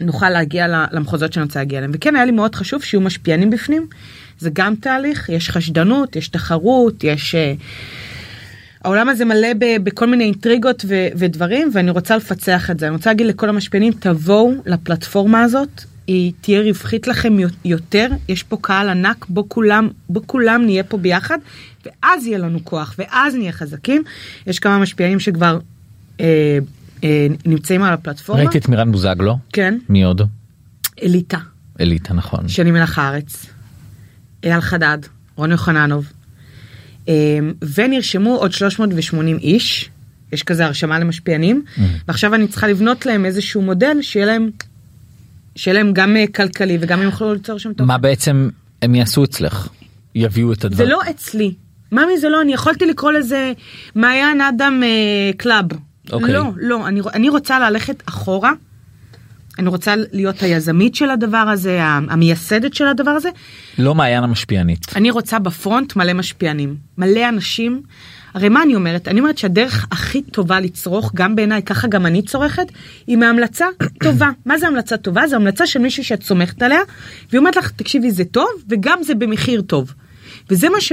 נוכל 0.00 0.30
להגיע 0.30 0.66
למחוזות 0.92 1.32
שאני 1.32 1.44
רוצה 1.44 1.58
להגיע 1.58 1.78
אליהם. 1.78 1.90
וכן, 1.94 2.16
היה 2.16 2.24
לי 2.24 2.32
מאוד 2.32 2.54
חשוב 2.54 2.82
שיהיו 2.82 3.00
משפיענים 3.00 3.50
בפנים. 3.50 3.86
זה 4.38 4.50
גם 4.52 4.74
תהליך, 4.74 5.28
יש 5.28 5.50
חשדנות, 5.50 6.16
יש 6.16 6.28
תחרות, 6.28 7.04
יש... 7.04 7.34
אה, 7.34 7.54
העולם 8.84 9.08
הזה 9.08 9.24
מלא 9.24 9.48
ב- 9.58 9.76
בכל 9.84 10.06
מיני 10.06 10.24
אינטריגות 10.24 10.84
ו- 10.88 11.08
ודברים, 11.16 11.70
ואני 11.72 11.90
רוצה 11.90 12.16
לפצח 12.16 12.70
את 12.70 12.80
זה. 12.80 12.86
אני 12.86 12.96
רוצה 12.96 13.10
להגיד 13.10 13.26
לכל 13.26 13.48
המשפיענים, 13.48 13.92
תבואו 13.92 14.54
לפלטפורמה 14.66 15.42
הזאת, 15.42 15.84
היא 16.06 16.32
תהיה 16.40 16.60
רווחית 16.60 17.06
לכם 17.06 17.38
יו- 17.38 17.48
יותר, 17.64 18.08
יש 18.28 18.42
פה 18.42 18.56
קהל 18.60 18.88
ענק, 18.88 19.26
בו 19.28 19.48
כולם, 19.48 19.88
בו 20.08 20.26
כולם 20.26 20.62
נהיה 20.64 20.84
פה 20.84 20.98
ביחד, 20.98 21.38
ואז 21.86 22.26
יהיה 22.26 22.38
לנו 22.38 22.64
כוח, 22.64 22.94
ואז 22.98 23.34
נהיה 23.34 23.52
חזקים. 23.52 24.02
יש 24.46 24.58
כמה 24.58 24.78
משפיענים 24.78 25.20
שכבר 25.20 25.58
אה, 26.20 26.58
אה, 27.04 27.26
נמצאים 27.46 27.82
על 27.82 27.92
הפלטפורמה. 27.92 28.42
ראיתי 28.42 28.58
את 28.58 28.68
מירן 28.68 28.92
בוזגלו. 28.92 29.38
כן. 29.52 29.78
מי 29.88 30.04
עוד? 30.04 30.22
אליטה, 31.02 31.38
אליטה 31.80 32.14
נכון. 32.14 32.48
שני 32.48 32.70
מלח 32.70 32.98
הארץ, 32.98 33.46
אייל 34.44 34.60
חדד, 34.60 34.98
רון 35.36 35.50
יוחננוב, 35.50 36.12
אמ, 37.08 37.52
ונרשמו 37.74 38.36
עוד 38.36 38.52
380 38.52 39.38
איש, 39.38 39.90
יש 40.32 40.42
כזה 40.42 40.64
הרשמה 40.64 40.98
למשפיענים, 40.98 41.64
ועכשיו 42.08 42.34
אני 42.34 42.48
צריכה 42.48 42.68
לבנות 42.68 43.06
להם 43.06 43.24
איזשהו 43.24 43.62
מודל 43.62 43.96
שיהיה 44.00 44.26
להם, 44.26 44.50
שיהיה 45.56 45.74
להם 45.74 45.92
גם 45.92 46.16
אה, 46.16 46.24
כלכלי 46.26 46.78
וגם 46.80 46.98
הם 46.98 47.04
יוכלו 47.04 47.32
ליצור 47.32 47.58
שם 47.58 47.72
תוכן. 47.72 47.88
מה 47.88 47.98
בעצם 47.98 48.48
הם 48.82 48.94
יעשו 48.94 49.24
אצלך? 49.24 49.68
יביאו 50.14 50.52
את 50.52 50.60
זה 50.60 50.66
הדבר. 50.66 50.84
לא 50.84 51.00
אצלי. 51.10 51.54
ממי 51.92 52.18
זה 52.18 52.28
לא, 52.28 52.40
אני 52.40 52.52
יכולתי 52.52 52.86
לקרוא 52.86 53.12
לזה 53.12 53.52
מעיין 53.94 54.40
אדם 54.40 54.82
אה, 54.82 55.30
club. 55.36 55.64
אוקיי. 56.12 56.32
לא, 56.32 56.44
לא, 56.56 56.88
אני, 56.88 57.00
אני 57.14 57.28
רוצה 57.28 57.70
ללכת 57.70 58.02
אחורה. 58.08 58.52
אני 59.58 59.68
רוצה 59.68 59.94
להיות 60.12 60.42
היזמית 60.42 60.94
של 60.94 61.10
הדבר 61.10 61.36
הזה, 61.36 61.78
המייסדת 61.82 62.74
של 62.74 62.86
הדבר 62.86 63.10
הזה. 63.10 63.28
לא 63.78 63.94
מעיין 63.94 64.24
המשפיענית. 64.24 64.86
אני 64.96 65.10
רוצה 65.10 65.38
ב 65.38 65.48
front 65.48 65.96
מלא 65.96 66.12
משפיענים, 66.12 66.76
מלא 66.98 67.28
אנשים. 67.28 67.82
הרי 68.34 68.48
מה 68.48 68.62
אני 68.62 68.74
אומרת? 68.74 69.08
אני 69.08 69.20
אומרת 69.20 69.38
שהדרך 69.38 69.86
הכי 69.90 70.22
טובה 70.22 70.60
לצרוך, 70.60 71.12
גם 71.14 71.36
בעיניי, 71.36 71.62
ככה 71.62 71.88
גם 71.88 72.06
אני 72.06 72.22
צורכת, 72.22 72.66
היא 73.06 73.16
מהמלצה 73.16 73.66
טובה. 74.04 74.30
מה 74.46 74.58
זה 74.58 74.66
המלצה 74.66 74.96
טובה? 74.96 75.26
זו 75.26 75.36
המלצה 75.36 75.66
של 75.66 75.80
מישהי 75.80 76.04
שאת 76.04 76.22
סומכת 76.22 76.62
עליה, 76.62 76.80
והיא 77.30 77.38
אומרת 77.38 77.56
לך, 77.56 77.70
תקשיבי, 77.70 78.10
זה 78.10 78.24
טוב, 78.24 78.50
וגם 78.68 79.02
זה 79.02 79.14
במחיר 79.14 79.62
טוב. 79.62 79.94
וזה 80.50 80.68
מה 80.68 80.80
ש... 80.80 80.92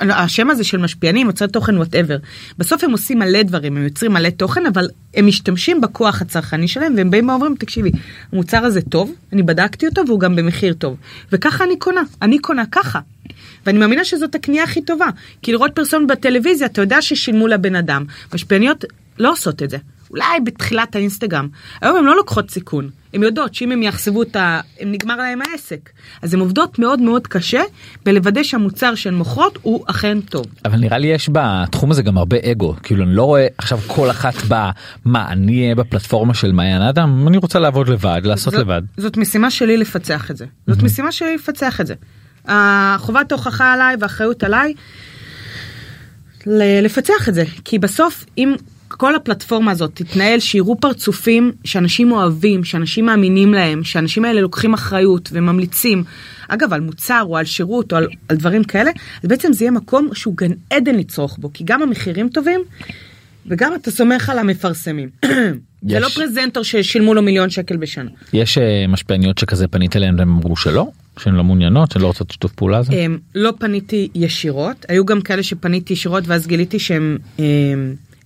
השם 0.00 0.50
הזה 0.50 0.64
של 0.64 0.78
משפיענים, 0.78 1.26
יוצרי 1.26 1.48
תוכן, 1.48 1.76
וואטאבר. 1.76 2.16
בסוף 2.58 2.84
הם 2.84 2.90
עושים 2.90 3.18
מלא 3.18 3.42
דברים, 3.42 3.76
הם 3.76 3.84
יוצרים 3.84 4.12
מלא 4.12 4.30
תוכן, 4.30 4.66
אבל 4.66 4.88
הם 5.14 5.26
משתמשים 5.26 5.80
בכוח 5.80 6.22
הצרכני 6.22 6.68
שלהם, 6.68 6.94
והם 6.96 7.10
באים 7.10 7.28
ואומרים, 7.28 7.54
תקשיבי, 7.58 7.90
המוצר 8.32 8.64
הזה 8.64 8.80
טוב, 8.82 9.12
אני 9.32 9.42
בדקתי 9.42 9.86
אותו 9.86 10.02
והוא 10.06 10.20
גם 10.20 10.36
במחיר 10.36 10.74
טוב. 10.74 10.96
וככה 11.32 11.64
אני 11.64 11.78
קונה, 11.78 12.02
אני 12.22 12.38
קונה 12.38 12.62
ככה. 12.72 13.00
ואני 13.66 13.78
מאמינה 13.78 14.04
שזאת 14.04 14.34
הקנייה 14.34 14.64
הכי 14.64 14.82
טובה. 14.82 15.08
כי 15.42 15.52
לראות 15.52 15.70
פרסומת 15.74 16.08
בטלוויזיה, 16.08 16.66
אתה 16.66 16.80
יודע 16.80 17.02
ששילמו 17.02 17.46
לבן 17.48 17.76
אדם. 17.76 18.04
משפיעניות 18.34 18.84
לא 19.18 19.32
עושות 19.32 19.62
את 19.62 19.70
זה. 19.70 19.76
אולי 20.12 20.40
בתחילת 20.44 20.96
האינסטגרם. 20.96 21.48
היום 21.80 21.96
הן 21.96 22.04
לא 22.04 22.16
לוקחות 22.16 22.50
סיכון. 22.50 22.90
הן 23.14 23.22
יודעות 23.22 23.54
שאם 23.54 23.72
הם 23.72 23.82
יחשבו 23.82 24.22
את 24.22 24.36
ה... 24.36 24.60
הם 24.80 24.92
נגמר 24.92 25.16
להם 25.16 25.38
העסק. 25.42 25.90
אז 26.22 26.34
הן 26.34 26.40
עובדות 26.40 26.78
מאוד 26.78 27.00
מאוד 27.00 27.26
קשה 27.26 27.62
בלוודא 28.04 28.42
שהמוצר 28.42 28.94
שהן 28.94 29.14
מוכרות 29.14 29.58
הוא 29.62 29.84
אכן 29.86 30.20
טוב. 30.20 30.46
אבל 30.64 30.78
נראה 30.78 30.98
לי 30.98 31.06
יש 31.06 31.30
בתחום 31.32 31.90
הזה 31.90 32.02
גם 32.02 32.18
הרבה 32.18 32.36
אגו 32.52 32.74
כאילו 32.82 33.04
אני 33.04 33.14
לא 33.14 33.24
רואה 33.24 33.46
עכשיו 33.58 33.78
כל 33.86 34.10
אחת 34.10 34.34
באה 34.48 34.70
מה 35.04 35.28
אני 35.28 35.62
אהיה 35.62 35.74
בפלטפורמה 35.74 36.34
של 36.34 36.52
מעיין 36.52 36.82
אדם 36.82 37.28
אני 37.28 37.36
רוצה 37.36 37.58
לעבוד 37.58 37.88
לבד 37.88 38.20
לעשות 38.24 38.52
זאת, 38.52 38.62
לבד. 38.62 38.82
זאת 38.96 39.16
משימה 39.16 39.50
שלי 39.50 39.76
לפצח 39.76 40.30
את 40.30 40.36
זה. 40.36 40.46
זאת 40.66 40.82
משימה 40.82 41.12
שלי 41.12 41.34
לפצח 41.34 41.80
את 41.80 41.86
זה. 41.86 41.94
החובת 42.46 43.32
ההוכחה 43.32 43.72
עליי 43.72 43.96
והאחריות 44.00 44.44
עליי 44.44 44.74
לפצח 46.82 47.28
את 47.28 47.34
זה. 47.34 47.44
כי 47.64 47.78
בסוף 47.78 48.24
אם 48.38 48.54
כל 48.96 49.14
הפלטפורמה 49.14 49.70
הזאת 49.70 49.90
תתנהל 49.94 50.40
שיראו 50.40 50.80
פרצופים 50.80 51.52
שאנשים 51.64 52.12
אוהבים, 52.12 52.64
שאנשים 52.64 53.06
מאמינים 53.06 53.54
להם, 53.54 53.84
שאנשים 53.84 54.24
האלה 54.24 54.40
לוקחים 54.40 54.74
אחריות 54.74 55.28
וממליצים, 55.32 56.04
אגב 56.48 56.72
על 56.72 56.80
מוצר 56.80 57.22
או 57.28 57.36
על 57.36 57.44
שירות 57.44 57.92
או 57.92 57.96
על, 57.96 58.06
על 58.28 58.36
דברים 58.36 58.64
כאלה, 58.64 58.90
אז 59.22 59.28
בעצם 59.28 59.52
זה 59.52 59.64
יהיה 59.64 59.72
מקום 59.72 60.08
שהוא 60.14 60.36
גן 60.36 60.52
עדן 60.70 60.94
לצרוך 60.94 61.38
בו, 61.38 61.50
כי 61.52 61.64
גם 61.64 61.82
המחירים 61.82 62.28
טובים 62.28 62.60
וגם 63.46 63.74
אתה 63.74 63.90
סומך 63.90 64.30
על 64.30 64.38
המפרסמים. 64.38 65.08
זה 65.88 66.00
לא. 66.00 66.08
פרזנטור 66.08 66.62
ששילמו 66.62 67.14
לו 67.14 67.22
מיליון 67.22 67.50
שקל 67.50 67.76
בשנה. 67.76 68.10
יש 68.32 68.58
אה, 68.58 68.86
משפיעניות 68.88 69.38
שכזה 69.38 69.68
פנית 69.68 69.96
אליהן 69.96 70.18
והם 70.18 70.28
אמרו 70.28 70.56
שלא 70.56 70.86
שהן 71.18 71.34
לא 71.34 71.44
מעוניינות 71.44 71.92
שהן 71.92 72.02
לא 72.02 72.06
רוצות 72.06 72.30
שיתוף 72.30 72.52
פעולה 72.52 72.78
הזה. 72.78 72.92
הם, 72.92 73.18
לא 73.34 73.52
פניתי 73.58 74.08
ישירות, 74.14 74.86
היו 74.88 75.04
גם 75.04 75.20
כאלה 75.20 75.42
שפניתי 75.42 75.92
ישירות 75.92 76.24
ואז 76.26 76.46
גיליתי 76.46 76.78
שהם 76.78 77.18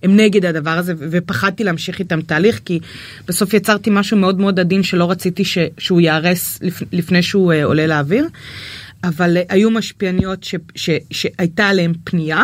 הם, 0.03 0.15
נגד 0.15 0.45
הדבר 0.45 0.69
הזה 0.69 0.93
ופחדתי 0.97 1.63
להמשיך 1.63 1.99
איתם 1.99 2.21
תהליך 2.21 2.59
כי 2.65 2.79
בסוף 3.27 3.53
יצרתי 3.53 3.89
משהו 3.93 4.17
מאוד 4.17 4.39
מאוד 4.39 4.59
עדין 4.59 4.83
שלא 4.83 5.11
רציתי 5.11 5.45
ש, 5.45 5.57
שהוא 5.77 6.01
ייהרס 6.01 6.59
לפ, 6.61 6.81
לפני 6.91 7.23
שהוא 7.23 7.53
uh, 7.53 7.55
עולה 7.63 7.87
לאוויר. 7.87 8.27
אבל 9.03 9.37
uh, 9.37 9.39
היו 9.49 9.71
משפיעניות 9.71 10.43
ש, 10.43 10.55
ש, 10.75 10.89
שהייתה 11.11 11.67
עליהם 11.67 11.93
פנייה. 12.03 12.43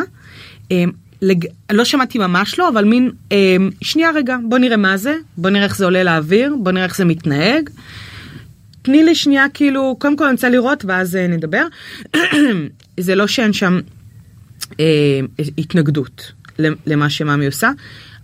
Um, 0.63 0.73
לג... 1.21 1.45
לא 1.71 1.85
שמעתי 1.85 2.17
ממש 2.17 2.59
לא 2.59 2.69
אבל 2.69 2.85
מין 2.85 3.11
um, 3.29 3.33
שנייה 3.81 4.11
רגע 4.15 4.37
בוא 4.49 4.57
נראה 4.57 4.77
מה 4.77 4.97
זה 4.97 5.15
בוא 5.37 5.49
נראה 5.49 5.63
איך 5.63 5.77
זה 5.77 5.85
עולה 5.85 6.03
לאוויר 6.03 6.55
בוא 6.63 6.71
נראה 6.71 6.85
איך 6.85 6.97
זה 6.97 7.05
מתנהג. 7.05 7.69
תני 8.83 9.03
לי 9.03 9.15
שנייה 9.15 9.45
כאילו 9.53 9.95
קודם 9.99 10.17
כל 10.17 10.23
אני 10.23 10.33
רוצה 10.33 10.49
לראות 10.49 10.85
ואז 10.85 11.15
אה, 11.15 11.27
נדבר. 11.27 11.65
זה 12.99 13.15
לא 13.15 13.27
שאין 13.27 13.53
שם 13.53 13.79
אה, 14.79 15.19
התנגדות 15.57 16.31
למה 16.59 17.09
שמאמי 17.09 17.45
עושה 17.45 17.71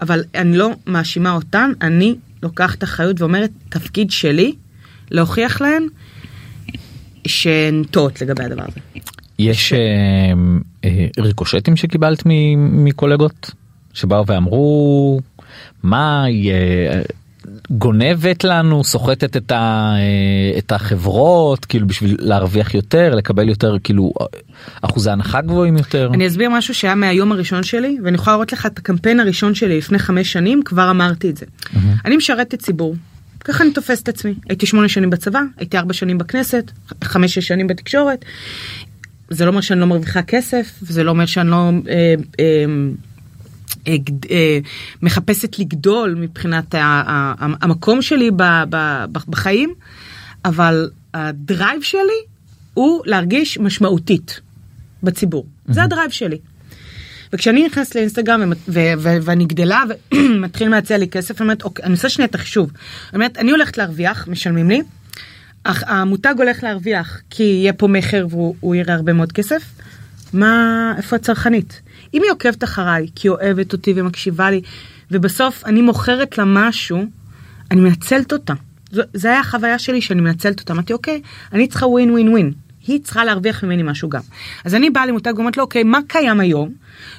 אבל 0.01 0.23
אני 0.35 0.57
לא 0.57 0.71
מאשימה 0.87 1.31
אותן 1.31 1.71
אני 1.81 2.15
לוקחת 2.43 2.83
אחריות 2.83 3.21
ואומרת 3.21 3.51
תפקיד 3.69 4.11
שלי 4.11 4.55
להוכיח 5.11 5.61
להן 5.61 5.83
שהן 7.27 7.83
טועות 7.91 8.21
לגבי 8.21 8.43
הדבר 8.43 8.63
הזה. 8.67 8.79
יש 9.39 9.73
אה, 9.73 9.79
אה, 10.85 11.07
ריקושטים 11.19 11.75
שקיבלת 11.75 12.23
מקולגות 12.55 13.51
שבאו 13.93 14.27
ואמרו 14.27 15.19
מה 15.83 16.25
גונבת 17.69 18.43
לנו 18.43 18.83
סוחטת 18.83 19.37
את, 19.37 19.51
ה, 19.51 19.93
את 20.57 20.71
החברות 20.71 21.65
כאילו 21.65 21.87
בשביל 21.87 22.17
להרוויח 22.19 22.73
יותר 22.73 23.15
לקבל 23.15 23.49
יותר 23.49 23.77
כאילו 23.83 24.11
אחוזי 24.81 25.11
הנחה 25.11 25.41
גבוהים 25.41 25.77
יותר. 25.77 26.09
אני 26.13 26.27
אסביר 26.27 26.49
משהו 26.49 26.73
שהיה 26.73 26.95
מהיום 26.95 27.31
הראשון 27.31 27.63
שלי 27.63 27.97
ואני 28.03 28.15
יכולה 28.15 28.35
לראות 28.35 28.53
לך 28.53 28.65
את 28.65 28.77
הקמפיין 28.77 29.19
הראשון 29.19 29.55
שלי 29.55 29.77
לפני 29.77 29.99
חמש 29.99 30.31
שנים 30.31 30.61
כבר 30.65 30.91
אמרתי 30.91 31.29
את 31.29 31.37
זה. 31.37 31.45
Mm-hmm. 31.45 31.77
אני 32.05 32.17
משרתת 32.17 32.61
ציבור. 32.61 32.95
ככה 33.43 33.63
אני 33.63 33.73
תופסת 33.73 34.03
את 34.03 34.09
עצמי 34.09 34.33
הייתי 34.49 34.65
שמונה 34.65 34.89
שנים 34.89 35.09
בצבא 35.09 35.39
הייתי 35.57 35.77
ארבע 35.77 35.93
שנים 35.93 36.17
בכנסת 36.17 36.71
חמש 37.03 37.35
שש 37.35 37.47
שנים 37.47 37.67
בתקשורת. 37.67 38.25
זה 39.29 39.45
לא 39.45 39.49
אומר 39.49 39.61
שאני 39.61 39.79
לא 39.79 39.85
מרוויחה 39.85 40.21
כסף 40.21 40.73
זה 40.81 41.03
לא 41.03 41.11
אומר 41.11 41.25
שאני 41.25 41.49
לא. 41.49 41.57
אה, 41.57 41.71
אה, 41.89 41.93
אה, 41.93 42.15
אה, 42.39 42.65
מחפשת 45.01 45.59
לגדול 45.59 46.15
מבחינת 46.19 46.75
המקום 47.61 48.01
שלי 48.01 48.31
בחיים, 49.29 49.73
אבל 50.45 50.89
הדרייב 51.13 51.81
שלי 51.81 52.19
הוא 52.73 53.01
להרגיש 53.05 53.57
משמעותית 53.57 54.39
בציבור. 55.03 55.45
זה 55.67 55.83
הדרייב 55.83 56.11
שלי. 56.11 56.37
וכשאני 57.33 57.65
נכנסת 57.65 57.95
לאינסטגרם 57.95 58.53
ואני 58.97 59.45
גדלה 59.45 59.83
ומתחיל 60.13 60.69
להציע 60.73 60.97
לי 60.97 61.07
כסף, 61.07 61.41
אני 61.41 61.45
אומרת, 61.45 61.63
אוקיי, 61.63 61.85
אני 61.85 61.93
עושה 61.93 62.09
שנייה 62.09 62.27
את 62.27 62.35
החישוב. 62.35 62.71
אני 62.73 63.15
אומרת, 63.15 63.37
אני 63.37 63.51
הולכת 63.51 63.77
להרוויח, 63.77 64.27
משלמים 64.27 64.69
לי, 64.69 64.81
איך 65.63 65.83
המותג 65.87 66.35
הולך 66.37 66.63
להרוויח 66.63 67.21
כי 67.29 67.43
יהיה 67.43 67.73
פה 67.73 67.87
מכר 67.87 68.25
והוא 68.29 68.75
יראה 68.75 68.95
הרבה 68.95 69.13
מאוד 69.13 69.31
כסף. 69.31 69.63
מה, 70.33 70.93
איפה 70.97 71.15
הצרכנית? 71.15 71.81
אם 72.13 72.21
היא 72.23 72.31
עוקבת 72.31 72.63
אחריי 72.63 73.07
כי 73.15 73.27
היא 73.27 73.31
אוהבת 73.31 73.73
אותי 73.73 73.93
ומקשיבה 73.95 74.51
לי, 74.51 74.61
ובסוף 75.11 75.65
אני 75.65 75.81
מוכרת 75.81 76.37
לה 76.37 76.43
משהו, 76.47 77.05
אני 77.71 77.81
מנצלת 77.81 78.33
אותה. 78.33 78.53
זו, 78.91 79.01
זה 79.13 79.27
היה 79.27 79.39
החוויה 79.39 79.79
שלי 79.79 80.01
שאני 80.01 80.21
מנצלת 80.21 80.59
אותה. 80.59 80.73
אמרתי, 80.73 80.93
אוקיי, 80.93 81.21
אני 81.53 81.67
צריכה 81.67 81.87
ווין 81.87 82.11
ווין 82.11 82.29
ווין. 82.29 82.53
היא 82.87 82.99
צריכה 83.03 83.25
להרוויח 83.25 83.63
ממני 83.63 83.83
משהו 83.83 84.09
גם. 84.09 84.21
אז 84.65 84.75
אני 84.75 84.89
באה 84.89 85.05
למותג 85.05 85.33
ואומרת 85.35 85.57
לו, 85.57 85.63
אוקיי, 85.63 85.83
מה 85.83 85.99
קיים 86.07 86.39
היום? 86.39 86.69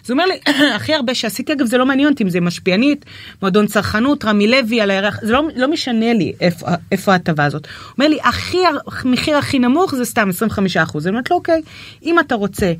אז 0.04 0.10
הוא 0.10 0.14
אומר 0.14 0.24
לי, 0.26 0.40
הכי 0.76 0.94
הרבה 0.94 1.14
שעשיתי, 1.14 1.52
אגב, 1.52 1.66
זה 1.66 1.78
לא 1.78 1.86
מעניין 1.86 2.08
אותי 2.08 2.24
אם 2.24 2.30
זה 2.30 2.40
משפיענית, 2.40 3.04
מועדון 3.42 3.66
צרכנות, 3.66 4.24
רמי 4.24 4.48
לוי 4.48 4.80
על 4.80 4.90
הירח, 4.90 5.18
זה 5.22 5.32
לא, 5.32 5.42
לא 5.56 5.70
משנה 5.70 6.12
לי 6.12 6.32
איפה, 6.90 7.12
ההטבה 7.12 7.44
הזאת. 7.44 7.66
הוא 7.66 7.92
אומר 7.98 8.08
לי, 8.08 8.18
הכי, 8.22 8.58
המחיר 9.02 9.36
הכי 9.36 9.58
נמוך 9.58 9.94
זה 9.94 10.04
סתם 10.04 10.28
25 10.28 10.76
אחוז. 10.76 11.06
אני 11.06 11.12
אומרת 11.12 11.30
לו, 11.30 11.36
אוקיי, 11.36 11.62
אם 12.02 12.18
אתה 12.18 12.34
רוצה 12.34 12.72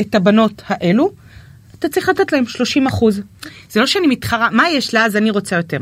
את 0.00 0.14
הבנות 0.14 0.62
האלו, 0.66 1.12
אתה 1.78 1.88
צריך 1.88 2.08
לתת 2.08 2.32
להם 2.32 2.46
30 2.46 2.86
אחוז. 2.86 3.20
זה 3.70 3.80
לא 3.80 3.86
שאני 3.86 4.06
מתחרה, 4.06 4.48
מה 4.50 4.68
יש 4.70 4.94
לה 4.94 5.04
אז 5.04 5.16
אני 5.16 5.30
רוצה 5.30 5.56
יותר. 5.56 5.78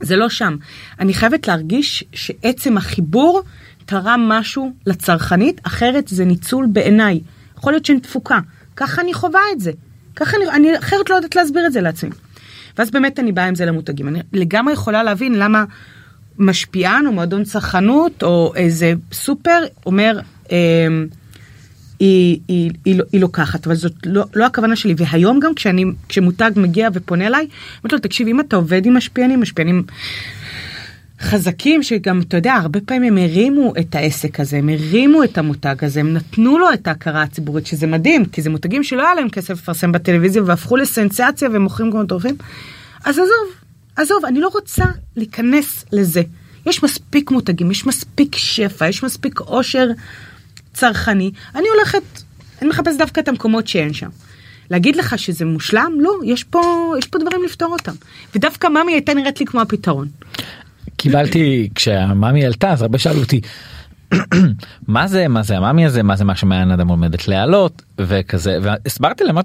זה 0.00 0.16
לא 0.16 0.28
שם. 0.28 0.56
אני 1.00 1.14
חייבת 1.14 1.48
להרגיש 1.48 2.04
שעצם 2.12 2.76
החיבור 2.76 3.42
תרם 3.86 4.28
משהו 4.28 4.72
לצרכנית, 4.86 5.60
אחרת 5.62 6.08
זה 6.08 6.24
ניצול 6.24 6.66
בעיניי. 6.72 7.20
יכול 7.58 7.72
להיות 7.72 7.84
שאין 7.84 7.98
תפוקה. 7.98 8.38
ככה 8.76 9.02
אני 9.02 9.14
חווה 9.14 9.40
את 9.52 9.60
זה. 9.60 9.72
ככה 10.16 10.36
אני, 10.36 10.50
אני 10.50 10.78
אחרת 10.78 11.10
לא 11.10 11.14
יודעת 11.14 11.36
להסביר 11.36 11.66
את 11.66 11.72
זה 11.72 11.80
לעצמי. 11.80 12.10
ואז 12.78 12.90
באמת 12.90 13.18
אני 13.18 13.32
באה 13.32 13.46
עם 13.46 13.54
זה 13.54 13.66
למותגים. 13.66 14.08
אני 14.08 14.20
לגמרי 14.32 14.72
יכולה 14.72 15.02
להבין 15.02 15.34
למה 15.34 15.64
משפיען 16.38 17.06
או 17.06 17.12
מועדון 17.12 17.44
צרכנות 17.44 18.22
או 18.22 18.52
איזה 18.56 18.92
סופר 19.12 19.60
אומר, 19.86 20.20
אה, 20.52 20.56
היא, 22.04 22.40
היא, 22.48 22.70
היא, 22.84 23.00
היא 23.12 23.20
לוקחת, 23.20 23.66
אבל 23.66 23.74
זאת 23.74 23.92
לא, 24.06 24.24
לא 24.34 24.46
הכוונה 24.46 24.76
שלי. 24.76 24.94
והיום 24.96 25.40
גם 25.40 25.54
כשאני, 25.54 25.84
כשמותג 26.08 26.50
מגיע 26.56 26.88
ופונה 26.92 27.26
אליי, 27.26 27.46
אומרת 27.78 27.92
לו, 27.92 27.98
תקשיב, 27.98 28.28
אם 28.28 28.40
אתה 28.40 28.56
עובד 28.56 28.86
עם 28.86 28.96
משפיענים, 28.96 29.40
משפיענים 29.40 29.82
חזקים, 31.20 31.82
שגם, 31.82 32.20
אתה 32.20 32.36
יודע, 32.36 32.54
הרבה 32.54 32.80
פעמים 32.80 33.18
הם 33.18 33.24
הרימו 33.24 33.72
את 33.80 33.94
העסק 33.94 34.40
הזה, 34.40 34.56
הם 34.56 34.68
הרימו 34.68 35.24
את 35.24 35.38
המותג 35.38 35.84
הזה, 35.84 36.00
הם 36.00 36.12
נתנו 36.12 36.58
לו 36.58 36.72
את 36.72 36.86
ההכרה 36.88 37.22
הציבורית, 37.22 37.66
שזה 37.66 37.86
מדהים, 37.86 38.24
כי 38.24 38.42
זה 38.42 38.50
מותגים 38.50 38.82
שלא 38.84 39.02
היה 39.02 39.14
להם 39.14 39.28
כסף 39.28 39.50
לפרסם 39.50 39.92
בטלוויזיה 39.92 40.42
והפכו 40.42 40.76
לסנסציה 40.76 41.48
ומוכרים 41.52 41.90
כמו 41.90 42.02
מטורפים. 42.02 42.36
אז 43.04 43.18
עזוב, 43.18 43.54
עזוב, 43.96 44.24
אני 44.24 44.40
לא 44.40 44.48
רוצה 44.48 44.84
להיכנס 45.16 45.84
לזה. 45.92 46.22
יש 46.66 46.84
מספיק 46.84 47.30
מותגים, 47.30 47.70
יש 47.70 47.86
מספיק 47.86 48.36
שפע, 48.36 48.88
יש 48.88 49.02
מספיק 49.02 49.40
עושר. 49.40 49.86
צרכני, 50.74 51.30
אני 51.54 51.68
הולכת, 51.68 52.02
אני 52.62 52.68
מחפש 52.68 52.96
דווקא 52.98 53.20
את 53.20 53.28
המקומות 53.28 53.68
שאין 53.68 53.92
שם. 53.92 54.08
להגיד 54.70 54.96
לך 54.96 55.18
שזה 55.18 55.44
מושלם? 55.44 55.92
לא, 56.00 56.12
יש 56.24 56.44
פה, 56.44 56.94
יש 56.98 57.06
פה 57.06 57.18
דברים 57.18 57.42
לפתור 57.44 57.72
אותם. 57.72 57.92
ודווקא 58.34 58.66
ממי 58.66 58.92
הייתה 58.92 59.14
נראית 59.14 59.40
לי 59.40 59.46
כמו 59.46 59.60
הפתרון. 59.60 60.08
קיבלתי, 60.96 61.68
כשהממי 61.74 62.46
עלתה 62.46 62.72
אז 62.72 62.82
הרבה 62.82 62.98
שאלו 62.98 63.20
אותי, 63.20 63.40
מה 64.88 65.06
זה 65.06 65.28
מה 65.28 65.42
זה 65.42 65.56
המאמי 65.56 65.86
הזה 65.86 66.02
מה 66.02 66.16
זה 66.16 66.24
מה 66.24 66.36
שמעיין 66.36 66.70
אדם 66.70 66.88
עומדת 66.88 67.28
להעלות 67.28 67.82
וכזה 67.98 68.58
והסברתי 68.62 69.24
להם 69.24 69.36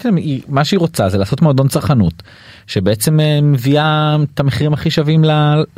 מה 0.47 0.65
שהיא 0.65 0.79
רוצה 0.79 1.09
זה 1.09 1.17
לעשות 1.17 1.41
מועדון 1.41 1.67
צרכנות 1.67 2.23
שבעצם 2.67 3.19
אה, 3.19 3.41
מביאה 3.41 4.17
את 4.33 4.39
המחירים 4.39 4.73
הכי 4.73 4.91
שווים 4.91 5.23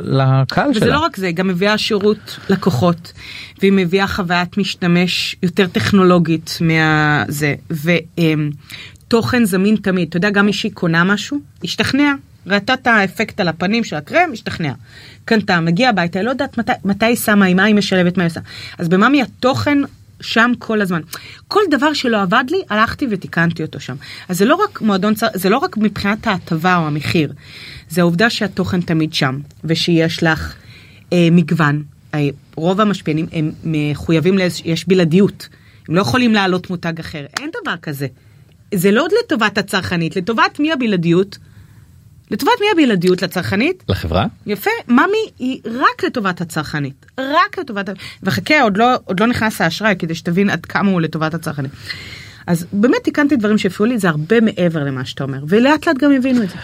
לקהל 0.00 0.70
וזה 0.70 0.80
שלה. 0.80 0.86
וזה 0.86 0.86
לא 0.86 0.98
רק 0.98 1.16
זה 1.16 1.32
גם 1.32 1.48
מביאה 1.48 1.78
שירות 1.78 2.38
לקוחות 2.48 3.12
והיא 3.60 3.72
מביאה 3.72 4.06
חוויית 4.06 4.58
משתמש 4.58 5.36
יותר 5.42 5.66
טכנולוגית 5.66 6.58
מהזה 6.60 7.54
ותוכן 9.08 9.44
זמין 9.44 9.76
תמיד 9.76 10.08
אתה 10.08 10.16
יודע 10.16 10.30
גם 10.30 10.46
מי 10.46 10.52
שהיא 10.52 10.72
קונה 10.72 11.04
משהו 11.04 11.38
השתכנע 11.64 12.12
ראתה 12.46 12.74
את 12.74 12.86
האפקט 12.86 13.40
על 13.40 13.48
הפנים 13.48 13.84
של 13.84 13.96
הקרם, 13.96 14.30
השתכנע. 14.32 14.72
קנתה, 15.24 15.60
מגיע 15.60 15.88
הביתה, 15.88 16.22
לא 16.22 16.30
יודעת 16.30 16.58
מתי, 16.84 17.06
היא 17.06 17.16
שמה, 17.16 17.46
עם 17.46 17.56
מה 17.56 17.64
היא 17.64 17.74
משלבת, 17.74 18.16
מה 18.16 18.22
היא 18.22 18.30
עושה. 18.30 18.40
אז 18.78 18.88
במאמי 18.88 19.22
התוכן 19.22 19.78
שם 20.20 20.52
כל 20.58 20.80
הזמן. 20.80 21.00
כל 21.48 21.60
דבר 21.70 21.92
שלא 21.92 22.22
עבד 22.22 22.44
לי, 22.50 22.62
הלכתי 22.70 23.06
ותיקנתי 23.10 23.62
אותו 23.62 23.80
שם. 23.80 23.94
אז 24.28 24.38
זה 24.38 24.44
לא 24.44 24.54
רק 24.54 24.80
מועדון, 24.80 25.14
זה 25.34 25.48
לא 25.48 25.58
רק 25.58 25.76
מבחינת 25.76 26.26
ההטבה 26.26 26.76
או 26.76 26.86
המחיר, 26.86 27.32
זה 27.88 28.00
העובדה 28.00 28.30
שהתוכן 28.30 28.80
תמיד 28.80 29.14
שם, 29.14 29.38
ושיש 29.64 30.22
לך 30.22 30.54
אה, 31.12 31.28
מגוון. 31.32 31.82
אה, 32.14 32.28
רוב 32.56 32.80
המשפיענים 32.80 33.26
הם 33.32 33.52
מחויבים, 33.64 34.38
לש, 34.38 34.62
יש 34.64 34.88
בלעדיות. 34.88 35.48
הם 35.88 35.94
לא 35.94 36.00
יכולים 36.00 36.34
להעלות 36.34 36.70
מותג 36.70 37.00
אחר, 37.00 37.26
אין 37.40 37.50
דבר 37.62 37.76
כזה. 37.82 38.06
זה 38.74 38.90
לא 38.90 39.06
לטובת 39.24 39.58
הצרכנית, 39.58 40.16
לטובת 40.16 40.60
מי 40.60 40.72
הבלעדיות? 40.72 41.38
לטובת 42.32 42.52
מי 42.60 42.66
הבלעדיות 42.72 43.22
לצרכנית? 43.22 43.84
לחברה? 43.88 44.26
יפה, 44.46 44.70
ממי 44.88 45.02
היא 45.38 45.60
רק 45.64 46.04
לטובת 46.04 46.40
הצרכנית, 46.40 47.06
רק 47.18 47.58
לטובת, 47.58 47.88
וחכה 48.22 48.62
עוד 48.62 48.76
לא, 48.76 48.94
עוד 49.04 49.20
לא 49.20 49.26
נכנס 49.26 49.60
האשראי 49.60 49.94
כדי 49.98 50.14
שתבין 50.14 50.50
עד 50.50 50.66
כמה 50.66 50.90
הוא 50.90 51.00
לטובת 51.00 51.34
הצרכנית. 51.34 51.72
אז 52.46 52.66
באמת 52.72 53.04
תיקנתי 53.04 53.36
דברים 53.36 53.58
שהפריעו 53.58 53.92
לי, 53.92 53.98
זה 53.98 54.08
הרבה 54.08 54.40
מעבר 54.40 54.84
למה 54.84 55.04
שאתה 55.04 55.24
אומר, 55.24 55.44
ולאט 55.48 55.86
לאט 55.86 55.96
גם 55.98 56.12
הבינו 56.12 56.42
את 56.42 56.48
זה. 56.48 56.56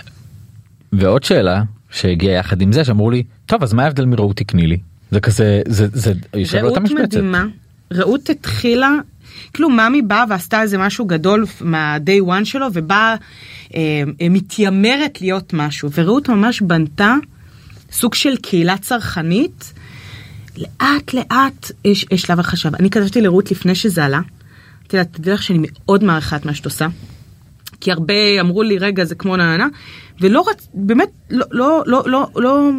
ועוד 0.92 1.22
שאלה 1.22 1.62
שהגיעה 1.90 2.34
יחד 2.34 2.60
עם 2.60 2.72
זה 2.72 2.84
שאמרו 2.84 3.10
לי, 3.10 3.22
טוב 3.46 3.62
אז 3.62 3.72
מה 3.72 3.84
ההבדל 3.84 4.04
מרעות 4.04 4.36
תקני 4.36 4.66
לי? 4.66 4.78
זה 5.10 5.20
כזה, 5.20 5.62
זה, 5.68 5.86
זה 5.92 6.12
יושב 6.34 6.58
לאותה 6.58 6.80
משבצת. 6.80 7.00
רעות 7.00 7.14
מדהימה, 7.14 7.46
רעות 7.92 8.30
התחילה 8.30 8.90
כאילו 9.53 9.70
מאמי 9.70 10.03
באה 10.03 10.24
ועשתה 10.29 10.62
איזה 10.62 10.79
משהו 10.79 11.05
גדול 11.05 11.47
מה-day 11.61 12.29
one 12.29 12.45
שלו 12.45 12.66
ובאה 12.72 13.14
אה, 13.74 14.03
אה, 14.20 14.29
מתיימרת 14.31 15.20
להיות 15.20 15.53
משהו 15.53 15.91
ורעות 15.95 16.29
ממש 16.29 16.61
בנתה 16.61 17.14
סוג 17.93 18.14
של 18.14 18.37
קהילה 18.37 18.79
צרכנית. 18.79 19.72
לאט 20.57 21.14
לאט 21.14 21.70
יש, 21.85 22.07
יש 22.11 22.22
שלב 22.22 22.41
החשב. 22.41 22.74
אני 22.74 22.91
כתבתי 22.91 23.20
לרות 23.20 23.51
לפני 23.51 23.74
שזה 23.74 24.05
עלה. 24.05 24.20
אמרתי 24.81 24.97
לה, 24.97 25.05
תדעי 25.05 25.35
לך 25.35 25.43
שאני 25.43 25.59
מאוד 25.62 26.05
מעריכה 26.05 26.37
את 26.37 26.47
מה 26.47 26.55
שאת 26.55 26.64
עושה. 26.64 26.87
כי 27.81 27.93
הרבה 27.93 28.41
אמרו 28.41 28.62
לי 28.62 28.79
רגע 28.79 29.05
זה 29.05 29.14
כמו 29.14 29.37
נהנה 29.37 29.66
ולא 30.20 30.45
רצ... 30.51 30.68
באמת 30.74 31.09
לא 31.31 31.47
לא 31.51 31.83
לא 31.87 32.03
לא 32.07 32.29
לא 32.37 32.70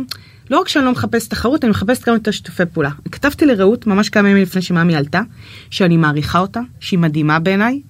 לא 0.50 0.60
רק 0.60 0.68
שאני 0.68 0.86
לא 0.86 0.92
מחפש 0.92 1.28
תחרות, 1.28 1.64
אני 1.64 1.72
מחפשת 1.72 2.04
כמה 2.04 2.16
יותר 2.16 2.32
שיתופי 2.32 2.64
פעולה. 2.74 2.90
כתבתי 3.12 3.46
לרעות 3.46 3.88
ממש 3.88 4.10
כמה 4.10 4.30
ימים 4.30 4.44
לפני 4.44 4.62
שמאמי 4.62 4.96
עלתה, 4.96 5.22
שאני 5.70 5.98
מעריכה 5.98 6.40
אותה, 6.40 6.62
שהיא 6.80 7.00
מדהימה 7.00 7.40
בעיניי, 7.40 7.82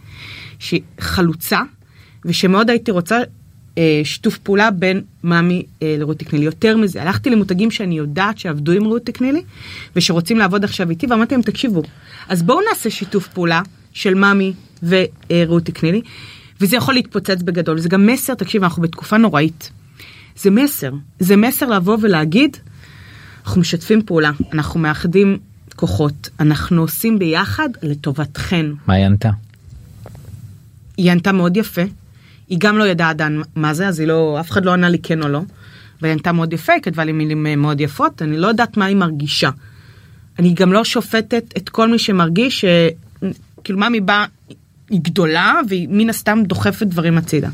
שהיא 0.60 0.82
חלוצה, 1.00 1.60
ושמאוד 2.26 2.70
הייתי 2.70 2.92
רוצה 2.92 3.20
אה, 3.78 4.02
שיתוף 4.04 4.38
פעולה 4.38 4.72
בין 4.72 5.02
מאמי 5.24 5.64
אה, 5.84 5.96
לרות 6.00 6.18
תקני 6.20 6.40
לי. 6.40 6.46
יותר 6.46 6.78
מזה, 6.78 7.02
הלכתי 7.02 7.30
למותגים 7.30 7.72
שאני 7.72 7.98
יודעת 7.98 8.38
שעבדו 8.38 8.72
עם 8.72 8.86
רות 8.86 9.06
תקני 9.06 9.32
לי, 9.32 9.42
ושרוצים 9.96 10.38
לעבוד 10.38 10.64
עכשיו 10.64 10.90
איתי, 10.90 11.08
ואמרתי 11.08 11.36
להם, 11.36 11.42
תקשיבו, 11.42 11.82
אז 12.30 12.44
בואו 12.44 12.60
נעשה 12.70 12.90
שיתוף 12.90 13.28
פעולה 13.28 13.62
של 13.94 14.14
מאמי 14.14 14.54
ורות 14.84 15.66
תקני 15.66 15.92
לי, 15.92 16.02
וזה 16.62 16.76
יכול 16.76 16.94
להתפוצץ 16.94 17.42
בגדול. 17.42 17.80
זה 17.80 17.90
גם 17.90 18.06
מסר, 18.08 18.34
תקשיב, 18.34 18.64
אנחנו 18.64 18.82
בתקופה 18.82 19.18
נוראית. 19.18 19.72
זה 20.42 20.50
מסר. 20.50 20.92
זה 21.20 21.36
מסר 21.36 21.66
לבוא 21.66 21.98
ולהגיד, 22.02 22.58
אנחנו 23.46 23.62
משתפים 23.62 24.02
פעולה, 24.06 24.32
אנחנו 24.54 24.80
מאחדים 24.80 25.38
כוחות, 25.76 26.30
אנחנו 26.40 26.82
עושים 26.82 27.20
ביחד 27.20 27.70
לטובתכן. 27.82 28.66
מה 28.88 28.94
היא 28.94 29.06
ענתה? 29.06 29.30
היא 30.98 31.12
ענתה 31.12 31.32
מאוד 31.32 31.58
יפה. 31.58 31.82
היא 32.48 32.58
גם 32.62 32.78
לא 32.78 32.88
ידעה 32.88 33.10
עדיין 33.10 33.42
מה 33.56 33.74
זה, 33.74 33.88
אז 33.88 34.00
היא 34.00 34.08
לא, 34.08 34.38
אף 34.40 34.52
אחד 34.52 34.66
לא 34.66 34.74
ענה 34.74 34.90
לי 34.90 35.00
כן 35.00 35.24
או 35.24 35.28
לא. 35.28 35.42
והיא 36.02 36.14
ענתה 36.14 36.32
מאוד 36.32 36.54
יפה, 36.54 36.74
היא 36.74 36.82
כתבה 36.82 37.04
לי 37.04 37.12
מילים 37.12 37.48
אה, 37.48 37.56
מאוד 37.56 37.82
יפות, 37.82 38.22
אני 38.22 38.38
לא 38.38 38.48
יודעת 38.48 38.78
מה 38.78 38.86
היא 38.86 38.96
מרגישה. 38.96 39.50
אני 40.40 40.54
גם 40.54 40.74
לא 40.74 40.84
שופטת 40.84 41.44
את 41.58 41.70
כל 41.70 41.92
מי 41.92 42.00
שמרגיש, 42.00 42.62
ש... 42.62 42.66
כאילו 43.64 43.80
ממי 43.80 44.00
באה, 44.00 44.26
היא 44.90 45.00
גדולה, 45.02 45.54
והיא 45.70 45.88
מן 45.92 46.10
הסתם 46.10 46.40
דוחפת 46.46 46.88
דברים 46.88 47.18
הצידה. 47.18 47.50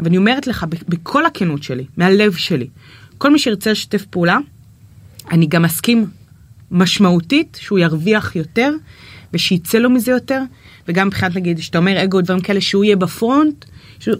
ואני 0.00 0.16
אומרת 0.16 0.46
לך, 0.46 0.66
בכל 0.88 1.26
הכנות 1.26 1.62
שלי, 1.62 1.84
מהלב 1.96 2.34
שלי, 2.34 2.66
כל 3.18 3.32
מי 3.32 3.38
שירצה 3.38 3.70
לשתף 3.70 4.04
פעולה, 4.10 4.38
אני 5.30 5.46
גם 5.46 5.62
מסכים 5.62 6.06
משמעותית 6.70 7.58
שהוא 7.60 7.78
ירוויח 7.78 8.36
יותר, 8.36 8.72
ושיצא 9.32 9.78
לו 9.78 9.90
מזה 9.90 10.10
יותר, 10.10 10.42
וגם 10.88 11.06
מבחינת 11.06 11.36
נגיד, 11.36 11.58
שאתה 11.58 11.78
אומר 11.78 12.04
אגו, 12.04 12.20
דברים 12.20 12.40
כאלה, 12.40 12.60
שהוא 12.60 12.84
יהיה 12.84 12.96
בפרונט, 12.96 13.64
שהוא... 13.98 14.14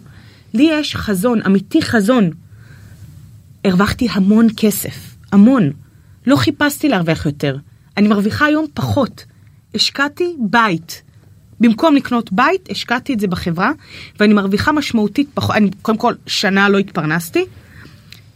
לי 0.55 0.69
יש 0.73 0.97
חזון, 0.97 1.41
אמיתי 1.47 1.83
חזון. 1.83 2.31
הרווחתי 3.65 4.09
המון 4.11 4.47
כסף, 4.57 5.17
המון. 5.33 5.71
לא 6.27 6.37
חיפשתי 6.37 6.89
להרוויח 6.89 7.27
יותר. 7.27 7.57
אני 7.97 8.09
מרוויחה 8.09 8.47
היום 8.47 8.67
פחות. 8.75 9.25
השקעתי 9.75 10.37
בית. 10.39 11.03
במקום 11.61 11.97
לקנות 11.97 12.33
בית, 12.33 12.69
השקעתי 12.71 13.15
את 13.15 13.21
זה 13.21 13.27
בחברה, 13.27 13.73
ואני 14.21 14.35
מרוויחה 14.35 14.73
משמעותית 14.73 15.29
פחות, 15.35 15.57
אני 15.57 15.71
קודם 15.83 15.99
כל 15.99 16.15
שנה 16.27 16.69
לא 16.69 16.79
התפרנסתי, 16.79 17.45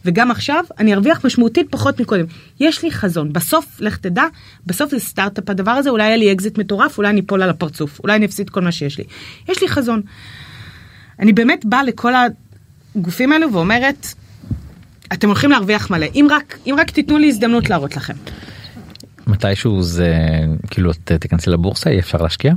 וגם 0.05 0.31
עכשיו 0.31 0.63
אני 0.79 0.93
ארוויח 0.93 1.25
משמעותית 1.25 1.67
פחות 1.69 2.01
מקודם. 2.01 2.25
יש 2.59 2.83
לי 2.83 2.91
חזון, 2.91 3.33
בסוף, 3.33 3.65
לך 3.79 3.97
תדע, 3.97 4.23
בסוף 4.65 4.91
זה 4.91 4.99
סטארט-אפ 4.99 5.49
הדבר 5.49 5.71
הזה, 5.71 5.89
אולי 5.89 6.03
יהיה 6.03 6.17
לי 6.17 6.31
אקזיט 6.31 6.57
מטורף, 6.57 6.97
אולי 6.97 7.09
אני 7.09 7.21
אפול 7.21 7.43
על 7.43 7.49
הפרצוף, 7.49 7.99
אולי 7.99 8.15
אני 8.15 8.25
אפסיד 8.25 8.49
כל 8.49 8.61
מה 8.61 8.71
שיש 8.71 8.97
לי. 8.97 9.03
יש 9.49 9.61
לי 9.61 9.67
חזון. 9.67 10.01
אני 11.19 11.33
באמת 11.33 11.65
באה 11.65 11.83
לכל 11.83 12.13
הגופים 12.95 13.31
האלו 13.31 13.53
ואומרת, 13.53 14.07
אתם 15.13 15.27
הולכים 15.27 15.51
להרוויח 15.51 15.91
מלא, 15.91 16.07
אם 16.15 16.27
רק, 16.31 16.57
אם 16.65 16.75
רק 16.79 16.91
תיתנו 16.91 17.17
לי 17.17 17.27
הזדמנות 17.27 17.69
להראות 17.69 17.95
לכם. 17.95 18.13
מתישהו 19.27 19.81
זה 19.81 20.15
כאילו 20.69 20.91
את 20.91 21.11
תיכנסי 21.11 21.49
לבורסה 21.49 21.89
יהיה 21.89 21.99
אפשר 21.99 22.17
להשקיע? 22.17 22.53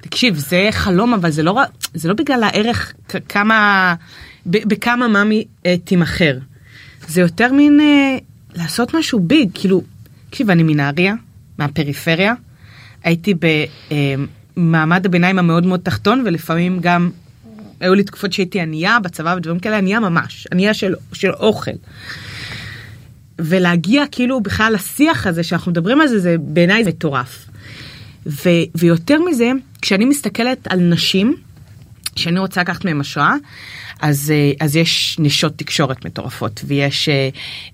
תקשיב 0.00 0.36
זה 0.36 0.68
חלום 0.70 1.14
אבל 1.14 1.30
זה 1.30 1.42
לא 1.42 1.60
זה 1.94 2.08
לא 2.08 2.14
בגלל 2.14 2.42
הערך 2.42 2.92
כמה 3.28 3.94
בכמה 4.46 5.08
מאמי 5.08 5.44
אה, 5.66 5.74
תימכר. 5.84 6.38
זה 7.08 7.20
יותר 7.20 7.52
מין 7.52 7.80
אה, 7.80 8.18
לעשות 8.54 8.94
משהו 8.94 9.20
ביג 9.20 9.50
כאילו 9.54 9.82
תקשיב 10.30 10.50
אני 10.50 10.62
מנהריה 10.62 11.14
מהפריפריה 11.58 12.34
הייתי 13.04 13.34
במעמד 14.56 15.00
אה, 15.04 15.08
הביניים 15.08 15.38
המאוד 15.38 15.66
מאוד 15.66 15.80
תחתון 15.80 16.22
ולפעמים 16.26 16.80
גם 16.80 17.10
היו 17.80 17.94
לי 17.94 18.04
תקופות 18.04 18.32
שהייתי 18.32 18.60
ענייה 18.60 18.98
בצבא 19.00 19.34
ודברים 19.36 19.58
כאלה 19.58 19.78
ענייה 19.78 20.00
ממש 20.00 20.46
ענייה 20.52 20.74
של, 20.74 20.94
של 21.12 21.30
אוכל. 21.30 21.70
ולהגיע 23.38 24.04
כאילו 24.12 24.40
בכלל 24.40 24.72
לשיח 24.74 25.26
הזה 25.26 25.42
שאנחנו 25.42 25.70
מדברים 25.70 26.00
על 26.00 26.08
זה 26.08 26.18
זה 26.18 26.36
בעיניי 26.38 26.82
מטורף. 26.82 27.49
ו, 28.26 28.48
ויותר 28.74 29.18
מזה 29.22 29.50
כשאני 29.82 30.04
מסתכלת 30.04 30.66
על 30.68 30.80
נשים 30.80 31.36
שאני 32.16 32.38
רוצה 32.38 32.60
לקחת 32.60 32.84
מהם 32.84 33.00
השראה 33.00 33.34
אז 34.00 34.30
אה, 34.30 34.66
אז 34.66 34.76
יש 34.76 35.16
נשות 35.18 35.52
תקשורת 35.56 36.04
מטורפות 36.04 36.60
ויש 36.64 37.08
אה, 37.08 37.28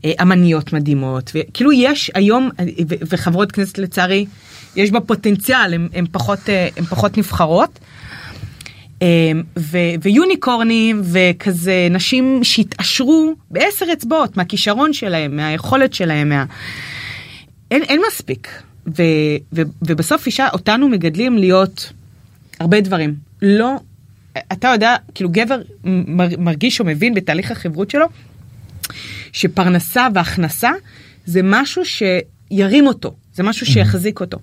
אה, 0.04 0.12
אמניות 0.22 0.72
מדהימות 0.72 1.32
וכאילו 1.34 1.72
יש 1.72 2.10
היום 2.14 2.50
וחברות 3.08 3.52
כנסת 3.52 3.78
לצערי 3.78 4.26
יש 4.76 4.90
בה 4.90 5.00
פוטנציאל 5.00 5.74
הן 5.92 6.06
פחות 6.12 6.40
פחות 6.88 7.18
נבחרות. 7.18 7.78
ו- 9.58 9.94
ויוניקורנים 10.02 11.02
וכזה 11.04 11.88
נשים 11.90 12.40
שהתעשרו 12.42 13.34
בעשר 13.50 13.86
אצבעות 13.92 14.36
מהכישרון 14.36 14.92
שלהם 14.92 15.36
מהיכולת 15.36 15.94
שלהם 15.94 16.28
מה... 16.28 16.44
אין, 17.70 17.82
אין 17.82 18.00
מספיק 18.08 18.48
ו- 18.86 19.36
ו- 19.52 19.62
ובסוף 19.82 20.26
אישה 20.26 20.48
אותנו 20.52 20.88
מגדלים 20.88 21.38
להיות 21.38 21.92
הרבה 22.60 22.80
דברים 22.80 23.14
לא 23.42 23.76
אתה 24.52 24.68
יודע 24.68 24.96
כאילו 25.14 25.30
גבר 25.30 25.60
מרגיש 26.38 26.80
או 26.80 26.84
מבין 26.84 27.14
בתהליך 27.14 27.50
החברות 27.50 27.90
שלו 27.90 28.06
שפרנסה 29.32 30.06
והכנסה 30.14 30.70
זה 31.26 31.40
משהו 31.42 31.82
שירים 31.84 32.86
אותו 32.86 33.14
זה 33.36 33.42
משהו 33.42 33.66
שיחזיק 33.66 34.20
אותו. 34.20 34.38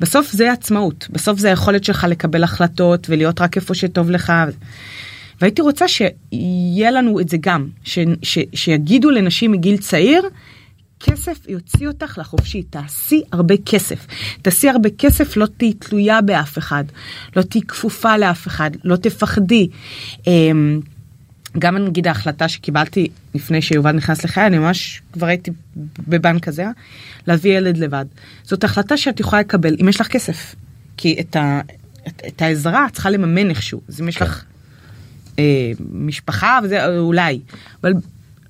בסוף 0.00 0.32
זה 0.32 0.52
עצמאות, 0.52 1.06
בסוף 1.10 1.38
זה 1.38 1.48
היכולת 1.48 1.84
שלך 1.84 2.06
לקבל 2.08 2.44
החלטות 2.44 3.06
ולהיות 3.10 3.40
רק 3.40 3.56
איפה 3.56 3.74
שטוב 3.74 4.10
לך. 4.10 4.32
והייתי 5.40 5.62
רוצה 5.62 5.88
שיהיה 5.88 6.90
לנו 6.90 7.20
את 7.20 7.28
זה 7.28 7.36
גם, 7.40 7.66
ש, 7.84 7.98
ש, 8.22 8.38
שיגידו 8.54 9.10
לנשים 9.10 9.52
מגיל 9.52 9.76
צעיר, 9.76 10.22
כסף 11.10 11.48
יוציא 11.48 11.88
אותך 11.88 12.18
לחופשי, 12.18 12.62
תעשי 12.62 13.22
הרבה 13.32 13.54
כסף. 13.66 14.06
תעשי 14.42 14.68
הרבה 14.68 14.88
כסף, 14.98 15.36
לא 15.36 15.46
תהיי 15.56 15.72
תלויה 15.72 16.20
באף 16.20 16.58
אחד, 16.58 16.84
לא 17.36 17.42
תהיי 17.42 17.62
כפופה 17.62 18.16
לאף 18.16 18.46
אחד, 18.46 18.70
לא 18.84 18.96
תפחדי. 18.96 19.68
אמ, 20.26 20.80
גם 21.58 21.76
נגיד 21.76 22.06
ההחלטה 22.06 22.48
שקיבלתי 22.48 23.08
לפני 23.34 23.62
שיובל 23.62 23.92
נכנס 23.92 24.24
לחיי, 24.24 24.46
אני 24.46 24.58
ממש 24.58 25.02
כבר 25.12 25.26
הייתי 25.26 25.50
בבנק 26.08 26.44
כזה, 26.44 26.64
להביא 27.26 27.58
ילד 27.58 27.76
לבד. 27.76 28.04
זאת 28.42 28.64
החלטה 28.64 28.96
שאת 28.96 29.20
יכולה 29.20 29.40
לקבל 29.40 29.76
אם 29.80 29.88
יש 29.88 30.00
לך 30.00 30.06
כסף. 30.06 30.54
כי 30.96 31.16
את, 31.20 31.36
ה, 31.36 31.60
את, 32.08 32.22
את 32.26 32.42
העזרה 32.42 32.86
את 32.86 32.92
צריכה 32.92 33.10
לממן 33.10 33.50
איכשהו. 33.50 33.80
אז 33.88 34.00
אם 34.00 34.08
יש 34.08 34.16
כן. 34.16 34.24
לך 34.24 34.44
אה, 35.38 35.72
משפחה 35.92 36.58
וזה 36.62 36.98
אולי, 36.98 37.40
אבל, 37.80 37.92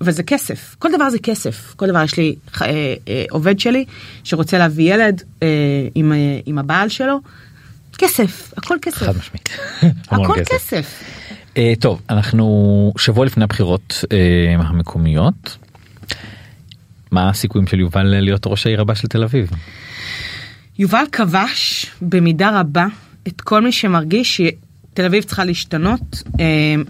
אבל 0.01 0.13
זה 0.13 0.23
כסף. 0.23 0.77
כל 0.79 0.89
דבר 0.95 1.11
זה 1.11 1.19
כסף. 1.19 1.75
כל 1.77 1.89
דבר 1.89 2.03
יש 2.03 2.17
לי 2.17 2.35
אה, 2.63 2.95
אה, 3.09 3.25
עובד 3.31 3.61
שלי 3.61 3.85
שרוצה 4.25 4.59
להביא 4.59 4.95
ילד 4.95 5.23
אה, 5.43 5.49
עם, 5.95 6.13
אה, 6.13 6.19
עם 6.47 6.59
הבעל 6.59 6.89
שלו. 6.89 7.21
כסף, 7.99 8.55
הכל 8.57 8.77
כסף. 8.83 8.97
חד 8.97 9.17
משמעית. 9.17 9.49
הכל 10.11 10.35
כסף. 10.45 10.55
כסף. 10.55 11.03
Uh, 11.57 11.59
טוב 11.81 12.03
אנחנו 12.11 12.93
שבוע 12.99 13.27
לפני 13.27 13.45
הבחירות 13.45 14.05
uh, 14.05 14.63
המקומיות. 14.63 15.57
מה 17.11 17.29
הסיכויים 17.29 17.67
של 17.67 17.81
יובל 17.81 18.03
להיות 18.03 18.47
ראש 18.47 18.67
העיר 18.67 18.81
הבא 18.81 18.95
של 18.95 19.09
תל 19.09 19.23
אביב? 19.23 19.51
יובל 20.79 21.05
כבש 21.13 21.87
במידה 22.03 22.61
רבה 22.61 22.87
את 23.29 23.41
כל 23.41 23.63
מי 23.63 23.73
שמרגיש 23.73 24.41
שתל 24.41 25.05
אביב 25.05 25.23
צריכה 25.23 25.45
להשתנות, 25.45 26.23
uh, 26.27 26.41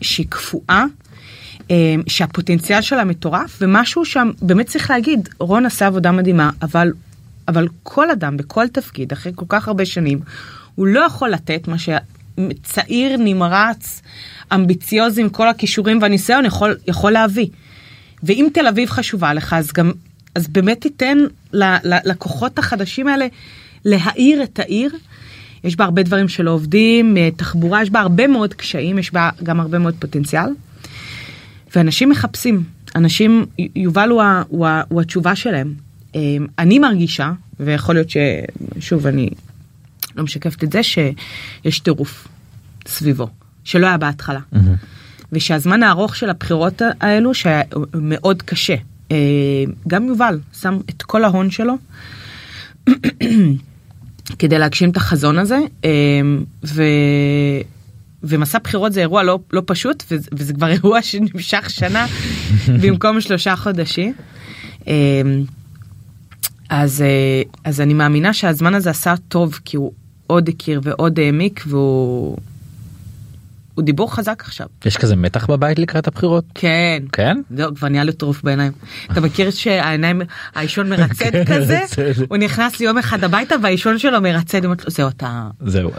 שהיא 0.03 0.27
קפואה, 0.29 0.85
שהפוטנציאל 2.07 2.81
שלה 2.81 3.05
מטורף 3.05 3.59
ומשהו 3.61 4.05
שם 4.05 4.31
באמת 4.43 4.67
צריך 4.67 4.91
להגיד 4.91 5.29
רון 5.39 5.67
עשה 5.67 5.87
עבודה 5.87 6.13
מדהימה 6.13 6.51
אבל 6.63 6.93
אבל 7.49 7.69
כל 7.83 8.11
אדם 8.11 8.37
בכל 8.37 8.69
תפקיד 8.69 9.13
אחרי 9.13 9.33
כל 9.35 9.45
כך 9.49 9.69
הרבה 9.69 9.85
שנים 9.85 10.21
הוא 10.75 10.87
לא 10.87 11.01
יכול 11.01 11.31
לתת 11.31 11.69
מה 11.69 11.77
שצעיר 11.79 13.17
נמרץ 13.19 14.03
אמביציוזי 14.55 15.21
עם 15.21 15.29
כל 15.29 15.49
הכישורים 15.49 16.03
והניסיון 16.03 16.45
יכול, 16.45 16.77
יכול 16.89 17.13
להביא. 17.13 17.47
ואם 18.23 18.49
תל 18.53 18.67
אביב 18.67 18.89
חשובה 18.89 19.35
לך 19.35 19.53
אז 19.53 19.73
גם 19.73 19.93
אז 20.35 20.49
באמת 20.49 20.81
תיתן 20.81 21.19
ללקוחות 21.53 22.59
החדשים 22.59 23.09
האלה 23.09 23.27
להאיר 23.85 24.43
את 24.43 24.59
העיר. 24.59 24.91
יש 25.65 25.77
בה 25.77 25.85
הרבה 25.85 26.03
דברים 26.03 26.29
שלא 26.29 26.51
עובדים, 26.51 27.17
אה, 27.17 27.29
תחבורה, 27.37 27.83
יש 27.83 27.91
בה 27.91 28.01
הרבה 28.01 28.27
מאוד 28.27 28.55
קשיים, 28.55 28.99
יש 28.99 29.13
בה 29.13 29.31
גם 29.43 29.61
הרבה 29.61 29.79
מאוד 29.79 29.95
פוטנציאל. 29.99 30.49
ואנשים 31.77 32.09
מחפשים, 32.09 32.65
אנשים, 32.95 33.47
יובל 33.77 34.09
הוא, 34.09 34.23
הוא, 34.49 34.67
הוא 34.89 35.01
התשובה 35.01 35.37
שלהם. 35.37 35.75
אה, 36.15 36.21
אני 36.59 36.79
מרגישה, 36.79 37.33
ויכול 37.61 37.95
להיות 37.95 38.09
ששוב 38.11 39.07
אני 39.07 39.31
לא 40.17 40.25
משקפת 40.25 40.65
את 40.65 40.73
זה, 40.73 40.83
שיש 40.83 41.81
טירוף 41.81 42.29
סביבו. 42.87 43.29
שלא 43.65 43.87
היה 43.87 43.97
בהתחלה. 43.97 44.41
Mm-hmm. 44.55 44.59
ושהזמן 45.33 45.83
הארוך 45.83 46.17
של 46.17 46.31
הבחירות 46.31 46.83
האלו 47.01 47.35
שהיה 47.35 47.63
מאוד 47.95 48.43
קשה. 48.43 48.75
אה, 49.13 49.17
גם 49.89 50.07
יובל 50.07 50.41
שם 50.61 50.79
את 50.91 51.03
כל 51.03 51.25
ההון 51.25 51.51
שלו 51.51 51.75
כדי 54.39 54.59
להגשים 54.59 54.91
את 54.91 54.97
החזון 54.97 55.39
הזה 55.39 55.59
אה, 55.85 55.91
ו... 56.65 56.83
ומסע 58.29 58.59
בחירות 58.59 58.93
זה 58.93 59.01
אירוע 59.01 59.23
לא, 59.23 59.39
לא 59.53 59.63
פשוט 59.67 60.05
וזה 60.33 60.55
כבר 60.55 60.69
אירוע 60.69 61.03
שנמשך 61.03 61.71
שנה 61.71 62.07
במקום 62.83 63.21
שלושה 63.21 63.57
חודשים. 63.57 64.13
אה, 64.89 65.23
אז, 66.71 67.05
אז 67.65 67.81
אני 67.81 67.95
מאמינה 67.95 68.33
שהזמן 68.33 68.75
הזה 68.75 68.91
עשה 68.91 69.15
טוב 69.29 69.61
כי 69.65 69.77
הוא 69.77 69.93
עוד 70.27 70.49
הכיר 70.49 70.81
ועוד 70.85 71.19
העמיק 71.21 71.65
והוא 71.67 72.37
הוא 73.77 73.85
דיבור 73.85 74.15
חזק 74.15 74.43
עכשיו. 74.47 74.67
יש 74.85 74.97
כזה 74.97 75.17
מתח 75.17 75.47
בבית 75.47 75.79
לקראת 75.79 76.09
הבחירות? 76.09 76.45
כן. 76.55 77.03
כן? 77.13 77.37
זהו, 77.57 77.75
כבר 77.75 77.89
נהיה 77.89 78.05
לו 78.05 78.13
טרוף 78.13 78.43
בעיניים. 78.43 78.73
אתה 79.13 79.21
מכיר 79.21 79.51
שהעיניים, 79.51 80.23
האישון 80.55 80.89
מרצד 80.89 81.31
כזה? 81.47 81.81
הוא 82.31 82.37
נכנס 82.37 82.81
לי 82.81 82.87
יום 82.87 82.99
אחד 82.99 83.25
הביתה 83.25 83.55
והאישון 83.63 83.99
שלו 83.99 84.21
מרצד, 84.21 84.61
זהו 84.87 85.09
אתה... 85.09 85.49
זהו. 85.61 85.91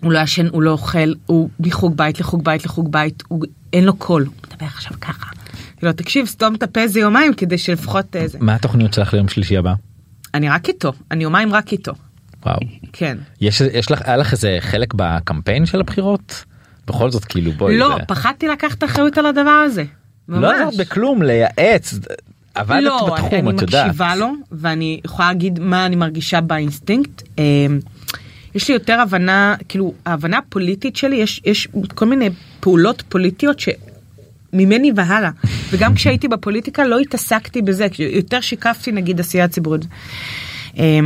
הוא 0.00 0.12
לא 0.12 0.18
ישן, 0.18 0.46
הוא 0.46 0.62
לא 0.62 0.70
אוכל, 0.70 1.12
הוא 1.26 1.48
מחוג 1.60 1.96
בית 1.96 2.20
לחוג 2.20 2.44
בית 2.44 2.64
לחוג 2.64 2.92
בית, 2.92 3.22
הוא, 3.28 3.44
אין 3.72 3.84
לו 3.84 3.96
קול, 3.96 4.24
הוא 4.24 4.32
מדבר 4.48 4.66
עכשיו 4.66 4.92
ככה. 5.00 5.26
כאילו, 5.76 5.92
תקשיב, 5.92 6.26
סתום 6.26 6.54
את 6.54 6.62
הפה 6.62 6.80
איזה 6.80 7.00
יומיים 7.00 7.34
כדי 7.34 7.58
שלפחות 7.58 8.16
איזה. 8.16 8.38
מה 8.40 8.54
התוכניות 8.54 8.94
שלך 8.94 9.14
ליום 9.14 9.28
שלישי 9.28 9.56
הבא? 9.56 9.74
אני 10.34 10.48
רק 10.48 10.68
איתו, 10.68 10.92
אני 11.10 11.24
יומיים 11.24 11.54
רק 11.54 11.72
איתו. 11.72 11.92
וואו. 12.46 12.58
כן. 12.92 13.18
יש, 13.40 13.60
יש 13.60 13.90
לך, 13.90 14.00
היה 14.04 14.16
לך 14.16 14.32
איזה 14.32 14.56
חלק 14.60 14.94
בקמפיין 14.94 15.66
של 15.66 15.80
הבחירות? 15.80 16.44
בכל 16.86 17.10
זאת 17.10 17.24
כאילו 17.24 17.52
בואי. 17.52 17.78
לא, 17.78 17.96
זה... 17.98 18.04
פחדתי 18.06 18.48
לקחת 18.48 18.84
אחריות 18.84 19.18
על 19.18 19.26
הדבר 19.26 19.50
הזה. 19.50 19.84
ממש. 20.28 20.42
לא 20.42 20.52
עזרת 20.52 20.76
בכלום, 20.76 21.22
לייעץ, 21.22 21.94
עבדת 22.54 22.82
לא, 22.82 23.10
בתחום, 23.14 23.48
אני 23.48 23.56
את 23.56 23.62
יודעת. 23.62 23.86
מקשיבה 23.86 24.16
לו, 24.16 24.32
ואני 24.52 25.00
יכולה 25.04 25.28
להגיד 25.28 25.58
מה 25.60 25.86
אני 25.86 25.96
מרגישה 25.96 26.40
באינסטינקט. 26.40 27.22
אה, 27.38 27.44
יש 28.54 28.68
לי 28.68 28.74
יותר 28.74 29.00
הבנה, 29.00 29.54
כאילו, 29.68 29.94
ההבנה 30.06 30.38
הפוליטית 30.38 30.96
שלי, 30.96 31.16
יש, 31.16 31.40
יש 31.44 31.68
כל 31.94 32.06
מיני 32.06 32.30
פעולות 32.60 33.02
פוליטיות 33.08 33.60
שממני 33.60 34.92
והלאה. 34.96 35.30
וגם 35.70 35.94
כשהייתי 35.94 36.28
בפוליטיקה 36.28 36.84
לא 36.84 36.98
התעסקתי 36.98 37.62
בזה, 37.62 37.86
יותר 37.98 38.40
שיקפתי 38.40 38.92
נגיד 38.92 39.20
עשייה 39.20 39.48
ציבורית. 39.48 39.82
אה, 40.78 40.98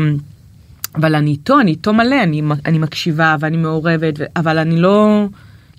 אבל 0.95 1.14
אני 1.14 1.30
איתו, 1.30 1.61
אני 1.61 1.70
איתו 1.70 1.92
מלא, 1.92 2.22
אני, 2.22 2.42
אני 2.66 2.78
מקשיבה 2.78 3.36
ואני 3.40 3.57
מעורבת, 3.57 4.14
אבל 4.36 4.59
אני 4.59 4.80
לא, 4.80 5.26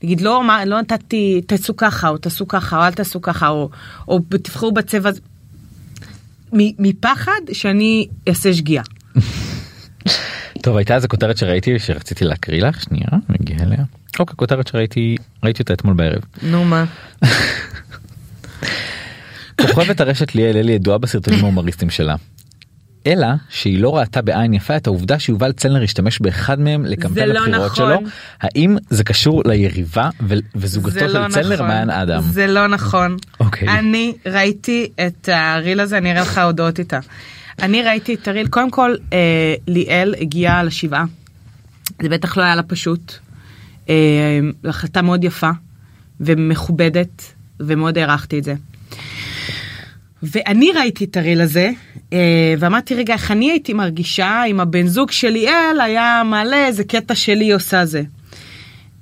נגיד, 0.03 0.21
לא, 0.21 0.43
מה, 0.43 0.65
לא 0.65 0.81
נתתי, 0.81 1.41
תעשו 1.47 1.77
ככה, 1.77 2.09
או 2.09 2.17
תעשו 2.17 2.47
ככה, 2.47 2.77
או 2.77 2.83
אל 2.83 2.91
תעשו 2.91 3.21
ככה, 3.21 3.47
או, 3.47 3.69
או 4.07 4.19
תבחרו 4.43 4.71
בצבע 4.71 5.09
הזה. 5.09 5.21
מפחד 6.53 7.41
שאני 7.51 8.07
אעשה 8.27 8.53
שגיאה. 8.53 8.83
טוב 10.61 10.77
הייתה 10.77 10.95
איזה 10.95 11.07
כותרת 11.07 11.37
שראיתי 11.37 11.79
שרציתי 11.79 12.25
להקריא 12.25 12.61
לך 12.61 12.81
שנייה 12.83 13.07
נגיע 13.29 13.57
אליה. 13.63 13.83
אוקיי 14.19 14.35
כותרת 14.35 14.67
שראיתי 14.67 15.15
ראיתי 15.43 15.61
אותה 15.61 15.73
אתמול 15.73 15.93
בערב. 15.93 16.21
נו 16.43 16.65
מה? 16.65 16.85
כוכבת 19.61 20.01
הרשת 20.01 20.35
ליאל 20.35 20.57
אלי 20.57 20.71
ידועה 20.71 20.97
בסרטונים 20.97 21.39
ההומוריסטיים 21.43 21.89
שלה. 21.89 22.15
אלא 23.07 23.27
שהיא 23.49 23.79
לא 23.79 23.97
ראתה 23.97 24.21
בעין 24.21 24.53
יפה 24.53 24.77
את 24.77 24.87
העובדה 24.87 25.19
שיובל 25.19 25.51
צלנר 25.51 25.83
השתמש 25.83 26.19
באחד 26.19 26.59
מהם 26.59 26.85
לקמפיין 26.85 27.29
לא 27.29 27.39
הבחירות 27.39 27.71
נכון. 27.71 27.75
שלו. 27.75 28.09
האם 28.41 28.77
זה 28.89 29.03
קשור 29.03 29.43
ליריבה 29.45 30.09
ו- 30.21 30.33
וזוגתו 30.55 30.99
של 30.99 31.19
לא 31.19 31.27
צלנר 31.29 31.53
נכון. 31.53 31.67
מעיין 31.67 31.89
אדם? 31.89 32.21
זה 32.21 32.47
לא 32.47 32.67
נכון. 32.67 33.17
אוקיי. 33.39 33.69
אני 33.69 34.13
ראיתי 34.25 34.89
את 35.07 35.29
הריל 35.31 35.79
הזה, 35.79 35.97
אני 35.97 36.11
אראה 36.11 36.21
לך 36.21 36.37
הודעות 36.37 36.79
איתה. 36.79 36.99
אני 37.61 37.81
ראיתי 37.81 38.13
את 38.13 38.27
הריל, 38.27 38.47
קודם 38.47 38.71
כל 38.71 38.95
אה, 39.13 39.55
ליאל 39.67 40.15
הגיעה 40.21 40.63
לשבעה. 40.63 41.05
זה 42.01 42.09
בטח 42.09 42.37
לא 42.37 42.43
היה 42.43 42.55
לה 42.55 42.63
פשוט. 42.63 43.13
אה, 43.89 44.39
החלטה 44.65 45.01
מאוד 45.01 45.23
יפה 45.23 45.51
ומכובדת 46.19 47.33
ומאוד 47.59 47.97
הערכתי 47.97 48.39
את 48.39 48.43
זה. 48.43 48.53
ואני 50.23 50.71
ראיתי 50.71 51.05
את 51.05 51.17
הריל 51.17 51.41
הזה 51.41 51.71
אה, 52.13 52.53
ואמרתי 52.59 52.95
רגע 52.95 53.13
איך 53.13 53.31
אני 53.31 53.51
הייתי 53.51 53.73
מרגישה 53.73 54.43
אם 54.47 54.59
הבן 54.59 54.87
זוג 54.87 55.11
של 55.11 55.29
ליאל 55.29 55.81
היה 55.81 56.21
מעלה 56.25 56.65
איזה 56.65 56.83
קטע 56.83 57.15
שלי 57.15 57.51
עושה 57.51 57.85
זה. 57.85 58.01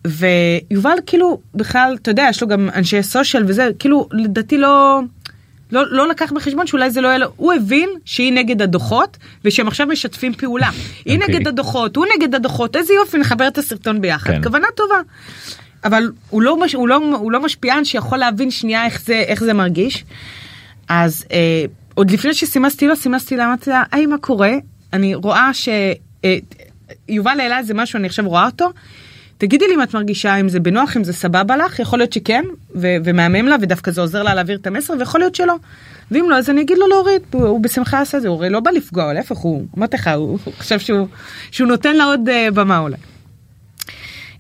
ויובל 0.08 0.98
כאילו 1.06 1.40
בכלל 1.56 1.98
אתה 2.02 2.12
יודע 2.12 2.26
יש 2.30 2.42
לו 2.42 2.48
גם 2.48 2.70
אנשי 2.76 3.04
סושיאל 3.04 3.44
וזה 3.48 3.70
כאילו 3.80 4.08
לדעתי 4.12 4.58
לא 4.58 5.00
לא, 5.74 5.92
לא 5.92 6.08
לקח 6.08 6.32
בחשבון 6.32 6.68
שאולי 6.68 6.90
זה 6.90 7.02
לא 7.02 7.08
היה 7.08 7.18
לו, 7.18 7.28
הוא 7.36 7.54
הבין 7.54 7.90
שהיא 8.06 8.34
נגד 8.34 8.62
הדוחות 8.62 9.18
ושהם 9.46 9.68
עכשיו 9.68 9.88
משתפים 9.88 10.34
פעולה. 10.34 10.70
היא 11.06 11.20
אוקיי. 11.20 11.36
נגד 11.36 11.48
הדוחות, 11.48 11.96
הוא 11.96 12.06
נגד 12.16 12.36
הדוחות, 12.36 12.76
איזה 12.76 12.94
יופי 12.94 13.18
נחבר 13.18 13.48
את 13.48 13.58
הסרטון 13.58 14.02
ביחד, 14.02 14.34
כן. 14.34 14.44
כוונה 14.44 14.68
טובה. 14.76 15.02
אבל 15.84 16.12
הוא 16.30 16.42
לא, 16.42 16.60
מש, 16.60 16.74
הוא, 16.74 16.88
לא, 16.88 16.96
הוא 16.96 17.32
לא 17.32 17.42
משפיען 17.42 17.86
שיכול 17.86 18.18
להבין 18.18 18.52
שנייה 18.52 18.86
איך 18.86 19.02
זה, 19.02 19.14
איך 19.28 19.44
זה 19.44 19.54
מרגיש. 19.54 20.06
אז 20.90 21.26
אה, 21.32 21.66
עוד 21.96 22.12
לפני 22.12 22.34
שסימסתי 22.34 22.88
לו, 22.88 22.96
סימסתי 22.96 23.38
לה, 23.38 23.46
אמרתי 23.46 23.70
לה, 23.70 23.84
היי 23.92 24.06
מה 24.06 24.18
קורה? 24.18 24.52
אני 24.94 25.16
רואה 25.16 25.52
שיובל 25.54 27.40
העלה 27.40 27.58
איזה 27.58 27.74
משהו, 27.74 27.98
אני 27.98 28.08
עכשיו 28.08 28.30
רואה 28.30 28.46
אותו. 28.46 28.72
תגידי 29.38 29.68
לי 29.68 29.76
אם 29.76 29.84
את 29.84 29.94
מרגישה 29.94 30.36
אם 30.36 30.50
זה 30.50 30.60
בנוח, 30.60 30.98
אם 30.98 31.04
זה 31.04 31.14
סבבה 31.14 31.58
לך, 31.58 31.80
יכול 31.80 32.00
להיות 32.00 32.14
שכן, 32.14 32.44
ו- 32.76 32.96
ומהמם 33.04 33.48
לה, 33.48 33.56
ודווקא 33.62 33.92
זה 33.92 34.02
עוזר 34.02 34.24
לה 34.24 34.34
להעביר 34.34 34.58
את 34.58 34.68
המסר, 34.68 34.94
ויכול 35.00 35.22
להיות 35.22 35.36
שלא. 35.36 35.56
ואם 36.12 36.26
לא, 36.30 36.36
אז 36.38 36.50
אני 36.50 36.62
אגיד 36.62 36.78
לו 36.78 36.88
להוריד, 36.88 37.22
הוא, 37.32 37.48
הוא 37.48 37.62
בשמחה 37.62 37.98
יעשה 37.98 38.18
את 38.18 38.22
זה, 38.22 38.28
הוא 38.28 38.38
הרי 38.38 38.50
לא 38.50 38.60
בא 38.60 38.72
לפגוע, 38.72 39.14
להפך, 39.14 39.38
הוא, 39.38 39.66
אמרתי 39.78 39.98
לך, 39.98 40.10
הוא 40.16 40.40
חושב 40.58 40.80
שהוא, 40.80 41.08
שהוא 41.52 41.68
נותן 41.68 41.96
לה 41.96 42.04
עוד 42.04 42.30
uh, 42.30 42.52
במה 42.54 42.78
אולי. 42.80 42.96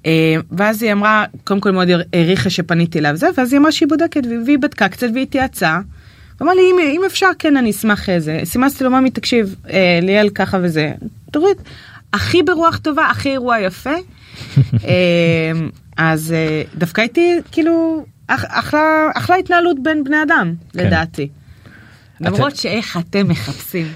Uh, 0.03 0.05
ואז 0.51 0.83
היא 0.83 0.91
אמרה, 0.91 1.25
קודם 1.43 1.59
כל 1.59 1.71
מאוד 1.71 1.87
העריכה 2.13 2.49
שפניתי 2.49 2.99
אליו 2.99 3.15
זה, 3.15 3.27
ואז 3.37 3.53
היא 3.53 3.59
אמרה 3.59 3.71
שהיא 3.71 3.89
בודקת, 3.89 4.21
והיא- 4.45 4.59
בדקה 4.59 4.89
קצת 4.89 5.07
והיא 5.13 5.23
התייעצה. 5.23 5.79
אמרה 6.41 6.53
לי, 6.53 6.61
אם, 6.61 6.75
אם 6.95 7.01
אפשר, 7.07 7.29
כן, 7.39 7.57
אני 7.57 7.71
אשמח 7.71 8.09
איזה. 8.09 8.39
סימסתי 8.43 8.83
לו, 8.83 8.89
ממי, 8.91 9.09
תקשיב, 9.09 9.55
אה, 9.69 9.99
ליאל 10.01 10.29
ככה 10.29 10.57
וזה, 10.61 10.91
תוריד. 11.31 11.57
הכי 12.13 12.43
ברוח 12.43 12.77
טובה, 12.77 13.05
הכי 13.09 13.29
אירוע 13.29 13.59
יפה. 13.59 13.93
אה, 14.87 15.51
אז 15.97 16.31
אה, 16.31 16.61
דווקא 16.77 17.01
הייתי, 17.01 17.39
כאילו, 17.51 18.05
אח, 18.27 18.45
אחלה, 18.47 19.09
אחלה 19.15 19.35
התנהלות 19.35 19.83
בין 19.83 20.03
בני 20.03 20.23
אדם, 20.23 20.53
כן. 20.73 20.87
לדעתי. 20.87 21.29
למרות 22.21 22.55
שאיך 22.55 22.97
אתם 22.97 23.27
מחפשים. 23.27 23.87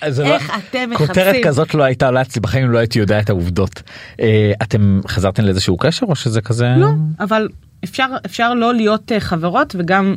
אז 0.00 0.16
זה 0.16 0.26
איך 0.26 0.50
לא- 0.50 0.54
אתם 0.56 0.90
כותרת 0.96 1.26
מחפשים? 1.26 1.44
כזאת 1.44 1.74
לא 1.74 1.82
הייתה 1.82 2.06
עולה 2.06 2.22
אצלי 2.22 2.40
בחיים 2.40 2.70
לא 2.70 2.78
הייתי 2.78 2.98
יודע 2.98 3.20
את 3.20 3.30
העובדות. 3.30 3.82
אה, 4.20 4.52
אתם 4.62 5.00
חזרתם 5.08 5.44
לאיזשהו 5.44 5.76
קשר 5.76 6.06
או 6.06 6.16
שזה 6.16 6.40
כזה? 6.40 6.68
לא, 6.76 6.88
אבל 7.20 7.48
אפשר, 7.84 8.06
אפשר 8.26 8.54
לא 8.54 8.74
להיות 8.74 9.12
אה, 9.12 9.20
חברות 9.20 9.74
וגם 9.78 10.14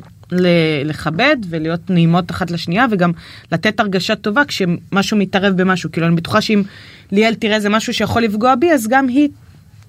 לכבד 0.85 1.37
ולהיות 1.49 1.89
נעימות 1.89 2.31
אחת 2.31 2.51
לשנייה 2.51 2.85
וגם 2.91 3.11
לתת 3.51 3.79
הרגשה 3.79 4.15
טובה 4.15 4.45
כשמשהו 4.45 5.17
מתערב 5.17 5.61
במשהו. 5.61 5.91
כאילו 5.91 6.07
אני 6.07 6.15
בטוחה 6.15 6.41
שאם 6.41 6.63
ליאל 7.11 7.33
תראה 7.33 7.55
איזה 7.55 7.69
משהו 7.69 7.93
שיכול 7.93 8.21
לפגוע 8.21 8.55
בי 8.55 8.71
אז 8.71 8.87
גם 8.87 9.07
היא 9.07 9.29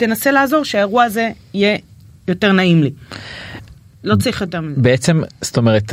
תנסה 0.01 0.31
לעזור 0.31 0.65
שהאירוע 0.65 1.05
הזה 1.05 1.31
יהיה 1.55 1.79
יותר 2.29 2.53
נעים 2.53 2.83
לי. 2.83 2.91
לא 4.05 4.17
צריך 4.17 4.41
יותר 4.41 4.61
מזה. 4.61 4.81
בעצם 4.81 5.23
זאת 5.41 5.57
אומרת 5.57 5.93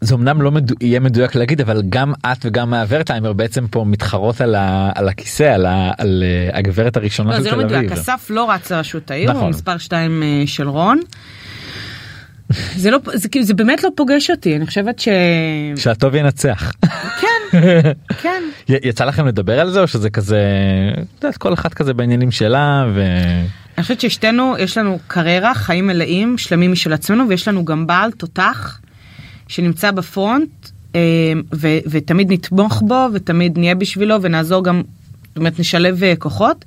זה 0.00 0.14
אמנם 0.14 0.42
לא 0.42 0.50
מדו, 0.50 0.74
יהיה 0.80 1.00
מדויק 1.00 1.34
להגיד 1.34 1.60
אבל 1.60 1.82
גם 1.88 2.12
את 2.26 2.38
וגם 2.44 2.70
מהוורטהיימר 2.70 3.32
בעצם 3.32 3.66
פה 3.66 3.84
מתחרות 3.84 4.40
על, 4.40 4.54
ה, 4.54 4.90
על 4.94 5.08
הכיסא 5.08 5.42
על, 5.42 5.66
ה, 5.66 5.90
על 5.98 6.22
uh, 6.52 6.56
הגברת 6.56 6.96
הראשונה 6.96 7.30
לא, 7.30 7.36
של 7.36 7.42
זה 7.42 7.50
תל 7.50 7.56
לא 7.56 7.62
אביב. 7.62 7.76
מדויק, 7.76 7.92
אסף 7.92 8.26
לא 8.30 8.50
רץ 8.50 8.72
לראשות 8.72 9.10
העיר, 9.10 9.30
נכון. 9.30 9.42
הוא 9.42 9.50
מספר 9.50 9.78
2 9.78 10.22
של 10.46 10.68
רון. 10.68 11.00
זה 12.76 12.90
לא, 12.90 12.98
זה 13.14 13.28
כאילו, 13.28 13.44
זה 13.44 13.54
באמת 13.54 13.84
לא 13.84 13.90
פוגש 13.96 14.30
אותי, 14.30 14.56
אני 14.56 14.66
חושבת 14.66 14.98
ש... 14.98 15.08
שהטוב 15.76 16.14
ינצח. 16.14 16.72
כן, 17.20 17.33
כן. 18.22 18.42
י- 18.68 18.88
יצא 18.88 19.04
לכם 19.04 19.26
לדבר 19.26 19.60
על 19.60 19.70
זה 19.70 19.80
או 19.80 19.86
שזה 19.88 20.10
כזה 20.10 20.40
את 21.18 21.24
יודעת, 21.24 21.36
כל 21.36 21.52
אחת 21.54 21.74
כזה 21.74 21.94
בעניינים 21.94 22.30
שלה 22.30 22.86
ו... 22.94 23.02
אני 23.78 23.82
חושבת 23.82 24.00
ששתינו 24.00 24.54
יש 24.58 24.78
לנו 24.78 24.98
קריירה 25.06 25.54
חיים 25.54 25.86
מלאים 25.86 26.38
שלמים 26.38 26.72
משל 26.72 26.92
עצמנו 26.92 27.28
ויש 27.28 27.48
לנו 27.48 27.64
גם 27.64 27.86
בעל 27.86 28.10
תותח 28.10 28.80
שנמצא 29.48 29.90
בפרונט 29.90 30.48
אה, 30.94 31.00
ו- 31.54 31.78
ותמיד 31.90 32.32
נתמוך 32.32 32.82
בו 32.86 33.06
ותמיד 33.12 33.58
נהיה 33.58 33.74
בשבילו 33.74 34.22
ונעזור 34.22 34.64
גם 34.64 34.82
זאת 35.28 35.36
אומרת 35.36 35.58
נשלב 35.60 36.04
אה, 36.04 36.16
כוחות. 36.18 36.64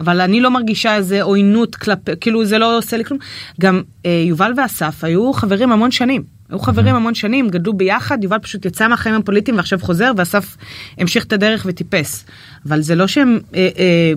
אבל 0.00 0.20
אני 0.20 0.40
לא 0.40 0.50
מרגישה 0.50 0.96
איזה 0.96 1.22
עוינות 1.22 1.74
כלפי 1.76 2.12
כאילו 2.20 2.44
זה 2.44 2.58
לא 2.58 2.78
עושה 2.78 2.96
לי 2.96 3.04
כלום 3.04 3.20
גם 3.60 3.82
אה, 4.06 4.22
יובל 4.26 4.52
ואסף 4.56 5.04
היו 5.04 5.32
חברים 5.32 5.72
המון 5.72 5.90
שנים 5.90 6.22
היו 6.50 6.58
חברים 6.58 6.94
המון 6.94 7.14
שנים 7.14 7.48
גדלו 7.48 7.72
ביחד 7.72 8.24
יובל 8.24 8.38
פשוט 8.38 8.64
יצא 8.66 8.88
מהחיים 8.88 9.14
הפוליטיים 9.14 9.56
ועכשיו 9.56 9.78
חוזר 9.82 10.12
ואסף 10.16 10.56
המשיך 10.98 11.24
את 11.24 11.32
הדרך 11.32 11.62
וטיפס 11.68 12.24
אבל 12.68 12.80
זה 12.80 12.94
לא 12.94 13.06
שהם 13.06 13.38
אה, 13.54 13.68
אה, 13.78 14.12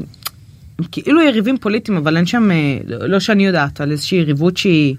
הם 0.79 0.85
כאילו 0.91 1.21
יריבים 1.21 1.57
פוליטיים 1.57 1.97
אבל 1.97 2.17
אין 2.17 2.25
שם 2.25 2.51
אה, 2.51 2.57
לא 2.87 3.19
שאני 3.19 3.45
יודעת 3.45 3.81
על 3.81 3.91
איזושהי 3.91 4.17
יריבות 4.17 4.57
שהיא 4.57 4.95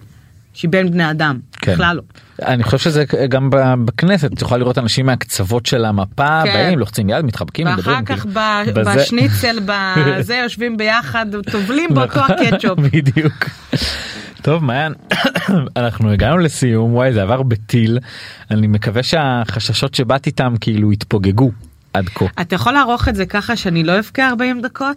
שהיא 0.54 0.70
בין 0.70 0.90
בני 0.90 1.10
אדם 1.10 1.38
כן. 1.52 1.72
בכלל 1.72 1.96
לא. 1.96 2.02
אני 2.42 2.62
חושב 2.64 2.78
שזה 2.78 3.04
גם 3.28 3.50
בכנסת 3.84 4.32
את 4.32 4.42
יכולה 4.42 4.58
לראות 4.58 4.78
אנשים 4.78 5.06
מהקצוות 5.06 5.66
של 5.66 5.84
המפה 5.84 6.40
כן. 6.44 6.52
באים 6.52 6.78
לוחצים 6.78 7.08
יד 7.08 7.24
מתחבקים 7.24 7.66
ואחר 7.66 7.78
מדברים, 7.80 8.04
כך 8.04 8.20
כאילו. 8.20 8.34
ב- 8.34 8.80
בזה- 8.80 8.94
בשניצל 8.96 9.58
בזה 9.66 10.34
יושבים 10.42 10.76
ביחד 10.76 11.26
טובלים 11.50 11.90
באותו 11.94 12.20
נכון, 12.20 12.36
הקטשופ. 12.46 12.78
בדיוק. 12.92 13.44
טוב 14.44 14.64
מעיין 14.64 14.92
אנחנו 15.76 16.12
הגענו 16.12 16.38
לסיום 16.38 16.94
וואי 16.94 17.12
זה 17.12 17.22
עבר 17.22 17.42
בטיל 17.42 17.98
אני 18.50 18.66
מקווה 18.66 19.02
שהחששות 19.02 19.94
שבאת 19.94 20.26
איתם 20.26 20.54
כאילו 20.60 20.90
התפוגגו 20.90 21.50
עד 21.92 22.08
כה 22.08 22.24
אתה 22.40 22.54
יכול 22.54 22.72
לערוך 22.72 23.08
את 23.08 23.14
זה 23.14 23.26
ככה 23.26 23.56
שאני 23.56 23.84
לא 23.84 23.98
אבכה 23.98 24.28
40 24.28 24.60
דקות? 24.60 24.96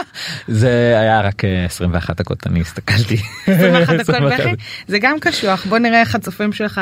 זה 0.48 0.96
היה 1.00 1.20
רק 1.20 1.44
אה, 1.44 1.64
21 1.64 2.16
דקות 2.16 2.46
אני 2.46 2.60
הסתכלתי 2.60 3.16
21 3.42 3.94
דקות 3.94 4.14
21. 4.14 4.40
בכי? 4.40 4.50
זה 4.88 4.98
גם 4.98 5.20
קשוח 5.20 5.66
בוא 5.66 5.78
נראה 5.78 6.00
איך 6.00 6.14
הצופים 6.14 6.52
שלך 6.52 6.80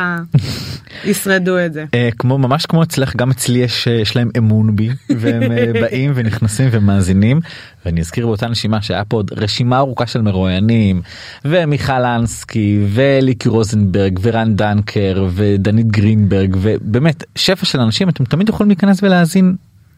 ישרדו 1.04 1.58
את 1.58 1.72
זה. 1.72 1.84
אה, 1.94 2.08
כמו 2.18 2.38
ממש 2.38 2.66
כמו 2.66 2.82
אצלך 2.82 3.16
גם 3.16 3.30
אצלי 3.30 3.58
יש 3.58 3.86
יש 3.86 4.16
להם 4.16 4.30
אמון 4.38 4.76
בי 4.76 4.88
והם 5.16 5.42
אה, 5.42 5.72
באים 5.82 6.12
ונכנסים 6.14 6.68
ומאזינים 6.72 7.40
ואני 7.86 8.00
אזכיר 8.00 8.26
באותה 8.26 8.48
נשימה 8.48 8.82
שהיה 8.82 9.04
פה 9.04 9.16
עוד 9.16 9.30
רשימה 9.36 9.78
ארוכה 9.78 10.06
של 10.06 10.22
מרואיינים 10.22 11.02
ומיכל 11.44 12.04
אנסקי 12.04 12.78
וליקי 12.88 13.48
רוזנברג 13.48 14.18
ורן 14.22 14.56
דנקר 14.56 15.26
ודנית 15.30 15.86
גרינברג 15.86 16.56
ובאמת 16.60 17.24
שפע 17.34 17.66
של 17.66 17.80
אנשים 17.80 18.08
אתם 18.08 18.24
תמיד 18.24 18.48
יכולים 18.48 18.68
להיכנס 18.68 19.02
ולהאזין 19.02 19.56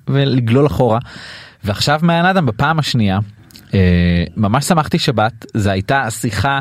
ולגלול 0.09 0.67
אחורה 0.67 0.99
ועכשיו 1.65 2.01
מעיין 2.03 2.25
אדם 2.25 2.47
בפעם 2.47 2.79
השנייה. 2.79 3.19
אה, 3.75 4.25
ממש 4.37 4.65
שמחתי 4.65 4.99
שבת 4.99 5.47
זה 5.55 5.71
הייתה 5.71 6.03
השיחה 6.03 6.59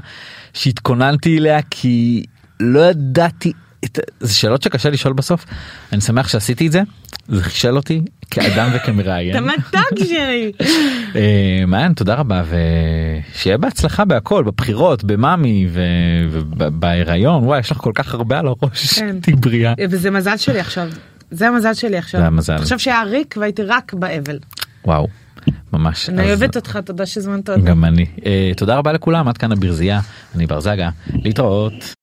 שהתכוננתי 0.54 1.38
אליה 1.38 1.60
כי 1.70 2.26
לא 2.60 2.80
ידעתי 2.80 3.52
את 3.86 4.00
זה 4.20 4.34
שאלות 4.34 4.62
שקשה 4.62 4.90
לשאול 4.90 5.14
בסוף 5.14 5.46
אני 5.94 6.02
שמח 6.02 6.28
שעשיתי 6.28 6.68
את 6.68 6.72
זה 6.72 6.82
זה 7.28 7.44
חישל 7.44 7.76
אותי 7.76 8.02
כאדם 8.32 8.70
וכמראיין. 8.74 9.38
אתה 9.38 9.46
מתוק 9.46 10.08
שלי. 10.08 10.52
אה, 11.16 11.64
מעיין 11.68 11.94
תודה 11.94 12.16
רבה 12.16 12.44
ושיהיה 12.50 13.58
בהצלחה 13.58 14.06
בהכל 14.06 14.44
בבחירות 14.44 15.04
במאמי 15.04 15.68
ובהיריון 15.72 17.44
וואי 17.44 17.60
יש 17.60 17.72
לך 17.72 17.78
כל 17.78 17.92
כך 17.96 18.14
הרבה 18.14 18.40
על 18.40 18.48
הראש 18.48 19.00
כן. 19.00 19.20
תהיי 19.20 19.36
בריאה. 19.36 19.74
וזה 19.90 20.12
מזל 20.12 20.38
שלי 20.38 20.60
עכשיו. 20.60 20.88
זה 21.32 21.48
המזל 21.48 21.74
שלי 21.74 21.98
עכשיו. 21.98 22.22
זה 22.22 22.28
המזל. 22.28 22.56
עכשיו 22.56 22.80
שהיה 22.80 23.04
ריק 23.04 23.36
והייתי 23.40 23.64
רק 23.64 23.94
באבל. 23.94 24.40
וואו 24.86 25.08
ממש. 25.74 26.10
אני 26.10 26.24
אוהבת 26.24 26.56
אותך 26.56 26.80
תודה 26.86 27.06
שהזמנת 27.06 27.50
אותי. 27.50 27.62
גם 27.62 27.86
אני. 27.86 28.06
אה, 28.26 28.52
תודה 28.58 28.76
רבה 28.76 28.92
לכולם 28.94 29.28
עד 29.28 29.38
כאן 29.38 29.52
הברזייה 29.52 30.00
אני 30.36 30.48
בר 30.48 30.60
זגה 30.60 30.90
להתראות. 31.14 31.96